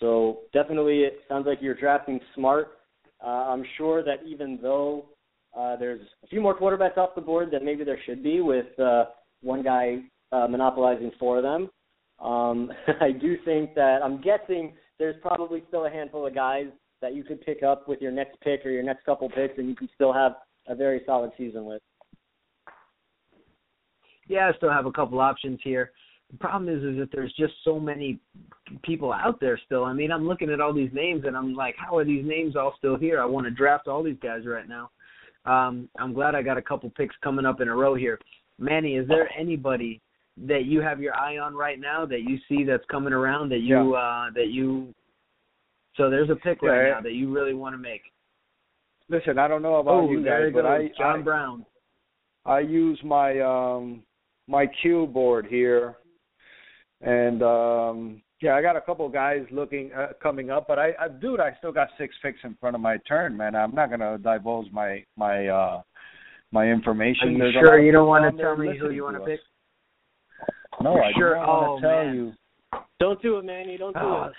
So 0.00 0.40
definitely, 0.52 1.00
it 1.00 1.18
sounds 1.28 1.46
like 1.46 1.58
you're 1.60 1.74
drafting 1.74 2.20
smart. 2.34 2.78
Uh, 3.24 3.50
I'm 3.50 3.64
sure 3.76 4.02
that 4.04 4.24
even 4.26 4.58
though 4.62 5.06
uh, 5.58 5.76
there's 5.76 6.00
a 6.22 6.26
few 6.28 6.40
more 6.40 6.56
quarterbacks 6.56 6.96
off 6.96 7.14
the 7.14 7.20
board 7.20 7.50
than 7.50 7.64
maybe 7.64 7.82
there 7.82 7.98
should 8.06 8.22
be, 8.22 8.40
with 8.40 8.78
uh, 8.78 9.06
one 9.42 9.62
guy 9.62 9.98
uh, 10.30 10.46
monopolizing 10.46 11.10
four 11.18 11.38
of 11.38 11.42
them, 11.42 11.68
um, 12.24 12.70
I 13.00 13.10
do 13.10 13.36
think 13.44 13.74
that 13.74 14.00
I'm 14.04 14.20
guessing 14.20 14.74
there's 14.98 15.16
probably 15.20 15.64
still 15.68 15.86
a 15.86 15.90
handful 15.90 16.26
of 16.26 16.34
guys 16.34 16.66
that 17.00 17.14
you 17.14 17.24
could 17.24 17.40
pick 17.40 17.62
up 17.62 17.88
with 17.88 18.00
your 18.00 18.12
next 18.12 18.40
pick 18.40 18.64
or 18.64 18.70
your 18.70 18.82
next 18.82 19.04
couple 19.04 19.28
picks, 19.28 19.58
and 19.58 19.68
you 19.68 19.74
can 19.74 19.88
still 19.94 20.12
have 20.12 20.32
a 20.68 20.74
very 20.74 21.02
solid 21.06 21.32
season 21.36 21.64
with. 21.64 21.82
Yeah, 24.28 24.50
I 24.52 24.56
still 24.56 24.70
have 24.70 24.86
a 24.86 24.92
couple 24.92 25.20
options 25.20 25.58
here. 25.64 25.92
The 26.30 26.36
problem 26.36 26.68
is, 26.68 26.84
is 26.84 26.98
that 26.98 27.08
there's 27.10 27.32
just 27.38 27.54
so 27.64 27.80
many 27.80 28.20
people 28.82 29.12
out 29.12 29.40
there 29.40 29.58
still. 29.64 29.84
I 29.84 29.94
mean, 29.94 30.12
I'm 30.12 30.28
looking 30.28 30.50
at 30.50 30.60
all 30.60 30.74
these 30.74 30.92
names, 30.92 31.24
and 31.26 31.34
I'm 31.34 31.54
like, 31.54 31.74
how 31.78 31.96
are 31.96 32.04
these 32.04 32.24
names 32.24 32.54
all 32.54 32.74
still 32.76 32.98
here? 32.98 33.22
I 33.22 33.24
want 33.24 33.46
to 33.46 33.50
draft 33.50 33.88
all 33.88 34.02
these 34.02 34.18
guys 34.22 34.42
right 34.44 34.68
now. 34.68 34.90
Um, 35.46 35.88
I'm 35.98 36.12
glad 36.12 36.34
I 36.34 36.42
got 36.42 36.58
a 36.58 36.62
couple 36.62 36.90
picks 36.90 37.16
coming 37.24 37.46
up 37.46 37.62
in 37.62 37.68
a 37.68 37.74
row 37.74 37.94
here. 37.94 38.18
Manny, 38.58 38.96
is 38.96 39.08
there 39.08 39.30
anybody 39.38 40.02
that 40.46 40.66
you 40.66 40.82
have 40.82 41.00
your 41.00 41.16
eye 41.16 41.38
on 41.38 41.54
right 41.54 41.80
now 41.80 42.04
that 42.04 42.20
you 42.20 42.38
see 42.48 42.64
that's 42.64 42.84
coming 42.90 43.12
around 43.12 43.48
that 43.48 43.60
you 43.60 43.94
uh 43.94 44.30
that 44.34 44.48
you 44.48 44.94
so 45.96 46.08
there's 46.08 46.30
a 46.30 46.36
pick 46.36 46.62
right 46.62 46.86
Yeah. 46.88 46.94
now 46.94 47.00
that 47.00 47.12
you 47.12 47.32
really 47.32 47.54
want 47.54 47.74
to 47.74 47.78
make. 47.78 48.02
Listen, 49.08 49.38
I 49.38 49.48
don't 49.48 49.62
know 49.62 49.76
about 49.76 49.94
oh, 49.94 50.10
you 50.10 50.24
guys, 50.24 50.50
but 50.52 50.66
I 50.66 50.90
John 50.98 51.20
I, 51.20 51.22
Brown. 51.22 51.66
I 52.44 52.60
use 52.60 52.98
my 53.04 53.40
um 53.40 54.02
my 54.46 54.66
cue 54.82 55.06
board 55.06 55.46
here, 55.48 55.96
and 57.00 57.42
um 57.42 58.22
yeah, 58.40 58.54
I 58.54 58.62
got 58.62 58.76
a 58.76 58.80
couple 58.80 59.08
guys 59.08 59.42
looking 59.50 59.90
uh, 59.92 60.08
coming 60.22 60.50
up, 60.50 60.66
but 60.68 60.78
I, 60.78 60.90
I 61.00 61.08
dude, 61.08 61.40
I 61.40 61.54
still 61.58 61.72
got 61.72 61.88
six 61.98 62.14
picks 62.22 62.38
in 62.44 62.54
front 62.60 62.76
of 62.76 62.82
my 62.82 62.98
turn, 63.08 63.36
man. 63.36 63.56
I'm 63.56 63.74
not 63.74 63.90
gonna 63.90 64.18
divulge 64.18 64.70
my 64.72 65.02
my 65.16 65.48
uh 65.48 65.82
my 66.52 66.66
information. 66.66 67.28
Are 67.28 67.30
you 67.32 67.38
There's 67.38 67.54
sure 67.54 67.80
you 67.80 67.92
don't 67.92 68.08
want 68.08 68.36
to 68.36 68.42
tell 68.42 68.56
me 68.56 68.76
who 68.78 68.90
you 68.90 69.04
want 69.04 69.16
to 69.16 69.18
to 69.20 69.24
us. 69.24 69.30
pick? 69.30 69.40
No, 70.82 70.94
You're 70.94 71.04
I 71.04 71.12
sure? 71.16 71.34
don't 71.34 71.46
want 71.46 71.68
Oh, 71.68 71.76
to 71.76 71.80
tell 71.82 72.04
man. 72.04 72.14
you. 72.14 72.32
Don't 73.00 73.22
do 73.22 73.38
it, 73.38 73.44
Manny. 73.44 73.76
Don't 73.76 73.94
do 73.94 74.00
Oh. 74.00 74.24
it. 74.24 74.32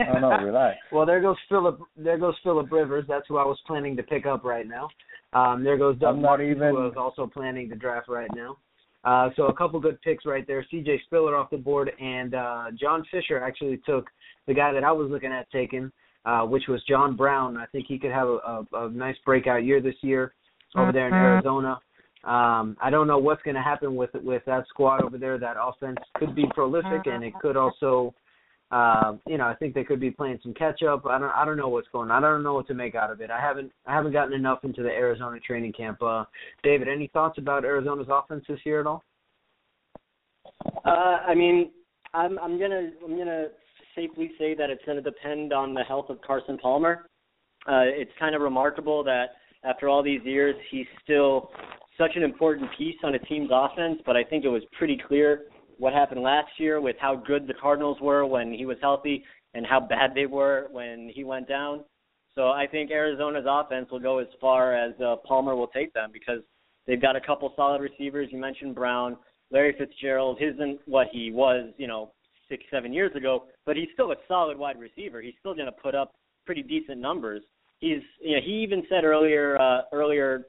Oh 0.00 0.18
no, 0.18 0.28
relax. 0.42 0.76
Well, 0.92 1.06
there 1.06 1.20
goes 1.20 1.36
Philip. 1.48 1.80
There 1.96 2.18
goes 2.18 2.34
Philip 2.42 2.70
Rivers. 2.70 3.04
That's 3.08 3.26
who 3.28 3.38
I 3.38 3.44
was 3.44 3.58
planning 3.66 3.96
to 3.96 4.02
pick 4.02 4.26
up 4.26 4.44
right 4.44 4.66
now. 4.66 4.88
Um, 5.32 5.62
there 5.64 5.76
goes 5.76 5.98
Doug 5.98 6.16
I'm 6.16 6.22
Martin, 6.22 6.50
even- 6.50 6.68
who 6.70 6.78
I 6.78 6.84
was 6.86 6.94
also 6.96 7.26
planning 7.26 7.68
to 7.68 7.74
draft 7.76 8.08
right 8.08 8.30
now. 8.34 8.56
Uh, 9.04 9.30
so 9.36 9.44
a 9.44 9.54
couple 9.54 9.78
good 9.80 10.00
picks 10.02 10.26
right 10.26 10.46
there. 10.46 10.64
C.J. 10.70 11.00
Spiller 11.06 11.36
off 11.36 11.50
the 11.50 11.56
board, 11.56 11.90
and 12.00 12.34
uh, 12.34 12.64
John 12.78 13.04
Fisher 13.10 13.42
actually 13.42 13.80
took 13.86 14.06
the 14.46 14.54
guy 14.54 14.72
that 14.72 14.82
I 14.84 14.90
was 14.90 15.08
looking 15.10 15.32
at 15.32 15.48
taking, 15.50 15.92
uh, 16.24 16.40
which 16.42 16.64
was 16.68 16.82
John 16.88 17.16
Brown. 17.16 17.56
I 17.56 17.66
think 17.66 17.86
he 17.86 17.98
could 17.98 18.10
have 18.10 18.26
a, 18.28 18.32
a, 18.72 18.86
a 18.86 18.90
nice 18.90 19.14
breakout 19.24 19.64
year 19.64 19.80
this 19.80 19.94
year 20.02 20.34
over 20.76 20.92
there 20.92 21.06
in 21.08 21.14
Arizona. 21.14 21.78
Um, 22.24 22.76
I 22.82 22.90
don't 22.90 23.06
know 23.06 23.18
what's 23.18 23.42
going 23.42 23.54
to 23.54 23.62
happen 23.62 23.94
with 23.94 24.10
with 24.14 24.42
that 24.46 24.66
squad 24.68 25.02
over 25.02 25.16
there. 25.16 25.38
That 25.38 25.56
offense 25.62 25.98
could 26.16 26.34
be 26.34 26.44
prolific, 26.52 27.06
and 27.06 27.22
it 27.22 27.32
could 27.40 27.56
also 27.56 28.12
uh, 28.70 29.14
you 29.26 29.38
know, 29.38 29.44
I 29.44 29.54
think 29.54 29.74
they 29.74 29.84
could 29.84 30.00
be 30.00 30.10
playing 30.10 30.38
some 30.42 30.52
catch 30.52 30.82
up. 30.82 31.06
I 31.06 31.18
don't 31.18 31.30
I 31.30 31.44
don't 31.46 31.56
know 31.56 31.68
what's 31.68 31.88
going 31.88 32.10
on. 32.10 32.22
I 32.22 32.28
don't 32.28 32.42
know 32.42 32.52
what 32.52 32.66
to 32.68 32.74
make 32.74 32.94
out 32.94 33.10
of 33.10 33.20
it. 33.20 33.30
I 33.30 33.40
haven't 33.40 33.72
I 33.86 33.94
haven't 33.94 34.12
gotten 34.12 34.34
enough 34.34 34.62
into 34.62 34.82
the 34.82 34.90
Arizona 34.90 35.40
training 35.40 35.72
camp. 35.72 36.02
Uh 36.02 36.24
David, 36.62 36.88
any 36.88 37.08
thoughts 37.08 37.38
about 37.38 37.64
Arizona's 37.64 38.08
offense 38.10 38.44
this 38.46 38.60
year 38.64 38.80
at 38.80 38.86
all? 38.86 39.02
Uh, 40.84 41.18
I 41.26 41.34
mean, 41.34 41.70
I'm 42.12 42.38
I'm 42.38 42.58
gonna 42.58 42.90
I'm 43.02 43.16
gonna 43.16 43.46
safely 43.96 44.32
say 44.38 44.54
that 44.54 44.68
it's 44.68 44.84
gonna 44.84 45.00
depend 45.00 45.54
on 45.54 45.72
the 45.72 45.84
health 45.84 46.10
of 46.10 46.20
Carson 46.20 46.58
Palmer. 46.58 47.06
Uh, 47.66 47.84
it's 47.84 48.10
kind 48.18 48.34
of 48.34 48.42
remarkable 48.42 49.02
that 49.04 49.28
after 49.64 49.88
all 49.88 50.02
these 50.02 50.20
years, 50.24 50.54
he's 50.70 50.86
still 51.02 51.50
such 51.96 52.12
an 52.16 52.22
important 52.22 52.68
piece 52.76 52.96
on 53.02 53.14
a 53.14 53.18
team's 53.20 53.50
offense. 53.50 54.00
But 54.04 54.16
I 54.16 54.24
think 54.24 54.44
it 54.44 54.48
was 54.48 54.62
pretty 54.76 55.00
clear 55.08 55.44
what 55.78 55.92
happened 55.92 56.22
last 56.22 56.50
year 56.58 56.80
with 56.80 56.96
how 57.00 57.16
good 57.16 57.46
the 57.46 57.54
Cardinals 57.54 57.98
were 58.00 58.26
when 58.26 58.52
he 58.52 58.66
was 58.66 58.76
healthy 58.80 59.24
and 59.54 59.64
how 59.64 59.80
bad 59.80 60.12
they 60.14 60.26
were 60.26 60.68
when 60.70 61.10
he 61.14 61.24
went 61.24 61.48
down. 61.48 61.84
So 62.34 62.48
I 62.48 62.66
think 62.70 62.90
Arizona's 62.90 63.46
offense 63.48 63.88
will 63.90 64.00
go 64.00 64.18
as 64.18 64.26
far 64.40 64.74
as 64.74 64.92
uh, 65.00 65.16
Palmer 65.26 65.56
will 65.56 65.68
take 65.68 65.92
them 65.92 66.10
because 66.12 66.40
they've 66.86 67.00
got 67.00 67.16
a 67.16 67.20
couple 67.20 67.52
solid 67.56 67.80
receivers. 67.80 68.28
You 68.30 68.38
mentioned 68.38 68.74
Brown. 68.74 69.16
Larry 69.50 69.74
Fitzgerald 69.78 70.38
isn't 70.40 70.80
what 70.86 71.08
he 71.10 71.30
was, 71.32 71.70
you 71.78 71.86
know, 71.86 72.12
six, 72.48 72.62
seven 72.70 72.92
years 72.92 73.14
ago, 73.16 73.44
but 73.66 73.76
he's 73.76 73.88
still 73.92 74.12
a 74.12 74.16
solid 74.26 74.58
wide 74.58 74.78
receiver. 74.78 75.20
He's 75.20 75.34
still 75.40 75.54
going 75.54 75.66
to 75.66 75.72
put 75.72 75.94
up 75.94 76.14
pretty 76.46 76.62
decent 76.62 76.98
numbers. 76.98 77.42
He's, 77.80 78.02
you 78.20 78.36
know, 78.36 78.42
he 78.44 78.52
even 78.62 78.82
said 78.88 79.04
earlier, 79.04 79.60
uh, 79.60 79.82
earlier 79.92 80.46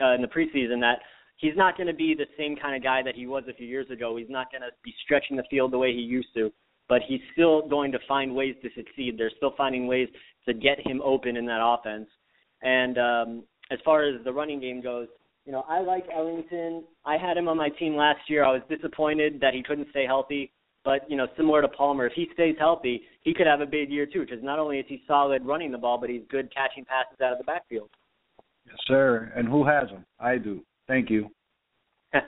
uh, 0.00 0.14
in 0.14 0.22
the 0.22 0.28
preseason 0.28 0.80
that 0.80 0.98
he's 1.42 1.56
not 1.56 1.76
going 1.76 1.88
to 1.88 1.92
be 1.92 2.14
the 2.14 2.26
same 2.38 2.56
kind 2.56 2.74
of 2.74 2.82
guy 2.82 3.02
that 3.02 3.14
he 3.14 3.26
was 3.26 3.42
a 3.50 3.52
few 3.52 3.66
years 3.66 3.90
ago. 3.90 4.16
He's 4.16 4.30
not 4.30 4.50
going 4.50 4.62
to 4.62 4.70
be 4.82 4.94
stretching 5.04 5.36
the 5.36 5.42
field 5.50 5.72
the 5.72 5.78
way 5.78 5.92
he 5.92 6.00
used 6.00 6.28
to, 6.34 6.50
but 6.88 7.02
he's 7.06 7.20
still 7.32 7.68
going 7.68 7.92
to 7.92 7.98
find 8.08 8.34
ways 8.34 8.54
to 8.62 8.70
succeed. 8.74 9.18
They're 9.18 9.32
still 9.36 9.52
finding 9.56 9.86
ways 9.86 10.08
to 10.46 10.54
get 10.54 10.78
him 10.86 11.02
open 11.04 11.36
in 11.36 11.44
that 11.46 11.60
offense. 11.60 12.08
And 12.62 12.96
um, 12.96 13.42
as 13.70 13.80
far 13.84 14.04
as 14.04 14.24
the 14.24 14.32
running 14.32 14.60
game 14.60 14.80
goes, 14.80 15.08
you 15.44 15.50
know, 15.50 15.64
I 15.68 15.80
like 15.80 16.04
Ellington. 16.14 16.84
I 17.04 17.16
had 17.16 17.36
him 17.36 17.48
on 17.48 17.56
my 17.56 17.68
team 17.70 17.96
last 17.96 18.20
year. 18.28 18.44
I 18.44 18.52
was 18.52 18.62
disappointed 18.70 19.40
that 19.40 19.52
he 19.52 19.62
couldn't 19.64 19.88
stay 19.90 20.06
healthy. 20.06 20.52
But 20.84 21.08
you 21.08 21.16
know, 21.16 21.26
similar 21.36 21.62
to 21.62 21.68
Palmer, 21.68 22.06
if 22.06 22.12
he 22.14 22.28
stays 22.34 22.56
healthy, 22.58 23.02
he 23.22 23.34
could 23.34 23.46
have 23.46 23.60
a 23.60 23.66
big 23.66 23.90
year 23.90 24.06
too. 24.06 24.20
Because 24.20 24.42
not 24.42 24.60
only 24.60 24.78
is 24.78 24.86
he 24.88 25.02
solid 25.08 25.44
running 25.44 25.72
the 25.72 25.78
ball, 25.78 25.98
but 25.98 26.10
he's 26.10 26.22
good 26.28 26.52
catching 26.54 26.84
passes 26.84 27.20
out 27.20 27.32
of 27.32 27.38
the 27.38 27.44
backfield. 27.44 27.90
Yes, 28.66 28.76
sir. 28.86 29.32
And 29.36 29.48
who 29.48 29.64
has 29.64 29.88
him? 29.90 30.04
I 30.20 30.38
do. 30.38 30.60
Thank 30.88 31.10
you. 31.10 31.30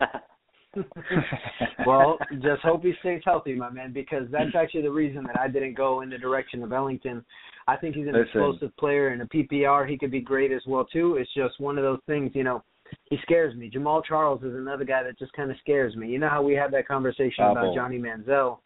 well, 1.86 2.18
just 2.42 2.62
hope 2.62 2.82
he 2.82 2.92
stays 3.00 3.22
healthy, 3.24 3.54
my 3.54 3.70
man, 3.70 3.92
because 3.92 4.24
that's 4.30 4.50
actually 4.56 4.82
the 4.82 4.90
reason 4.90 5.24
that 5.24 5.38
I 5.38 5.48
didn't 5.48 5.74
go 5.74 6.02
in 6.02 6.10
the 6.10 6.18
direction 6.18 6.62
of 6.62 6.72
Ellington. 6.72 7.24
I 7.66 7.76
think 7.76 7.94
he's 7.94 8.06
an 8.06 8.12
Listen. 8.12 8.26
explosive 8.26 8.76
player 8.76 9.08
and 9.08 9.22
a 9.22 9.26
PPR. 9.26 9.88
He 9.88 9.96
could 9.96 10.10
be 10.10 10.20
great 10.20 10.52
as 10.52 10.62
well 10.66 10.84
too. 10.84 11.16
It's 11.16 11.32
just 11.34 11.58
one 11.60 11.78
of 11.78 11.84
those 11.84 12.00
things, 12.06 12.32
you 12.34 12.44
know. 12.44 12.62
He 13.06 13.16
scares 13.22 13.56
me. 13.56 13.70
Jamaal 13.70 14.04
Charles 14.04 14.42
is 14.42 14.54
another 14.54 14.84
guy 14.84 15.02
that 15.02 15.18
just 15.18 15.32
kind 15.32 15.50
of 15.50 15.56
scares 15.58 15.96
me. 15.96 16.08
You 16.08 16.18
know 16.18 16.28
how 16.28 16.42
we 16.42 16.54
had 16.54 16.70
that 16.72 16.86
conversation 16.86 17.44
Bravo. 17.44 17.60
about 17.60 17.74
Johnny 17.74 17.98
Manziel, 17.98 18.58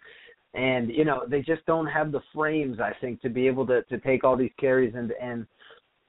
and 0.55 0.91
you 0.91 1.05
know 1.05 1.25
they 1.29 1.41
just 1.41 1.65
don't 1.67 1.87
have 1.87 2.13
the 2.13 2.21
frames, 2.35 2.81
I 2.81 2.93
think, 3.01 3.23
to 3.23 3.31
be 3.31 3.47
able 3.47 3.67
to 3.69 3.83
to 3.85 3.99
take 3.99 4.25
all 4.25 4.37
these 4.37 4.51
carries 4.59 4.95
and 4.95 5.13
and 5.23 5.47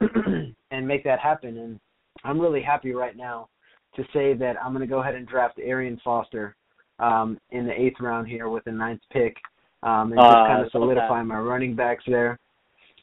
and 0.70 0.86
make 0.86 1.04
that 1.04 1.20
happen. 1.20 1.56
And 1.56 1.80
I'm 2.24 2.40
really 2.40 2.62
happy 2.62 2.92
right 2.92 3.16
now 3.16 3.48
to 3.96 4.04
say 4.12 4.34
that 4.34 4.56
I'm 4.62 4.72
going 4.72 4.86
to 4.86 4.92
go 4.92 5.00
ahead 5.00 5.14
and 5.14 5.26
draft 5.26 5.58
Arian 5.58 6.00
Foster 6.04 6.56
um, 6.98 7.38
in 7.50 7.66
the 7.66 7.72
eighth 7.72 8.00
round 8.00 8.28
here 8.28 8.48
with 8.48 8.64
the 8.64 8.72
ninth 8.72 9.00
pick, 9.12 9.36
um, 9.82 10.12
and 10.12 10.20
just 10.20 10.30
Ah, 10.30 10.46
kind 10.46 10.64
of 10.64 10.70
solidify 10.70 11.22
my 11.22 11.38
running 11.38 11.74
backs 11.74 12.04
there. 12.06 12.38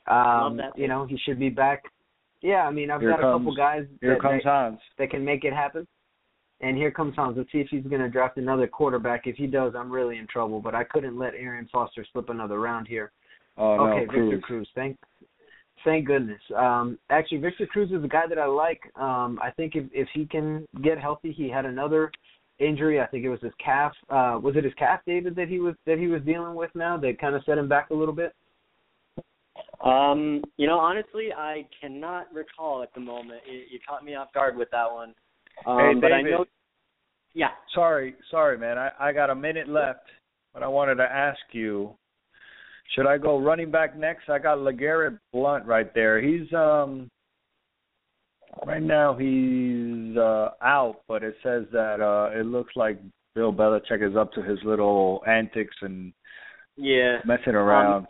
Um, 0.08 0.62
you 0.76 0.88
know, 0.88 1.06
he 1.06 1.18
should 1.18 1.40
be 1.40 1.50
back. 1.50 1.84
Yeah, 2.42 2.68
I 2.68 2.72
mean, 2.72 2.92
I've 2.92 3.02
Here 3.02 3.10
got 3.10 3.20
a 3.20 3.24
couple 3.24 3.56
guys 3.56 3.86
Here 4.00 4.14
that, 4.14 4.22
comes 4.22 4.44
that, 4.44 4.50
Hans. 4.50 4.80
that 5.00 5.10
can 5.10 5.26
make 5.26 5.44
it 5.44 5.54
happen. 5.54 5.88
And 6.62 6.78
here 6.78 6.92
comes 6.92 7.16
Hans. 7.16 7.36
Let's 7.38 7.52
see 7.52 7.60
if 7.60 7.68
he's 7.70 7.84
going 7.84 8.02
to 8.02 8.10
draft 8.10 8.38
another 8.38 8.68
quarterback. 8.68 9.28
If 9.28 9.36
he 9.36 9.48
does, 9.48 9.74
I'm 9.76 9.92
really 9.92 10.18
in 10.18 10.28
trouble. 10.28 10.60
But 10.60 10.74
I 10.76 10.84
couldn't 10.84 11.18
let 11.18 11.34
Arian 11.34 11.68
Foster 11.72 12.06
slip 12.14 12.30
another 12.30 12.60
round 12.60 12.88
here. 12.88 13.12
Oh 13.58 13.76
no, 13.76 13.84
okay, 13.90 14.06
Cruz. 14.06 14.30
Victor 14.30 14.46
Cruz. 14.46 14.70
Thank, 14.76 14.98
thank 15.84 16.06
goodness. 16.06 16.42
Um, 16.56 16.98
actually, 17.10 17.40
Victor 17.40 17.68
Cruz 17.68 17.92
is 17.92 18.04
a 18.04 18.08
guy 18.08 18.24
that 18.28 18.38
I 18.38 18.46
like. 18.46 18.82
Um, 18.96 19.40
I 19.42 19.52
think 19.56 19.76
if 19.76 19.86
if 19.92 20.08
he 20.14 20.26
can 20.26 20.66
get 20.84 21.00
healthy, 21.00 21.32
he 21.32 21.50
had 21.50 21.66
another 21.66 22.12
injury. 22.60 23.00
I 23.00 23.08
think 23.08 23.24
it 23.24 23.30
was 23.30 23.42
his 23.42 23.54
calf. 23.64 23.94
Uh, 24.10 24.40
was 24.42 24.56
it 24.56 24.64
his 24.64 24.74
calf, 24.76 25.02
David, 25.06 25.36
that 25.36 25.48
he 25.48 25.60
was 25.60 25.76
that 25.86 25.98
he 25.98 26.08
was 26.08 26.22
dealing 26.24 26.56
with 26.56 26.72
now 26.76 26.98
that 26.98 27.20
kind 27.20 27.36
of 27.36 27.44
set 27.46 27.58
him 27.58 27.70
back 27.70 27.90
a 27.90 27.96
little 27.96 28.14
bit? 28.14 28.34
Um, 29.84 30.44
you 30.58 30.68
know, 30.68 30.80
honestly, 30.80 31.30
I 31.36 31.68
cannot 31.80 32.34
recall 32.34 32.82
at 32.82 32.94
the 32.94 33.00
moment. 33.00 33.42
You, 33.52 33.60
you 33.72 33.80
caught 33.88 34.04
me 34.04 34.16
off 34.16 34.34
guard 34.34 34.58
with 34.58 34.70
that 34.72 34.92
one. 34.92 35.14
Um, 35.66 35.78
Hey, 35.78 35.94
but 36.02 36.12
I 36.14 36.18
David. 36.18 36.32
know. 36.32 36.46
Yeah. 37.34 37.50
Sorry, 37.74 38.16
sorry, 38.32 38.58
man. 38.58 38.78
I, 38.78 38.90
I 39.00 39.14
got 39.14 39.30
a 39.30 39.36
minute 39.36 39.70
left, 39.70 40.06
but 40.54 40.64
I 40.64 40.68
wanted 40.68 40.96
to 40.96 41.04
ask 41.04 41.40
you: 41.52 41.96
Should 42.96 43.08
I 43.08 43.18
go 43.18 43.40
running 43.40 43.72
back 43.72 43.98
next? 43.98 44.30
I 44.30 44.40
got 44.40 44.60
LeGarrette 44.60 45.20
Blount 45.34 45.66
right 45.66 45.94
there. 45.94 46.22
He's 46.22 46.52
um 46.54 47.10
right 48.66 48.82
now 48.82 49.14
he's 49.16 50.18
uh 50.18 50.52
out, 50.62 51.02
but 51.08 51.24
it 51.24 51.36
says 51.44 51.66
that 51.72 52.02
uh 52.02 52.38
it 52.38 52.46
looks 52.46 52.74
like 52.76 53.00
Bill 53.36 53.54
Belichick 53.54 54.08
is 54.08 54.16
up 54.16 54.32
to 54.34 54.42
his 54.42 54.58
little 54.64 55.22
antics 55.28 55.76
and 55.82 56.14
Yeah. 56.76 57.20
messing 57.26 57.56
around. 57.56 58.08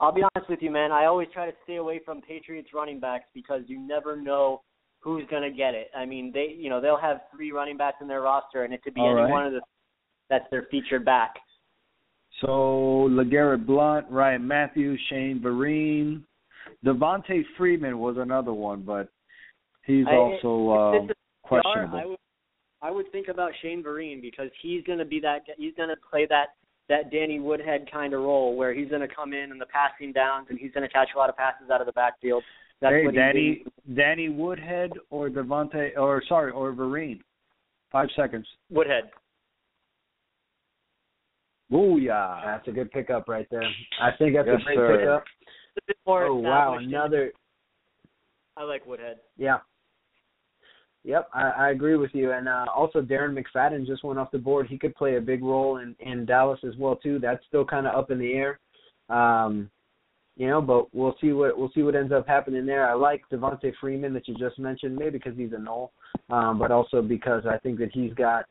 I'll 0.00 0.12
be 0.12 0.22
honest 0.34 0.50
with 0.50 0.60
you, 0.60 0.70
man. 0.70 0.92
I 0.92 1.06
always 1.06 1.28
try 1.32 1.46
to 1.46 1.56
stay 1.64 1.76
away 1.76 2.00
from 2.04 2.20
Patriots 2.20 2.70
running 2.74 3.00
backs 3.00 3.24
because 3.32 3.62
you 3.66 3.78
never 3.78 4.16
know 4.20 4.62
who's 5.00 5.24
going 5.30 5.48
to 5.50 5.56
get 5.56 5.74
it. 5.74 5.90
I 5.96 6.04
mean, 6.04 6.30
they, 6.32 6.54
you 6.58 6.68
know, 6.68 6.80
they'll 6.80 6.98
have 6.98 7.20
three 7.34 7.52
running 7.52 7.76
backs 7.76 7.98
in 8.02 8.08
their 8.08 8.20
roster, 8.20 8.64
and 8.64 8.74
it 8.74 8.82
could 8.82 8.92
be 8.92 9.00
All 9.00 9.12
any 9.12 9.22
right. 9.22 9.30
one 9.30 9.46
of 9.46 9.52
the 9.52 9.60
that's 10.28 10.44
their 10.50 10.66
featured 10.70 11.04
back. 11.04 11.34
So 12.40 13.08
LeGarrette 13.10 13.66
Blount, 13.66 14.06
Ryan 14.10 14.46
Mathews, 14.46 15.00
Shane 15.08 15.40
Vereen, 15.44 16.22
Devonta 16.84 17.42
Freeman 17.56 17.98
was 17.98 18.16
another 18.18 18.52
one, 18.52 18.82
but 18.82 19.08
he's 19.84 20.06
I- 20.08 20.14
also 20.14 20.70
um, 20.70 21.10
questionable. 21.42 21.98
I 21.98 22.06
would, 22.06 22.18
I 22.80 22.90
would 22.90 23.10
think 23.10 23.28
about 23.28 23.50
Shane 23.60 23.82
Vereen 23.82 24.20
because 24.20 24.50
he's 24.62 24.84
going 24.84 24.98
to 24.98 25.04
be 25.04 25.20
that. 25.20 25.40
He's 25.56 25.74
going 25.74 25.88
to 25.88 25.96
play 26.10 26.26
that 26.26 26.48
that 26.88 27.10
Danny 27.10 27.38
Woodhead 27.38 27.90
kind 27.92 28.14
of 28.14 28.20
role 28.20 28.56
where 28.56 28.72
he's 28.72 28.88
going 28.88 29.06
to 29.06 29.14
come 29.14 29.34
in 29.34 29.50
in 29.52 29.58
the 29.58 29.66
passing 29.66 30.12
downs 30.12 30.46
and 30.48 30.58
he's 30.58 30.72
going 30.72 30.86
to 30.86 30.92
catch 30.92 31.08
a 31.14 31.18
lot 31.18 31.28
of 31.28 31.36
passes 31.36 31.68
out 31.70 31.80
of 31.80 31.86
the 31.86 31.92
backfield. 31.92 32.42
That's 32.80 32.94
hey, 32.94 33.10
Danny. 33.14 33.64
Danny 33.94 34.28
Woodhead 34.28 34.92
or 35.10 35.28
Devonta, 35.28 35.90
or 35.98 36.22
sorry, 36.28 36.52
or 36.52 36.72
Vereen. 36.72 37.20
Five 37.90 38.08
seconds. 38.16 38.46
Woodhead. 38.70 39.10
Booyah! 41.70 42.44
That's 42.44 42.68
a 42.68 42.72
good 42.72 42.90
pickup 42.90 43.28
right 43.28 43.46
there. 43.50 43.62
I 44.00 44.10
think 44.18 44.34
that's 44.34 44.48
Yes, 44.48 44.60
a 44.60 44.64
great 44.64 44.76
sir. 44.76 44.98
pickup. 44.98 45.24
A 45.76 45.80
bit 45.86 45.96
more 46.06 46.24
Oh 46.24 46.34
wow, 46.36 46.78
another 46.78 47.32
I 48.56 48.64
like 48.64 48.86
Woodhead. 48.86 49.18
Yeah. 49.36 49.58
Yep, 51.04 51.28
I, 51.32 51.42
I 51.50 51.70
agree 51.70 51.96
with 51.96 52.10
you. 52.12 52.32
And 52.32 52.48
uh, 52.48 52.66
also, 52.74 53.00
Darren 53.00 53.38
McFadden 53.38 53.86
just 53.86 54.02
went 54.02 54.18
off 54.18 54.32
the 54.32 54.38
board. 54.38 54.66
He 54.68 54.76
could 54.76 54.94
play 54.96 55.16
a 55.16 55.20
big 55.20 55.42
role 55.42 55.78
in 55.78 55.94
in 56.00 56.26
Dallas 56.26 56.58
as 56.66 56.76
well 56.76 56.96
too. 56.96 57.18
That's 57.18 57.44
still 57.46 57.64
kind 57.64 57.86
of 57.86 57.94
up 57.94 58.10
in 58.10 58.18
the 58.18 58.32
air. 58.32 58.58
Um, 59.08 59.70
you 60.36 60.48
know, 60.48 60.60
but 60.60 60.92
we'll 60.94 61.16
see 61.20 61.32
what 61.32 61.56
we'll 61.56 61.70
see 61.74 61.82
what 61.82 61.94
ends 61.94 62.12
up 62.12 62.26
happening 62.26 62.66
there. 62.66 62.88
I 62.88 62.94
like 62.94 63.22
Devonta 63.30 63.72
Freeman 63.80 64.12
that 64.14 64.28
you 64.28 64.34
just 64.34 64.58
mentioned, 64.58 64.96
maybe 64.96 65.18
because 65.18 65.36
he's 65.36 65.52
a 65.52 65.58
null, 65.58 65.92
um, 66.30 66.58
but 66.58 66.70
also 66.70 67.00
because 67.00 67.44
I 67.46 67.58
think 67.58 67.78
that 67.78 67.90
he's 67.92 68.12
got 68.14 68.44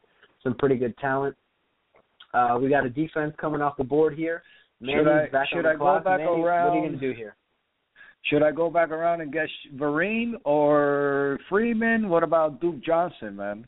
some 0.43 0.55
pretty 0.55 0.75
good 0.77 0.97
talent. 0.97 1.35
Uh, 2.37 2.57
we 2.59 2.69
got 2.69 2.85
a 2.85 2.89
defense 2.89 3.33
coming 3.39 3.61
off 3.61 3.77
the 3.77 3.83
board 3.83 4.13
here. 4.15 4.43
Should 4.83 5.07
I- 5.07 5.27
back 5.29 5.47
should 5.49 5.57
on 5.59 5.63
the 5.63 5.69
I 5.69 5.75
go 5.75 5.99
back 5.99 6.19
Manny, 6.19 6.23
What 6.25 6.33
are 6.33 6.37
you 6.37 6.45
around? 6.45 6.77
going 6.81 6.91
to 6.91 6.97
do 6.99 7.11
here? 7.11 7.35
Should 8.25 8.43
I 8.43 8.51
go 8.51 8.69
back 8.69 8.91
around 8.91 9.21
and 9.21 9.31
get 9.31 9.47
Vereen 9.75 10.33
or 10.43 11.39
Freeman? 11.49 12.09
What 12.09 12.23
about 12.23 12.59
Duke 12.61 12.79
Johnson, 12.81 13.35
man? 13.35 13.65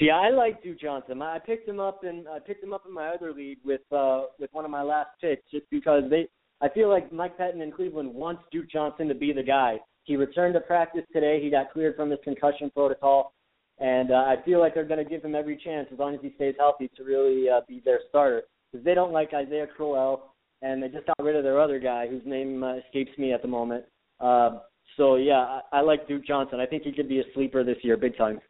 Yeah, 0.00 0.16
I 0.16 0.30
like 0.30 0.62
Duke 0.62 0.80
Johnson. 0.80 1.20
I 1.22 1.38
picked 1.38 1.68
him 1.68 1.80
up 1.80 2.04
in 2.04 2.24
I 2.30 2.38
picked 2.38 2.62
him 2.62 2.72
up 2.72 2.84
in 2.86 2.94
my 2.94 3.08
other 3.08 3.32
league 3.32 3.58
with 3.64 3.80
uh 3.92 4.22
with 4.38 4.48
one 4.52 4.64
of 4.64 4.70
my 4.70 4.82
last 4.82 5.10
picks 5.20 5.42
just 5.50 5.68
because 5.70 6.04
they 6.08 6.28
I 6.60 6.68
feel 6.68 6.88
like 6.88 7.12
Mike 7.12 7.36
Pettine 7.36 7.62
in 7.62 7.72
Cleveland 7.72 8.14
wants 8.14 8.42
Duke 8.52 8.70
Johnson 8.70 9.08
to 9.08 9.14
be 9.14 9.32
the 9.32 9.42
guy. 9.42 9.78
He 10.04 10.16
returned 10.16 10.54
to 10.54 10.60
practice 10.60 11.04
today. 11.12 11.40
He 11.42 11.50
got 11.50 11.72
cleared 11.72 11.96
from 11.96 12.10
his 12.10 12.20
concussion 12.24 12.70
protocol, 12.70 13.32
and 13.80 14.10
uh, 14.10 14.14
I 14.14 14.36
feel 14.44 14.60
like 14.60 14.74
they're 14.74 14.84
going 14.84 15.02
to 15.02 15.08
give 15.08 15.24
him 15.24 15.34
every 15.34 15.60
chance 15.62 15.88
as 15.92 15.98
long 15.98 16.14
as 16.14 16.20
he 16.20 16.32
stays 16.36 16.54
healthy 16.58 16.90
to 16.96 17.04
really 17.04 17.48
uh, 17.48 17.60
be 17.68 17.80
their 17.84 18.00
starter. 18.08 18.42
Because 18.70 18.84
they 18.84 18.94
don't 18.94 19.12
like 19.12 19.32
Isaiah 19.32 19.66
Crowell, 19.66 20.34
and 20.62 20.82
they 20.82 20.88
just 20.88 21.06
got 21.06 21.16
rid 21.22 21.36
of 21.36 21.44
their 21.44 21.60
other 21.60 21.78
guy 21.78 22.06
whose 22.06 22.22
name 22.26 22.62
uh, 22.62 22.76
escapes 22.76 23.16
me 23.18 23.32
at 23.32 23.42
the 23.42 23.48
moment. 23.48 23.84
Uh, 24.20 24.58
so 24.96 25.14
yeah, 25.16 25.60
I, 25.72 25.78
I 25.78 25.80
like 25.80 26.08
Duke 26.08 26.26
Johnson. 26.26 26.60
I 26.60 26.66
think 26.66 26.82
he 26.82 26.92
could 26.92 27.08
be 27.08 27.20
a 27.20 27.24
sleeper 27.34 27.64
this 27.64 27.78
year, 27.82 27.96
big 27.96 28.16
time. 28.16 28.40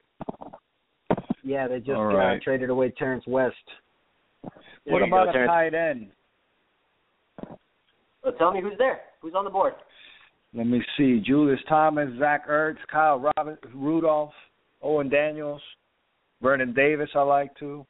Yeah, 1.44 1.68
they 1.68 1.78
just 1.78 1.90
All 1.90 2.06
right. 2.06 2.36
uh, 2.36 2.40
traded 2.42 2.70
away 2.70 2.90
Terrance 2.98 3.24
West. 3.26 3.54
What 4.42 4.52
There 4.86 5.00
you 5.00 5.06
about 5.06 5.24
go, 5.24 5.30
a 5.30 5.32
Terrance. 5.32 5.50
tight 5.50 5.74
end? 5.74 6.08
Well, 8.24 8.32
tell 8.38 8.52
me 8.52 8.60
who's 8.60 8.76
there. 8.78 9.00
Who's 9.20 9.34
on 9.34 9.44
the 9.44 9.50
board? 9.50 9.74
Let 10.54 10.66
me 10.66 10.82
see. 10.96 11.20
Julius 11.24 11.60
Thomas, 11.68 12.08
Zach 12.18 12.48
Ertz, 12.48 12.78
Kyle 12.90 13.30
Robin, 13.36 13.56
Rudolph, 13.74 14.32
Owen 14.82 15.08
Daniels, 15.08 15.62
Vernon 16.42 16.72
Davis. 16.72 17.10
I 17.14 17.22
like 17.22 17.54
too. 17.56 17.86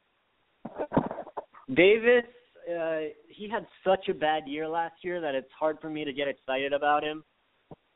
Davis, 1.74 2.24
uh, 2.68 3.00
he 3.28 3.48
had 3.48 3.66
such 3.84 4.08
a 4.08 4.14
bad 4.14 4.46
year 4.46 4.68
last 4.68 4.94
year 5.02 5.20
that 5.20 5.34
it's 5.34 5.50
hard 5.58 5.78
for 5.80 5.90
me 5.90 6.04
to 6.04 6.12
get 6.12 6.28
excited 6.28 6.72
about 6.72 7.04
him. 7.04 7.22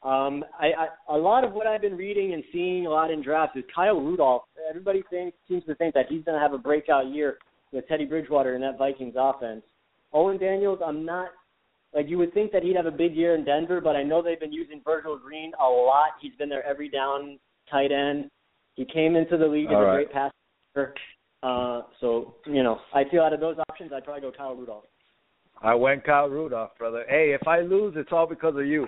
Um, 0.02 0.44
I, 0.58 0.72
I 1.08 1.14
a 1.14 1.16
lot 1.16 1.44
of 1.44 1.52
what 1.52 1.66
I've 1.66 1.80
been 1.80 1.96
reading 1.96 2.34
and 2.34 2.42
seeing 2.52 2.86
a 2.86 2.90
lot 2.90 3.10
in 3.10 3.22
drafts 3.22 3.56
is 3.56 3.64
Kyle 3.74 4.00
Rudolph. 4.00 4.42
Everybody 4.68 5.02
thinks, 5.10 5.36
seems 5.48 5.64
to 5.64 5.74
think 5.76 5.94
that 5.94 6.06
he's 6.08 6.24
going 6.24 6.36
to 6.36 6.42
have 6.42 6.52
a 6.52 6.58
breakout 6.58 7.06
year 7.06 7.38
with 7.70 7.86
Teddy 7.88 8.04
Bridgewater 8.04 8.54
in 8.54 8.60
that 8.62 8.78
Vikings 8.78 9.14
offense. 9.16 9.62
Owen 10.12 10.38
Daniels, 10.38 10.80
I'm 10.84 11.04
not 11.04 11.28
like 11.94 12.08
you 12.08 12.18
would 12.18 12.34
think 12.34 12.52
that 12.52 12.62
he'd 12.62 12.76
have 12.76 12.86
a 12.86 12.90
big 12.90 13.14
year 13.14 13.34
in 13.34 13.44
Denver, 13.44 13.80
but 13.80 13.96
I 13.96 14.02
know 14.02 14.22
they've 14.22 14.40
been 14.40 14.52
using 14.52 14.80
Virgil 14.84 15.18
Green 15.18 15.52
a 15.60 15.64
lot. 15.64 16.10
He's 16.20 16.34
been 16.36 16.48
their 16.48 16.66
every 16.66 16.88
down 16.88 17.38
tight 17.70 17.92
end. 17.92 18.30
He 18.74 18.84
came 18.84 19.16
into 19.16 19.36
the 19.36 19.46
league 19.46 19.68
as 19.68 19.74
All 19.74 19.88
a 19.88 19.94
great 19.94 20.12
passer. 20.12 20.94
Uh, 21.42 21.82
so 22.00 22.34
you 22.46 22.62
know, 22.62 22.78
I 22.94 23.04
feel 23.10 23.22
out 23.22 23.32
of 23.32 23.40
those 23.40 23.56
options, 23.68 23.92
I'd 23.92 24.04
probably 24.04 24.22
go 24.22 24.32
Kyle 24.36 24.54
Rudolph. 24.54 24.84
I 25.60 25.74
went 25.74 26.04
Kyle 26.04 26.28
Rudolph, 26.28 26.70
brother. 26.78 27.04
Hey, 27.08 27.36
if 27.38 27.46
I 27.46 27.60
lose, 27.60 27.94
it's 27.96 28.10
all 28.12 28.26
because 28.26 28.54
of 28.56 28.66
you. 28.66 28.86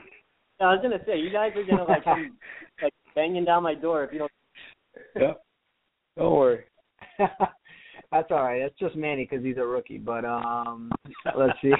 I 0.61 0.66
was 0.66 0.80
gonna 0.82 1.03
say 1.07 1.18
you 1.18 1.30
guys 1.30 1.53
are 1.57 1.64
gonna 1.64 1.85
like 1.85 2.07
like 2.82 2.93
banging 3.14 3.45
down 3.45 3.62
my 3.62 3.74
door 3.74 4.05
if 4.05 4.12
you 4.12 4.20
don't. 4.20 4.32
Yep. 5.16 5.43
Don't 6.16 6.35
worry. 6.35 6.64
That's 7.18 8.30
all 8.30 8.45
right. 8.45 8.61
That's 8.61 8.78
just 8.78 8.95
Manny 8.95 9.26
because 9.28 9.45
he's 9.45 9.57
a 9.57 9.64
rookie. 9.64 9.99
But 9.99 10.24
um, 10.24 10.91
let's 11.37 11.59
see. 11.61 11.72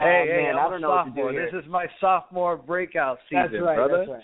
Hey, 0.00 0.26
oh, 0.26 0.26
hey, 0.26 0.42
man, 0.42 0.56
I'm 0.56 0.66
I 0.66 0.70
don't 0.70 0.80
know 0.80 0.90
what 0.90 1.04
to 1.04 1.10
do 1.10 1.16
sophomore. 1.16 1.32
This 1.32 1.64
is 1.64 1.70
my 1.70 1.86
sophomore 2.00 2.56
breakout 2.56 3.18
season, 3.30 3.48
that's 3.52 3.62
right. 3.62 3.76
brother. 3.76 3.98
That's 3.98 4.10
right. 4.10 4.22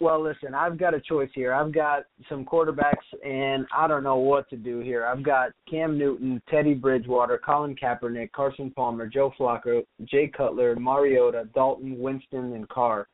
Well, 0.00 0.20
listen, 0.22 0.54
I've 0.54 0.78
got 0.78 0.94
a 0.94 1.00
choice 1.00 1.30
here. 1.34 1.52
I've 1.52 1.72
got 1.72 2.04
some 2.28 2.44
quarterbacks, 2.44 2.94
and 3.24 3.66
I 3.76 3.86
don't 3.86 4.02
know 4.02 4.16
what 4.16 4.50
to 4.50 4.56
do 4.56 4.80
here. 4.80 5.06
I've 5.06 5.22
got 5.22 5.50
Cam 5.70 5.96
Newton, 5.96 6.42
Teddy 6.50 6.74
Bridgewater, 6.74 7.38
Colin 7.38 7.76
Kaepernick, 7.76 8.32
Carson 8.32 8.72
Palmer, 8.72 9.06
Joe 9.06 9.32
Flacco, 9.38 9.84
Jay 10.04 10.26
Cutler, 10.26 10.74
Mariota, 10.74 11.48
Dalton, 11.54 11.98
Winston, 12.00 12.54
and 12.54 12.68
Carr. 12.68 13.06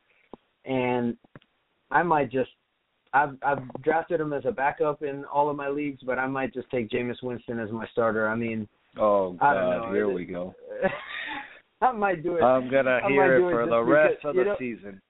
And 0.65 1.17
I 1.91 2.03
might 2.03 2.31
just 2.31 2.51
I've 3.13 3.37
I've 3.43 3.61
drafted 3.83 4.21
him 4.21 4.33
as 4.33 4.45
a 4.47 4.53
backup 4.53 5.03
in 5.03 5.25
all 5.27 5.51
of 5.51 5.57
my 5.57 5.69
leagues, 5.69 6.01
but 6.05 6.19
I 6.19 6.27
might 6.27 6.53
just 6.55 6.71
take 6.71 6.91
Jameis 6.91 7.23
Winston 7.23 7.59
as 7.59 7.71
my 7.71 7.87
starter. 7.93 8.29
I 8.29 8.37
mean, 8.37 8.69
oh 8.99 9.33
God, 9.33 9.57
I 9.57 9.61
don't 9.61 9.89
know. 9.89 9.95
here 9.95 10.11
we 10.13 10.25
go. 10.25 10.55
I 11.81 11.93
might 11.93 12.23
do 12.23 12.37
it. 12.37 12.43
I'm 12.43 12.71
gonna 12.71 13.01
I 13.05 13.09
hear 13.09 13.37
it 13.37 13.49
it 13.49 13.53
for 13.53 13.67
the 13.67 13.83
because, 13.83 13.89
rest 13.89 14.25
of 14.25 14.35
you 14.35 14.45
the 14.45 14.51
know- 14.51 14.57
season. 14.59 15.01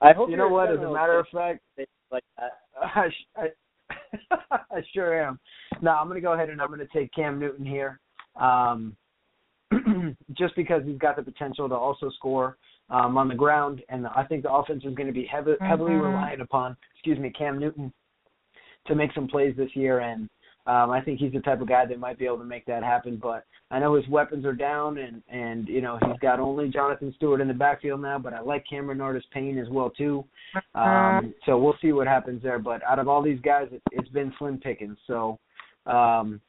I 0.00 0.12
hope 0.12 0.30
you 0.30 0.36
know 0.36 0.48
what? 0.48 0.70
As 0.70 0.78
a 0.78 0.90
matter 0.90 1.18
of 1.18 1.26
fact, 1.32 1.60
things 1.74 1.88
like 2.10 2.24
that. 2.36 2.52
I, 2.82 3.08
I, 3.36 3.46
I 4.70 4.82
sure 4.92 5.20
am. 5.22 5.38
No, 5.80 5.92
I'm 5.92 6.06
going 6.06 6.20
to 6.20 6.24
go 6.24 6.32
ahead 6.32 6.50
and 6.50 6.60
I'm 6.60 6.68
going 6.68 6.80
to 6.80 6.86
take 6.86 7.12
Cam 7.14 7.38
Newton 7.38 7.64
here, 7.64 8.00
um, 8.40 8.96
just 10.32 10.54
because 10.56 10.82
he's 10.84 10.98
got 10.98 11.16
the 11.16 11.22
potential 11.22 11.68
to 11.68 11.74
also 11.74 12.10
score 12.10 12.56
um, 12.90 13.16
on 13.16 13.28
the 13.28 13.34
ground, 13.34 13.82
and 13.88 14.06
I 14.06 14.24
think 14.24 14.42
the 14.42 14.52
offense 14.52 14.84
is 14.84 14.94
going 14.94 15.08
to 15.08 15.12
be 15.12 15.26
heavy, 15.26 15.54
heavily 15.60 15.94
reliant 15.94 16.40
upon, 16.40 16.76
excuse 16.94 17.18
me, 17.18 17.30
Cam 17.30 17.58
Newton 17.58 17.92
to 18.86 18.94
make 18.94 19.12
some 19.12 19.26
plays 19.26 19.56
this 19.56 19.70
year, 19.74 20.00
and 20.00 20.28
um, 20.66 20.90
I 20.90 21.00
think 21.00 21.20
he's 21.20 21.32
the 21.32 21.40
type 21.40 21.60
of 21.60 21.68
guy 21.68 21.86
that 21.86 21.98
might 21.98 22.18
be 22.18 22.26
able 22.26 22.38
to 22.38 22.44
make 22.44 22.66
that 22.66 22.82
happen. 22.82 23.18
But 23.22 23.44
I 23.70 23.78
know 23.78 23.94
his 23.94 24.06
weapons 24.08 24.44
are 24.44 24.52
down, 24.52 24.98
and 24.98 25.22
and 25.28 25.68
you 25.68 25.80
know 25.80 25.98
he's 26.04 26.18
got 26.20 26.40
only 26.40 26.68
Jonathan 26.68 27.12
Stewart 27.16 27.40
in 27.40 27.48
the 27.48 27.54
backfield 27.54 28.02
now, 28.02 28.18
but 28.18 28.34
I 28.34 28.40
like 28.40 28.64
Cameron 28.68 29.00
Artis 29.00 29.24
Payne 29.32 29.58
as 29.58 29.68
well 29.68 29.90
too. 29.90 30.24
Um, 30.74 31.34
so 31.44 31.58
we'll 31.58 31.76
see 31.80 31.92
what 31.92 32.06
happens 32.06 32.42
there. 32.42 32.58
But 32.58 32.82
out 32.84 32.98
of 32.98 33.08
all 33.08 33.22
these 33.22 33.40
guys, 33.40 33.68
it, 33.70 33.82
it's 33.92 34.08
been 34.08 34.32
slim 34.38 34.58
pickings. 34.58 34.98
So 35.06 35.38
um, 35.86 36.40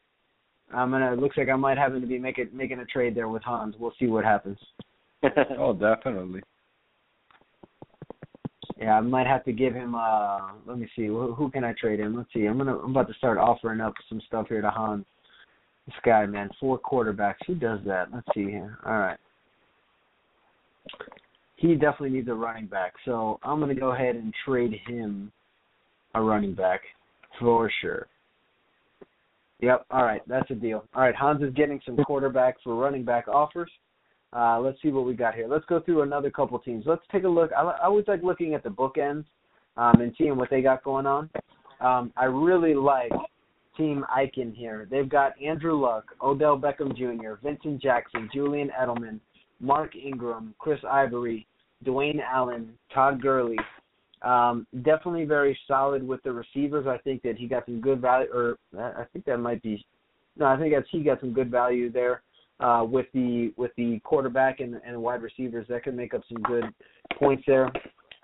I'm 0.74 0.92
gonna. 0.92 1.14
It 1.14 1.20
looks 1.20 1.38
like 1.38 1.50
I 1.50 1.56
might 1.56 1.78
have 1.78 1.94
to 1.94 2.00
be 2.00 2.18
making 2.18 2.50
making 2.54 2.80
a 2.80 2.86
trade 2.86 3.16
there 3.16 3.30
with 3.30 3.44
Hans. 3.44 3.76
We'll 3.78 3.94
see 4.00 4.08
what 4.08 4.26
happens. 4.26 4.58
Oh, 5.58 5.74
definitely. 5.74 6.42
Yeah, 8.78 8.98
I 8.98 9.02
might 9.02 9.28
have 9.28 9.44
to 9.46 9.52
give 9.52 9.74
him. 9.74 9.96
uh 9.96 10.50
Let 10.66 10.78
me 10.78 10.88
see. 10.96 11.08
Who, 11.08 11.34
who 11.34 11.50
can 11.50 11.64
I 11.64 11.74
trade 11.74 12.00
him? 12.00 12.16
Let's 12.16 12.30
see. 12.34 12.46
I'm 12.46 12.58
gonna. 12.58 12.78
I'm 12.78 12.92
about 12.92 13.08
to 13.08 13.14
start 13.16 13.38
offering 13.38 13.82
up 13.82 13.94
some 14.10 14.22
stuff 14.28 14.48
here 14.50 14.62
to 14.62 14.70
Hans. 14.70 15.06
This 15.86 15.96
guy, 16.04 16.26
man, 16.26 16.50
four 16.60 16.80
quarterbacks. 16.80 17.38
Who 17.48 17.56
does 17.56 17.80
that? 17.86 18.10
Let's 18.14 18.28
see 18.34 18.46
here. 18.46 18.78
All 18.86 18.98
right. 18.98 19.18
He 21.56 21.74
definitely 21.74 22.12
needs 22.12 22.28
a 22.28 22.34
running 22.34 22.68
back, 22.68 22.94
so 23.06 23.40
I'm 23.44 23.60
gonna 23.60 23.74
go 23.74 23.92
ahead 23.92 24.16
and 24.16 24.34
trade 24.46 24.80
him 24.86 25.32
a 26.14 26.22
running 26.22 26.54
back 26.54 26.82
for 27.40 27.72
sure. 27.82 28.08
Yep. 29.62 29.86
All 29.90 30.04
right, 30.04 30.22
that's 30.28 30.50
a 30.52 30.56
deal. 30.56 30.84
All 30.94 31.02
right, 31.02 31.16
Hans 31.16 31.42
is 31.42 31.54
getting 31.56 31.82
some 31.86 31.98
quarterback 31.98 32.58
for 32.64 32.76
running 32.76 33.04
back 33.04 33.28
offers. 33.28 33.72
Uh, 34.34 34.60
let's 34.60 34.82
see 34.82 34.90
what 34.90 35.06
we 35.06 35.14
got 35.14 35.36
here. 35.36 35.48
Let's 35.48 35.66
go 35.66 35.80
through 35.80 36.02
another 36.02 36.30
couple 36.30 36.60
teams. 36.60 36.84
Let's 36.86 37.04
take 37.12 37.24
a 37.24 37.30
look. 37.30 37.52
I, 37.58 37.62
I 37.62 37.86
always 37.86 38.06
like 38.08 38.24
looking 38.24 38.54
at 38.54 38.64
the 38.64 38.70
bookends 38.70 39.26
um, 39.78 40.02
and 40.02 40.14
seeing 40.18 40.36
what 40.36 40.50
they 40.50 40.62
got 40.62 40.84
going 40.84 41.06
on. 41.06 41.30
Um, 41.80 42.12
I 42.18 42.26
really 42.26 42.74
like 42.74 43.12
Team 43.78 44.04
Icon 44.14 44.54
here. 44.56 44.88
They've 44.90 45.08
got 45.08 45.34
Andrew 45.42 45.80
Luck, 45.80 46.06
Odell 46.22 46.60
Beckham 46.60 46.96
Jr., 46.98 47.34
Vincent 47.42 47.82
Jackson, 47.82 48.30
Julian 48.34 48.70
Edelman, 48.80 49.20
Mark 49.60 49.96
Ingram, 49.96 50.54
Chris 50.60 50.80
Ivory, 50.90 51.48
Dwayne 51.86 52.20
Allen, 52.20 52.74
Todd 52.94 53.22
Gurley. 53.22 53.58
Um, 54.24 54.66
definitely 54.82 55.26
very 55.26 55.58
solid 55.68 56.06
with 56.06 56.22
the 56.24 56.32
receivers. 56.34 56.88
I 56.88 56.98
think 56.98 57.22
that 57.22 57.38
he 57.38 57.48
got 57.48 57.66
some 57.66 57.80
good 57.80 58.02
value, 58.02 58.30
or 58.34 58.58
I 58.78 59.04
think 59.14 59.26
that 59.26 59.38
might 59.38 59.62
be. 59.62 59.86
No, 60.36 60.46
I 60.46 60.58
think 60.58 60.74
that's 60.74 60.88
he 60.92 61.04
got 61.04 61.20
some 61.20 61.34
good 61.34 61.52
value 61.52 61.92
there 61.92 62.24
uh, 62.60 62.86
with 62.88 63.06
the 63.14 63.54
with 63.58 63.72
the 63.78 64.00
quarterback 64.04 64.60
and 64.60 64.80
and 64.86 65.02
wide 65.02 65.22
receivers. 65.22 65.68
That 65.70 65.84
could 65.84 65.96
make 65.96 66.14
up 66.14 66.22
some 66.32 66.42
good 66.44 66.66
points 67.20 67.44
there. 67.48 67.72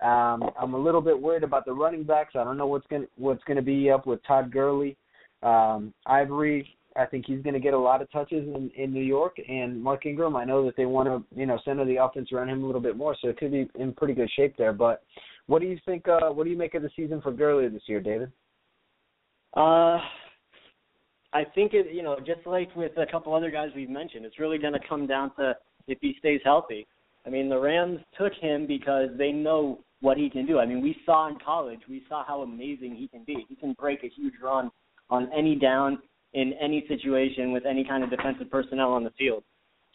Um, 0.01 0.49
I'm 0.59 0.73
a 0.73 0.77
little 0.77 1.01
bit 1.01 1.19
worried 1.19 1.43
about 1.43 1.65
the 1.65 1.73
running 1.73 2.03
backs. 2.03 2.35
I 2.35 2.43
don't 2.43 2.57
know 2.57 2.67
what's 2.67 2.87
to 2.87 3.07
what's 3.17 3.43
going 3.45 3.57
to 3.57 3.63
be 3.63 3.89
up 3.89 4.05
with 4.05 4.19
Todd 4.27 4.51
Gurley, 4.51 4.97
um, 5.41 5.93
Ivory. 6.05 6.75
I 6.95 7.05
think 7.05 7.25
he's 7.25 7.41
going 7.41 7.55
to 7.55 7.59
get 7.59 7.73
a 7.73 7.79
lot 7.79 8.01
of 8.01 8.11
touches 8.11 8.47
in 8.47 8.69
in 8.75 8.93
New 8.93 9.03
York, 9.03 9.37
and 9.47 9.81
Mark 9.81 10.05
Ingram. 10.05 10.35
I 10.35 10.45
know 10.45 10.65
that 10.65 10.75
they 10.75 10.85
want 10.85 11.07
to 11.07 11.39
you 11.39 11.45
know 11.45 11.59
center 11.63 11.85
the 11.85 12.03
offense 12.03 12.31
around 12.31 12.49
him 12.49 12.63
a 12.63 12.65
little 12.65 12.81
bit 12.81 12.97
more, 12.97 13.15
so 13.21 13.29
it 13.29 13.37
could 13.37 13.51
be 13.51 13.69
in 13.75 13.93
pretty 13.93 14.13
good 14.13 14.29
shape 14.35 14.55
there. 14.57 14.73
But 14.73 15.03
what 15.47 15.61
do 15.61 15.67
you 15.67 15.77
think? 15.85 16.07
Uh, 16.07 16.31
what 16.31 16.43
do 16.43 16.49
you 16.49 16.57
make 16.57 16.73
of 16.73 16.81
the 16.81 16.91
season 16.95 17.21
for 17.21 17.31
Gurley 17.31 17.67
this 17.69 17.83
year, 17.87 18.01
David? 18.01 18.31
Uh, 19.55 19.99
I 21.33 21.43
think 21.55 21.73
it. 21.73 21.93
You 21.93 22.03
know, 22.03 22.17
just 22.19 22.45
like 22.45 22.73
with 22.75 22.97
a 22.97 23.05
couple 23.05 23.33
other 23.33 23.51
guys 23.51 23.69
we've 23.75 23.89
mentioned, 23.89 24.25
it's 24.25 24.39
really 24.39 24.57
going 24.57 24.73
to 24.73 24.87
come 24.87 25.07
down 25.07 25.35
to 25.35 25.55
if 25.87 25.97
he 26.01 26.15
stays 26.19 26.41
healthy. 26.43 26.87
I 27.25 27.29
mean, 27.29 27.49
the 27.49 27.59
Rams 27.59 27.99
took 28.17 28.33
him 28.33 28.67
because 28.67 29.09
they 29.17 29.31
know 29.31 29.79
what 30.01 30.17
he 30.17 30.29
can 30.29 30.45
do. 30.45 30.59
I 30.59 30.65
mean, 30.65 30.81
we 30.81 30.95
saw 31.05 31.29
in 31.29 31.37
college, 31.43 31.79
we 31.89 32.03
saw 32.09 32.25
how 32.25 32.41
amazing 32.41 32.95
he 32.95 33.07
can 33.07 33.23
be. 33.23 33.45
He 33.47 33.55
can 33.55 33.73
break 33.79 34.03
a 34.03 34.09
huge 34.09 34.33
run 34.43 34.69
on 35.09 35.29
any 35.35 35.55
down 35.55 35.99
in 36.33 36.53
any 36.61 36.85
situation 36.87 37.51
with 37.51 37.65
any 37.65 37.85
kind 37.85 38.03
of 38.03 38.09
defensive 38.09 38.49
personnel 38.49 38.91
on 38.91 39.03
the 39.03 39.11
field. 39.11 39.43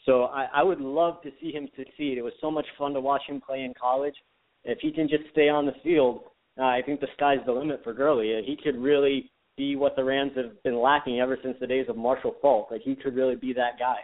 So 0.06 0.24
I, 0.24 0.46
I 0.54 0.62
would 0.62 0.80
love 0.80 1.20
to 1.22 1.30
see 1.40 1.52
him 1.52 1.68
succeed. 1.76 2.16
It 2.16 2.22
was 2.22 2.32
so 2.40 2.50
much 2.50 2.66
fun 2.78 2.94
to 2.94 3.00
watch 3.00 3.22
him 3.26 3.40
play 3.40 3.62
in 3.64 3.74
college. 3.78 4.14
If 4.64 4.78
he 4.80 4.90
can 4.92 5.08
just 5.08 5.24
stay 5.32 5.48
on 5.48 5.66
the 5.66 5.74
field, 5.82 6.22
uh, 6.58 6.64
I 6.64 6.80
think 6.84 7.00
the 7.00 7.08
sky's 7.14 7.38
the 7.44 7.52
limit 7.52 7.82
for 7.84 7.92
Gurley. 7.92 8.34
Uh, 8.34 8.42
He 8.44 8.56
could 8.56 8.80
really 8.80 9.30
be 9.58 9.76
what 9.76 9.96
the 9.96 10.04
Rams 10.04 10.32
have 10.36 10.62
been 10.62 10.80
lacking 10.80 11.20
ever 11.20 11.36
since 11.42 11.56
the 11.60 11.66
days 11.66 11.86
of 11.88 11.96
Marshall 11.96 12.36
Faulk. 12.40 12.70
Like 12.70 12.80
he 12.82 12.94
could 12.94 13.14
really 13.14 13.36
be 13.36 13.52
that 13.52 13.78
guy. 13.78 13.96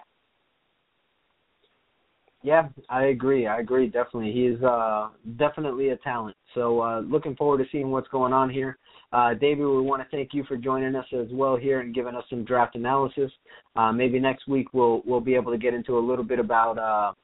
Yeah, 2.42 2.68
I 2.90 3.04
agree. 3.04 3.46
I 3.46 3.60
agree. 3.60 3.86
Definitely, 3.86 4.32
he 4.32 4.44
is 4.44 4.62
uh, 4.62 5.08
definitely 5.38 5.88
a 5.88 5.96
talent. 5.96 6.36
So, 6.54 6.78
uh, 6.82 7.00
looking 7.00 7.34
forward 7.36 7.56
to 7.58 7.64
seeing 7.72 7.90
what's 7.90 8.08
going 8.08 8.34
on 8.34 8.50
here. 8.50 8.76
Uh, 9.14 9.32
David, 9.32 9.64
we 9.64 9.80
want 9.80 10.02
to 10.02 10.08
thank 10.14 10.34
you 10.34 10.44
for 10.44 10.58
joining 10.58 10.94
us 10.94 11.06
as 11.18 11.28
well 11.32 11.56
here 11.56 11.80
and 11.80 11.94
giving 11.94 12.14
us 12.14 12.24
some 12.28 12.44
draft 12.44 12.74
analysis. 12.74 13.30
Uh, 13.76 13.92
maybe 13.92 14.20
next 14.20 14.46
week 14.46 14.74
we'll 14.74 15.02
we'll 15.06 15.22
be 15.22 15.34
able 15.34 15.52
to 15.52 15.58
get 15.58 15.72
into 15.72 15.96
a 15.96 16.06
little 16.06 16.24
bit 16.24 16.38
about 16.38 16.76
uh, 16.78 17.14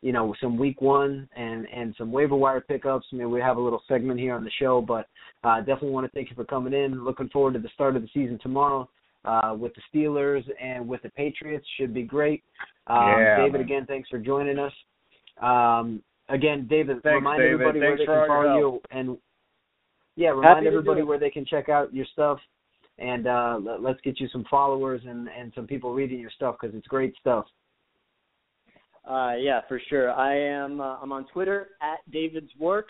you 0.00 0.12
know 0.12 0.34
some 0.40 0.56
week 0.56 0.80
one 0.80 1.28
and 1.36 1.66
and 1.74 1.94
some 1.98 2.10
waiver 2.10 2.36
wire 2.36 2.62
pickups. 2.62 3.06
Maybe 3.12 3.26
we 3.26 3.40
have 3.40 3.58
a 3.58 3.60
little 3.60 3.82
segment 3.86 4.18
here 4.18 4.34
on 4.34 4.44
the 4.44 4.50
show, 4.58 4.80
but 4.80 5.08
uh, 5.44 5.58
definitely 5.58 5.90
want 5.90 6.06
to 6.06 6.12
thank 6.12 6.30
you 6.30 6.36
for 6.36 6.44
coming 6.44 6.72
in. 6.72 7.04
Looking 7.04 7.28
forward 7.30 7.54
to 7.54 7.60
the 7.60 7.70
start 7.74 7.96
of 7.96 8.02
the 8.02 8.08
season 8.12 8.38
tomorrow 8.42 8.88
uh, 9.24 9.54
with 9.58 9.72
the 9.74 9.82
Steelers 9.92 10.44
and 10.62 10.86
with 10.86 11.02
the 11.02 11.10
Patriots. 11.10 11.66
Should 11.78 11.94
be 11.94 12.02
great. 12.02 12.42
Um, 12.86 12.98
Yeah, 13.18 13.36
David, 13.36 13.52
man. 13.52 13.60
again, 13.62 13.86
thanks 13.86 14.08
for 14.08 14.18
joining 14.18 14.58
us. 14.58 14.72
Um, 15.40 16.02
again, 16.28 16.66
David, 16.68 17.02
Thanks, 17.02 17.14
remind 17.14 17.40
David. 17.40 17.54
everybody 17.54 17.80
where 17.80 17.96
they 17.96 18.04
can 18.04 18.26
follow 18.28 18.58
you 18.58 18.80
and 18.90 19.18
yeah, 20.16 20.30
remind 20.30 20.56
Happy 20.56 20.66
everybody 20.66 21.02
where 21.02 21.18
they 21.18 21.30
can 21.30 21.46
check 21.46 21.68
out 21.68 21.94
your 21.94 22.06
stuff 22.12 22.38
and 22.98 23.26
uh, 23.26 23.58
let, 23.62 23.82
let's 23.82 24.00
get 24.02 24.20
you 24.20 24.28
some 24.28 24.44
followers 24.50 25.00
and 25.06 25.28
and 25.28 25.52
some 25.54 25.66
people 25.66 25.94
reading 25.94 26.18
your 26.18 26.30
stuff 26.30 26.56
because 26.60 26.76
it's 26.76 26.86
great 26.86 27.14
stuff. 27.18 27.46
Uh, 29.08 29.34
yeah, 29.38 29.60
for 29.66 29.80
sure. 29.88 30.12
I 30.12 30.36
am. 30.36 30.80
Uh, 30.80 30.96
I'm 31.00 31.10
on 31.12 31.26
Twitter 31.32 31.68
at 31.80 31.98
David's 32.12 32.50
Work. 32.58 32.88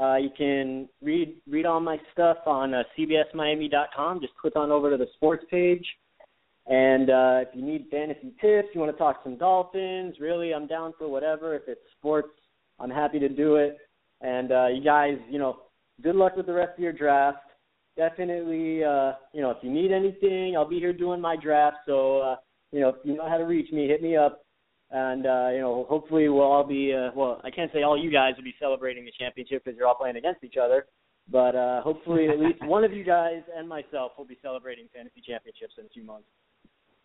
Uh, 0.00 0.16
you 0.16 0.30
can 0.36 0.88
read 1.02 1.36
read 1.48 1.66
all 1.66 1.80
my 1.80 1.98
stuff 2.12 2.38
on 2.46 2.72
uh, 2.72 2.82
CBSMiami.com. 2.96 4.20
Just 4.20 4.34
click 4.36 4.54
on 4.54 4.70
over 4.70 4.90
to 4.90 4.96
the 4.96 5.08
sports 5.16 5.44
page. 5.50 5.84
And 6.66 7.08
uh, 7.10 7.40
if 7.42 7.48
you 7.54 7.62
need 7.62 7.86
fantasy 7.90 8.32
tips, 8.40 8.68
you 8.74 8.80
want 8.80 8.92
to 8.92 8.98
talk 8.98 9.20
some 9.24 9.38
Dolphins, 9.38 10.16
really, 10.20 10.52
I'm 10.52 10.66
down 10.66 10.92
for 10.98 11.08
whatever. 11.08 11.54
If 11.54 11.62
it's 11.66 11.80
sports, 11.98 12.28
I'm 12.78 12.90
happy 12.90 13.18
to 13.18 13.28
do 13.28 13.56
it. 13.56 13.78
And 14.20 14.52
uh, 14.52 14.66
you 14.66 14.84
guys, 14.84 15.16
you 15.30 15.38
know, 15.38 15.60
good 16.02 16.14
luck 16.14 16.36
with 16.36 16.46
the 16.46 16.52
rest 16.52 16.72
of 16.76 16.80
your 16.80 16.92
draft. 16.92 17.38
Definitely, 17.96 18.84
uh, 18.84 19.12
you 19.32 19.40
know, 19.40 19.50
if 19.50 19.56
you 19.62 19.70
need 19.70 19.92
anything, 19.92 20.56
I'll 20.56 20.68
be 20.68 20.78
here 20.78 20.92
doing 20.92 21.20
my 21.20 21.36
draft. 21.36 21.78
So, 21.86 22.18
uh, 22.20 22.36
you 22.70 22.80
know, 22.80 22.90
if 22.90 22.96
you 23.02 23.16
know 23.16 23.28
how 23.28 23.38
to 23.38 23.44
reach 23.44 23.72
me, 23.72 23.88
hit 23.88 24.02
me 24.02 24.16
up 24.16 24.44
and 24.90 25.26
uh, 25.26 25.48
you 25.52 25.60
know, 25.60 25.86
hopefully 25.88 26.28
we'll 26.28 26.42
all 26.42 26.64
be 26.64 26.94
uh, 26.94 27.10
well. 27.14 27.40
I 27.44 27.50
can't 27.50 27.70
say 27.72 27.82
all 27.82 28.00
you 28.00 28.10
guys 28.10 28.34
will 28.36 28.44
be 28.44 28.54
celebrating 28.58 29.04
the 29.04 29.12
championship 29.18 29.64
because 29.64 29.76
you're 29.78 29.86
all 29.86 29.94
playing 29.94 30.16
against 30.16 30.42
each 30.44 30.56
other, 30.62 30.86
but 31.30 31.54
uh, 31.54 31.82
hopefully 31.82 32.28
at 32.28 32.38
least 32.38 32.64
one 32.64 32.84
of 32.84 32.92
you 32.92 33.04
guys 33.04 33.42
and 33.56 33.68
myself 33.68 34.12
will 34.16 34.24
be 34.24 34.38
celebrating 34.42 34.86
fantasy 34.94 35.22
championships 35.26 35.74
in 35.78 35.86
a 35.86 35.88
few 35.88 36.04
months. 36.04 36.26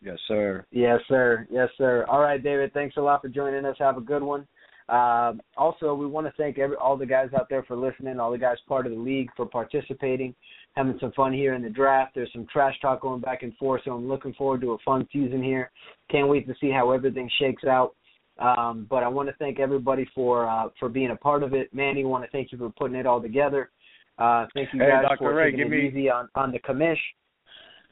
Yes, 0.00 0.18
sir. 0.28 0.66
Yes, 0.70 1.00
sir. 1.08 1.46
Yes, 1.50 1.68
sir. 1.78 2.04
All 2.08 2.20
right, 2.20 2.42
David. 2.42 2.72
Thanks 2.74 2.96
a 2.96 3.00
lot 3.00 3.22
for 3.22 3.28
joining 3.28 3.64
us. 3.64 3.76
Have 3.78 3.96
a 3.96 4.02
good 4.02 4.22
one. 4.22 4.46
Um, 4.88 5.40
also, 5.56 5.94
we 5.94 6.06
want 6.06 6.26
to 6.26 6.32
thank 6.36 6.58
every, 6.58 6.76
all 6.76 6.96
the 6.96 7.06
guys 7.06 7.30
out 7.34 7.48
there 7.48 7.62
for 7.62 7.74
listening, 7.74 8.20
all 8.20 8.30
the 8.30 8.38
guys 8.38 8.58
part 8.68 8.84
of 8.84 8.92
the 8.92 8.98
league 8.98 9.30
for 9.34 9.46
participating, 9.46 10.34
having 10.74 10.96
some 11.00 11.12
fun 11.12 11.32
here 11.32 11.54
in 11.54 11.62
the 11.62 11.70
draft. 11.70 12.14
There's 12.14 12.32
some 12.32 12.46
trash 12.52 12.74
talk 12.82 13.00
going 13.02 13.20
back 13.20 13.42
and 13.42 13.56
forth, 13.56 13.82
so 13.84 13.92
I'm 13.92 14.08
looking 14.08 14.34
forward 14.34 14.60
to 14.62 14.72
a 14.72 14.78
fun 14.84 15.06
season 15.12 15.42
here. 15.42 15.70
Can't 16.10 16.28
wait 16.28 16.46
to 16.48 16.54
see 16.60 16.70
how 16.70 16.90
everything 16.90 17.30
shakes 17.38 17.64
out. 17.64 17.94
Um, 18.40 18.86
but 18.90 19.04
I 19.04 19.08
want 19.08 19.28
to 19.28 19.34
thank 19.38 19.60
everybody 19.60 20.08
for 20.14 20.48
uh, 20.48 20.68
for 20.80 20.88
being 20.88 21.10
a 21.12 21.16
part 21.16 21.44
of 21.44 21.54
it. 21.54 21.72
Manny, 21.72 22.04
want 22.04 22.24
to 22.24 22.30
thank 22.30 22.50
you 22.50 22.58
for 22.58 22.70
putting 22.70 22.96
it 22.96 23.06
all 23.06 23.22
together. 23.22 23.70
Uh, 24.18 24.46
thank 24.54 24.68
you 24.72 24.80
Hey, 24.80 24.88
guys 24.90 25.04
Dr. 25.08 25.18
for 25.18 25.34
Ray, 25.34 25.52
taking 25.52 25.58
give 25.68 25.72
it 25.72 25.82
me- 25.82 25.88
easy 25.88 26.10
on 26.10 26.28
on 26.34 26.50
the 26.50 26.58
commish. 26.58 26.98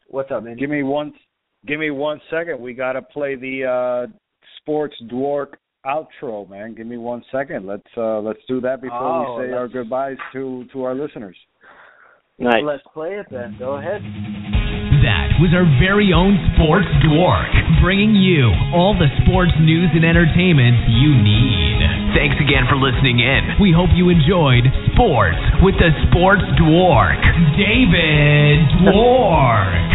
What's 0.09 0.30
up, 0.33 0.43
man? 0.43 0.57
Give 0.57 0.70
me 0.70 0.83
one. 0.83 1.12
Give 1.66 1.78
me 1.78 1.91
one 1.91 2.20
second. 2.28 2.61
We 2.61 2.74
got 2.74 2.95
to 2.95 3.03
play 3.03 3.37
the 3.37 4.09
uh, 4.11 4.12
Sports 4.59 4.97
Dork 5.09 5.59
outro, 5.87 6.49
man. 6.51 6.74
Give 6.74 6.89
me 6.89 6.97
one 6.97 7.22
second. 7.30 7.64
Let's 7.64 7.87
uh, 7.97 8.18
let's 8.20 8.41
do 8.49 8.61
that 8.62 8.83
before 8.83 8.99
Oh, 8.99 9.39
we 9.41 9.47
say 9.47 9.53
our 9.53 9.68
goodbyes 9.68 10.16
to 10.33 10.64
to 10.72 10.83
our 10.83 10.95
listeners. 10.97 11.37
Nice. 12.43 12.66
Let's 12.66 12.82
play 12.93 13.22
it 13.22 13.26
then. 13.30 13.55
Go 13.59 13.78
ahead. 13.78 14.03
That 15.07 15.38
was 15.38 15.55
our 15.55 15.66
very 15.78 16.11
own 16.11 16.34
Sports 16.55 16.90
Dork, 17.07 17.51
bringing 17.82 18.18
you 18.18 18.51
all 18.74 18.95
the 18.99 19.11
sports 19.22 19.55
news 19.62 19.90
and 19.95 20.03
entertainment 20.03 20.90
you 20.90 21.14
need. 21.14 21.78
Thanks 22.18 22.38
again 22.43 22.66
for 22.66 22.74
listening 22.74 23.22
in. 23.22 23.62
We 23.62 23.70
hope 23.70 23.90
you 23.95 24.11
enjoyed 24.11 24.66
Sports 24.95 25.38
with 25.62 25.78
the 25.78 25.90
Sports 26.11 26.43
Dork, 26.59 27.18
David 27.55 28.62
Dork. 28.90 29.90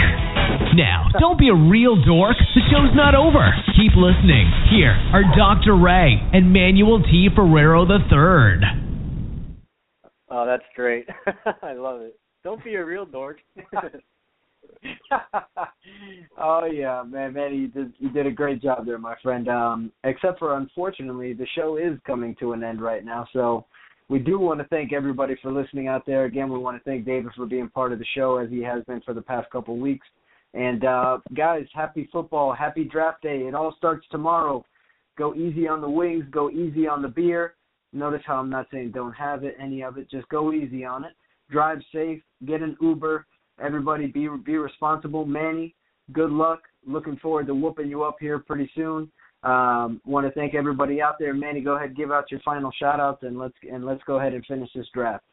Now, 0.75 1.11
don't 1.19 1.39
be 1.39 1.51
a 1.51 1.55
real 1.55 1.99
dork. 1.99 2.35
The 2.55 2.63
show's 2.71 2.95
not 2.95 3.15
over. 3.15 3.43
Keep 3.75 3.95
listening. 3.95 4.47
Here 4.71 4.95
are 5.11 5.23
Dr. 5.35 5.75
Ray 5.75 6.19
and 6.31 6.51
Manuel 6.51 7.03
T. 7.03 7.27
Ferrero 7.35 7.83
III. 7.87 8.87
Oh, 10.29 10.45
that's 10.45 10.67
great. 10.75 11.07
I 11.63 11.73
love 11.73 12.01
it. 12.01 12.15
Don't 12.43 12.63
be 12.63 12.75
a 12.75 12.85
real 12.85 13.05
dork. 13.05 13.37
oh 16.37 16.65
yeah, 16.65 17.03
man, 17.07 17.33
man, 17.33 17.53
you 17.53 17.67
did 17.67 17.93
you 17.99 18.09
did 18.09 18.27
a 18.27 18.31
great 18.31 18.61
job 18.61 18.85
there, 18.85 18.97
my 18.97 19.15
friend. 19.23 19.47
Um, 19.49 19.91
except 20.03 20.39
for 20.39 20.57
unfortunately, 20.57 21.33
the 21.33 21.47
show 21.55 21.77
is 21.77 21.97
coming 22.05 22.35
to 22.39 22.53
an 22.53 22.63
end 22.63 22.81
right 22.81 23.03
now. 23.03 23.27
So 23.33 23.65
we 24.09 24.19
do 24.19 24.39
want 24.39 24.59
to 24.59 24.67
thank 24.67 24.93
everybody 24.93 25.35
for 25.41 25.51
listening 25.51 25.87
out 25.87 26.05
there. 26.05 26.25
Again, 26.25 26.51
we 26.51 26.59
want 26.59 26.77
to 26.77 26.83
thank 26.83 27.05
David 27.05 27.31
for 27.35 27.45
being 27.45 27.69
part 27.69 27.91
of 27.91 27.99
the 27.99 28.05
show 28.15 28.37
as 28.37 28.49
he 28.49 28.61
has 28.61 28.83
been 28.85 29.01
for 29.01 29.13
the 29.13 29.21
past 29.21 29.49
couple 29.51 29.73
of 29.73 29.81
weeks. 29.81 30.07
And 30.53 30.85
uh, 30.85 31.19
guys, 31.35 31.65
happy 31.73 32.09
football, 32.11 32.53
happy 32.53 32.83
draft 32.85 33.21
day. 33.21 33.39
It 33.39 33.53
all 33.53 33.75
starts 33.77 34.05
tomorrow. 34.09 34.63
Go 35.17 35.35
easy 35.35 35.67
on 35.67 35.81
the 35.81 35.89
wings, 35.89 36.25
go 36.31 36.49
easy 36.49 36.87
on 36.87 37.01
the 37.01 37.07
beer. 37.07 37.55
Notice 37.91 38.21
how 38.25 38.35
I'm 38.35 38.49
not 38.49 38.67
saying 38.71 38.91
don't 38.91 39.13
have 39.13 39.43
it, 39.43 39.55
any 39.59 39.81
of 39.81 39.97
it. 39.97 40.09
Just 40.09 40.29
go 40.29 40.53
easy 40.53 40.85
on 40.85 41.03
it. 41.03 41.13
Drive 41.49 41.79
safe. 41.93 42.21
Get 42.45 42.61
an 42.61 42.75
Uber. 42.81 43.25
Everybody 43.59 44.07
be 44.07 44.27
be 44.45 44.57
responsible. 44.57 45.25
Manny, 45.25 45.73
good 46.13 46.31
luck. 46.31 46.61
Looking 46.85 47.17
forward 47.17 47.47
to 47.47 47.55
whooping 47.55 47.89
you 47.89 48.03
up 48.03 48.17
here 48.19 48.39
pretty 48.39 48.69
soon. 48.75 49.11
Um, 49.43 50.01
want 50.05 50.25
to 50.27 50.31
thank 50.33 50.55
everybody 50.55 51.01
out 51.01 51.15
there. 51.19 51.33
Manny, 51.33 51.61
go 51.61 51.75
ahead, 51.75 51.95
give 51.95 52.11
out 52.11 52.29
your 52.31 52.39
final 52.41 52.71
shout 52.77 52.99
outs 52.99 53.23
and 53.23 53.37
let's 53.37 53.53
and 53.71 53.85
let's 53.85 54.01
go 54.05 54.19
ahead 54.19 54.33
and 54.33 54.45
finish 54.45 54.69
this 54.75 54.87
draft. 54.93 55.23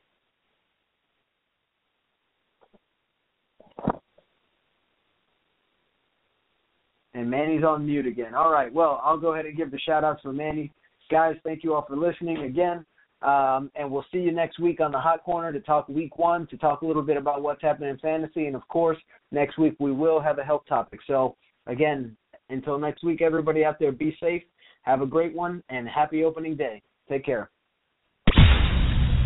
And 7.15 7.31
Manny's 7.31 7.63
on 7.63 7.87
mute 7.87 8.07
again. 8.07 8.35
All 8.35 8.51
right. 8.51 8.73
Well, 8.73 9.01
I'll 9.05 9.19
go 9.19 9.35
ahead 9.35 9.47
and 9.47 9.57
give 9.57 9.71
the 9.71 9.79
shout 9.79 10.03
outs 10.03 10.23
for 10.23 10.33
Manny. 10.33 10.73
Guys, 11.11 11.37
thank 11.45 11.63
you 11.63 11.75
all 11.75 11.85
for 11.87 11.97
listening 11.97 12.39
again. 12.39 12.85
Um, 13.25 13.71
and 13.75 13.91
we'll 13.91 14.05
see 14.13 14.19
you 14.19 14.33
next 14.33 14.59
week 14.59 14.81
on 14.81 14.93
the 14.93 15.01
Hot 15.01 15.25
Corner 15.25 15.51
to 15.51 15.61
talk 15.61 15.89
week 15.89 16.19
one, 16.19 16.47
to 16.49 16.59
talk 16.59 16.83
a 16.83 16.87
little 16.87 17.03
bit 17.03 17.17
about 17.17 17.43
what's 17.43 17.63
happening 17.63 17.89
in 17.89 17.99
fantasy. 17.99 18.47
And 18.47 18.55
of 18.55 18.67
course, 18.69 18.99
next 19.33 19.59
week 19.59 19.75
we 19.79 19.93
will 19.93 20.21
have 20.21 20.39
a 20.39 20.45
health 20.45 20.65
topic. 20.69 21.01
So, 21.07 21.37
again, 21.67 22.17
until 22.51 22.79
next 22.79 23.03
week, 23.03 23.23
everybody 23.23 23.65
out 23.65 23.79
there, 23.79 23.93
be 23.93 24.15
safe, 24.21 24.43
have 24.83 25.01
a 25.01 25.07
great 25.07 25.35
one, 25.35 25.63
and 25.71 25.89
happy 25.89 26.23
opening 26.23 26.55
day. 26.57 26.83
Take 27.09 27.25
care. 27.25 27.51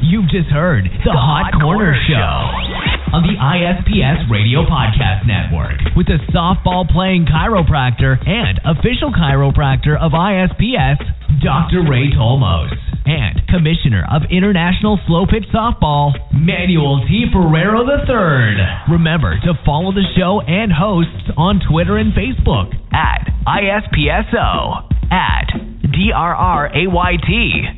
You've 0.01 0.29
just 0.31 0.49
heard 0.49 0.85
the 0.85 1.13
Hot 1.13 1.53
Corner 1.61 1.95
Show 2.07 2.88
on 3.13 3.23
the 3.23 3.37
ISPS 3.39 4.31
Radio 4.31 4.67
Podcast 4.67 5.27
Network 5.27 5.79
with 5.97 6.07
the 6.07 6.19
softball 6.35 6.89
playing 6.89 7.27
chiropractor 7.27 8.19
and 8.27 8.61
official 8.65 9.13
chiropractor 9.13 9.97
of 9.97 10.13
ISPS, 10.13 11.01
Dr. 11.43 11.87
Ray 11.89 12.11
Tolmos, 12.13 12.75
and 13.07 13.41
Commissioner 13.49 14.05
of 14.11 14.23
International 14.31 14.99
Slow 15.07 15.25
Pitch 15.27 15.47
Softball, 15.55 16.13
Manuel 16.35 17.05
T. 17.07 17.27
Ferrero 17.33 17.87
III. 17.87 18.93
Remember 18.93 19.39
to 19.41 19.55
follow 19.65 19.93
the 19.93 20.05
show 20.17 20.41
and 20.43 20.73
hosts 20.73 21.31
on 21.37 21.61
Twitter 21.71 21.97
and 21.97 22.13
Facebook 22.13 22.75
at 22.93 23.31
ISPSO, 23.47 24.89
at 25.11 25.49
DRRAYT. 25.95 27.78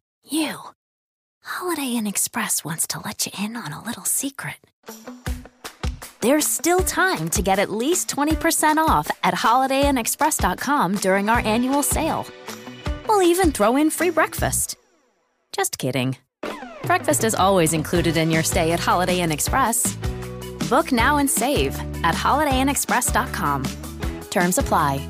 you. 0.31 0.59
Holiday 1.43 1.95
Inn 1.95 2.07
Express 2.07 2.63
wants 2.63 2.87
to 2.87 2.99
let 2.99 3.25
you 3.25 3.31
in 3.43 3.55
on 3.55 3.73
a 3.73 3.83
little 3.83 4.05
secret. 4.05 4.55
There's 6.21 6.45
still 6.45 6.79
time 6.81 7.29
to 7.29 7.41
get 7.41 7.57
at 7.57 7.71
least 7.71 8.09
20% 8.09 8.77
off 8.77 9.09
at 9.23 9.33
holidayinnexpress.com 9.33 10.95
during 10.95 11.29
our 11.29 11.39
annual 11.39 11.83
sale. 11.83 12.27
We'll 13.07 13.23
even 13.23 13.51
throw 13.51 13.75
in 13.75 13.89
free 13.89 14.11
breakfast. 14.11 14.75
Just 15.51 15.77
kidding. 15.77 16.17
Breakfast 16.83 17.23
is 17.23 17.35
always 17.35 17.73
included 17.73 18.17
in 18.17 18.31
your 18.31 18.43
stay 18.43 18.71
at 18.71 18.79
Holiday 18.79 19.21
Inn 19.21 19.31
Express. 19.31 19.95
Book 20.69 20.91
now 20.91 21.17
and 21.17 21.29
save 21.29 21.77
at 22.03 22.15
holidayinnexpress.com. 22.15 23.65
Terms 24.29 24.57
apply. 24.57 25.07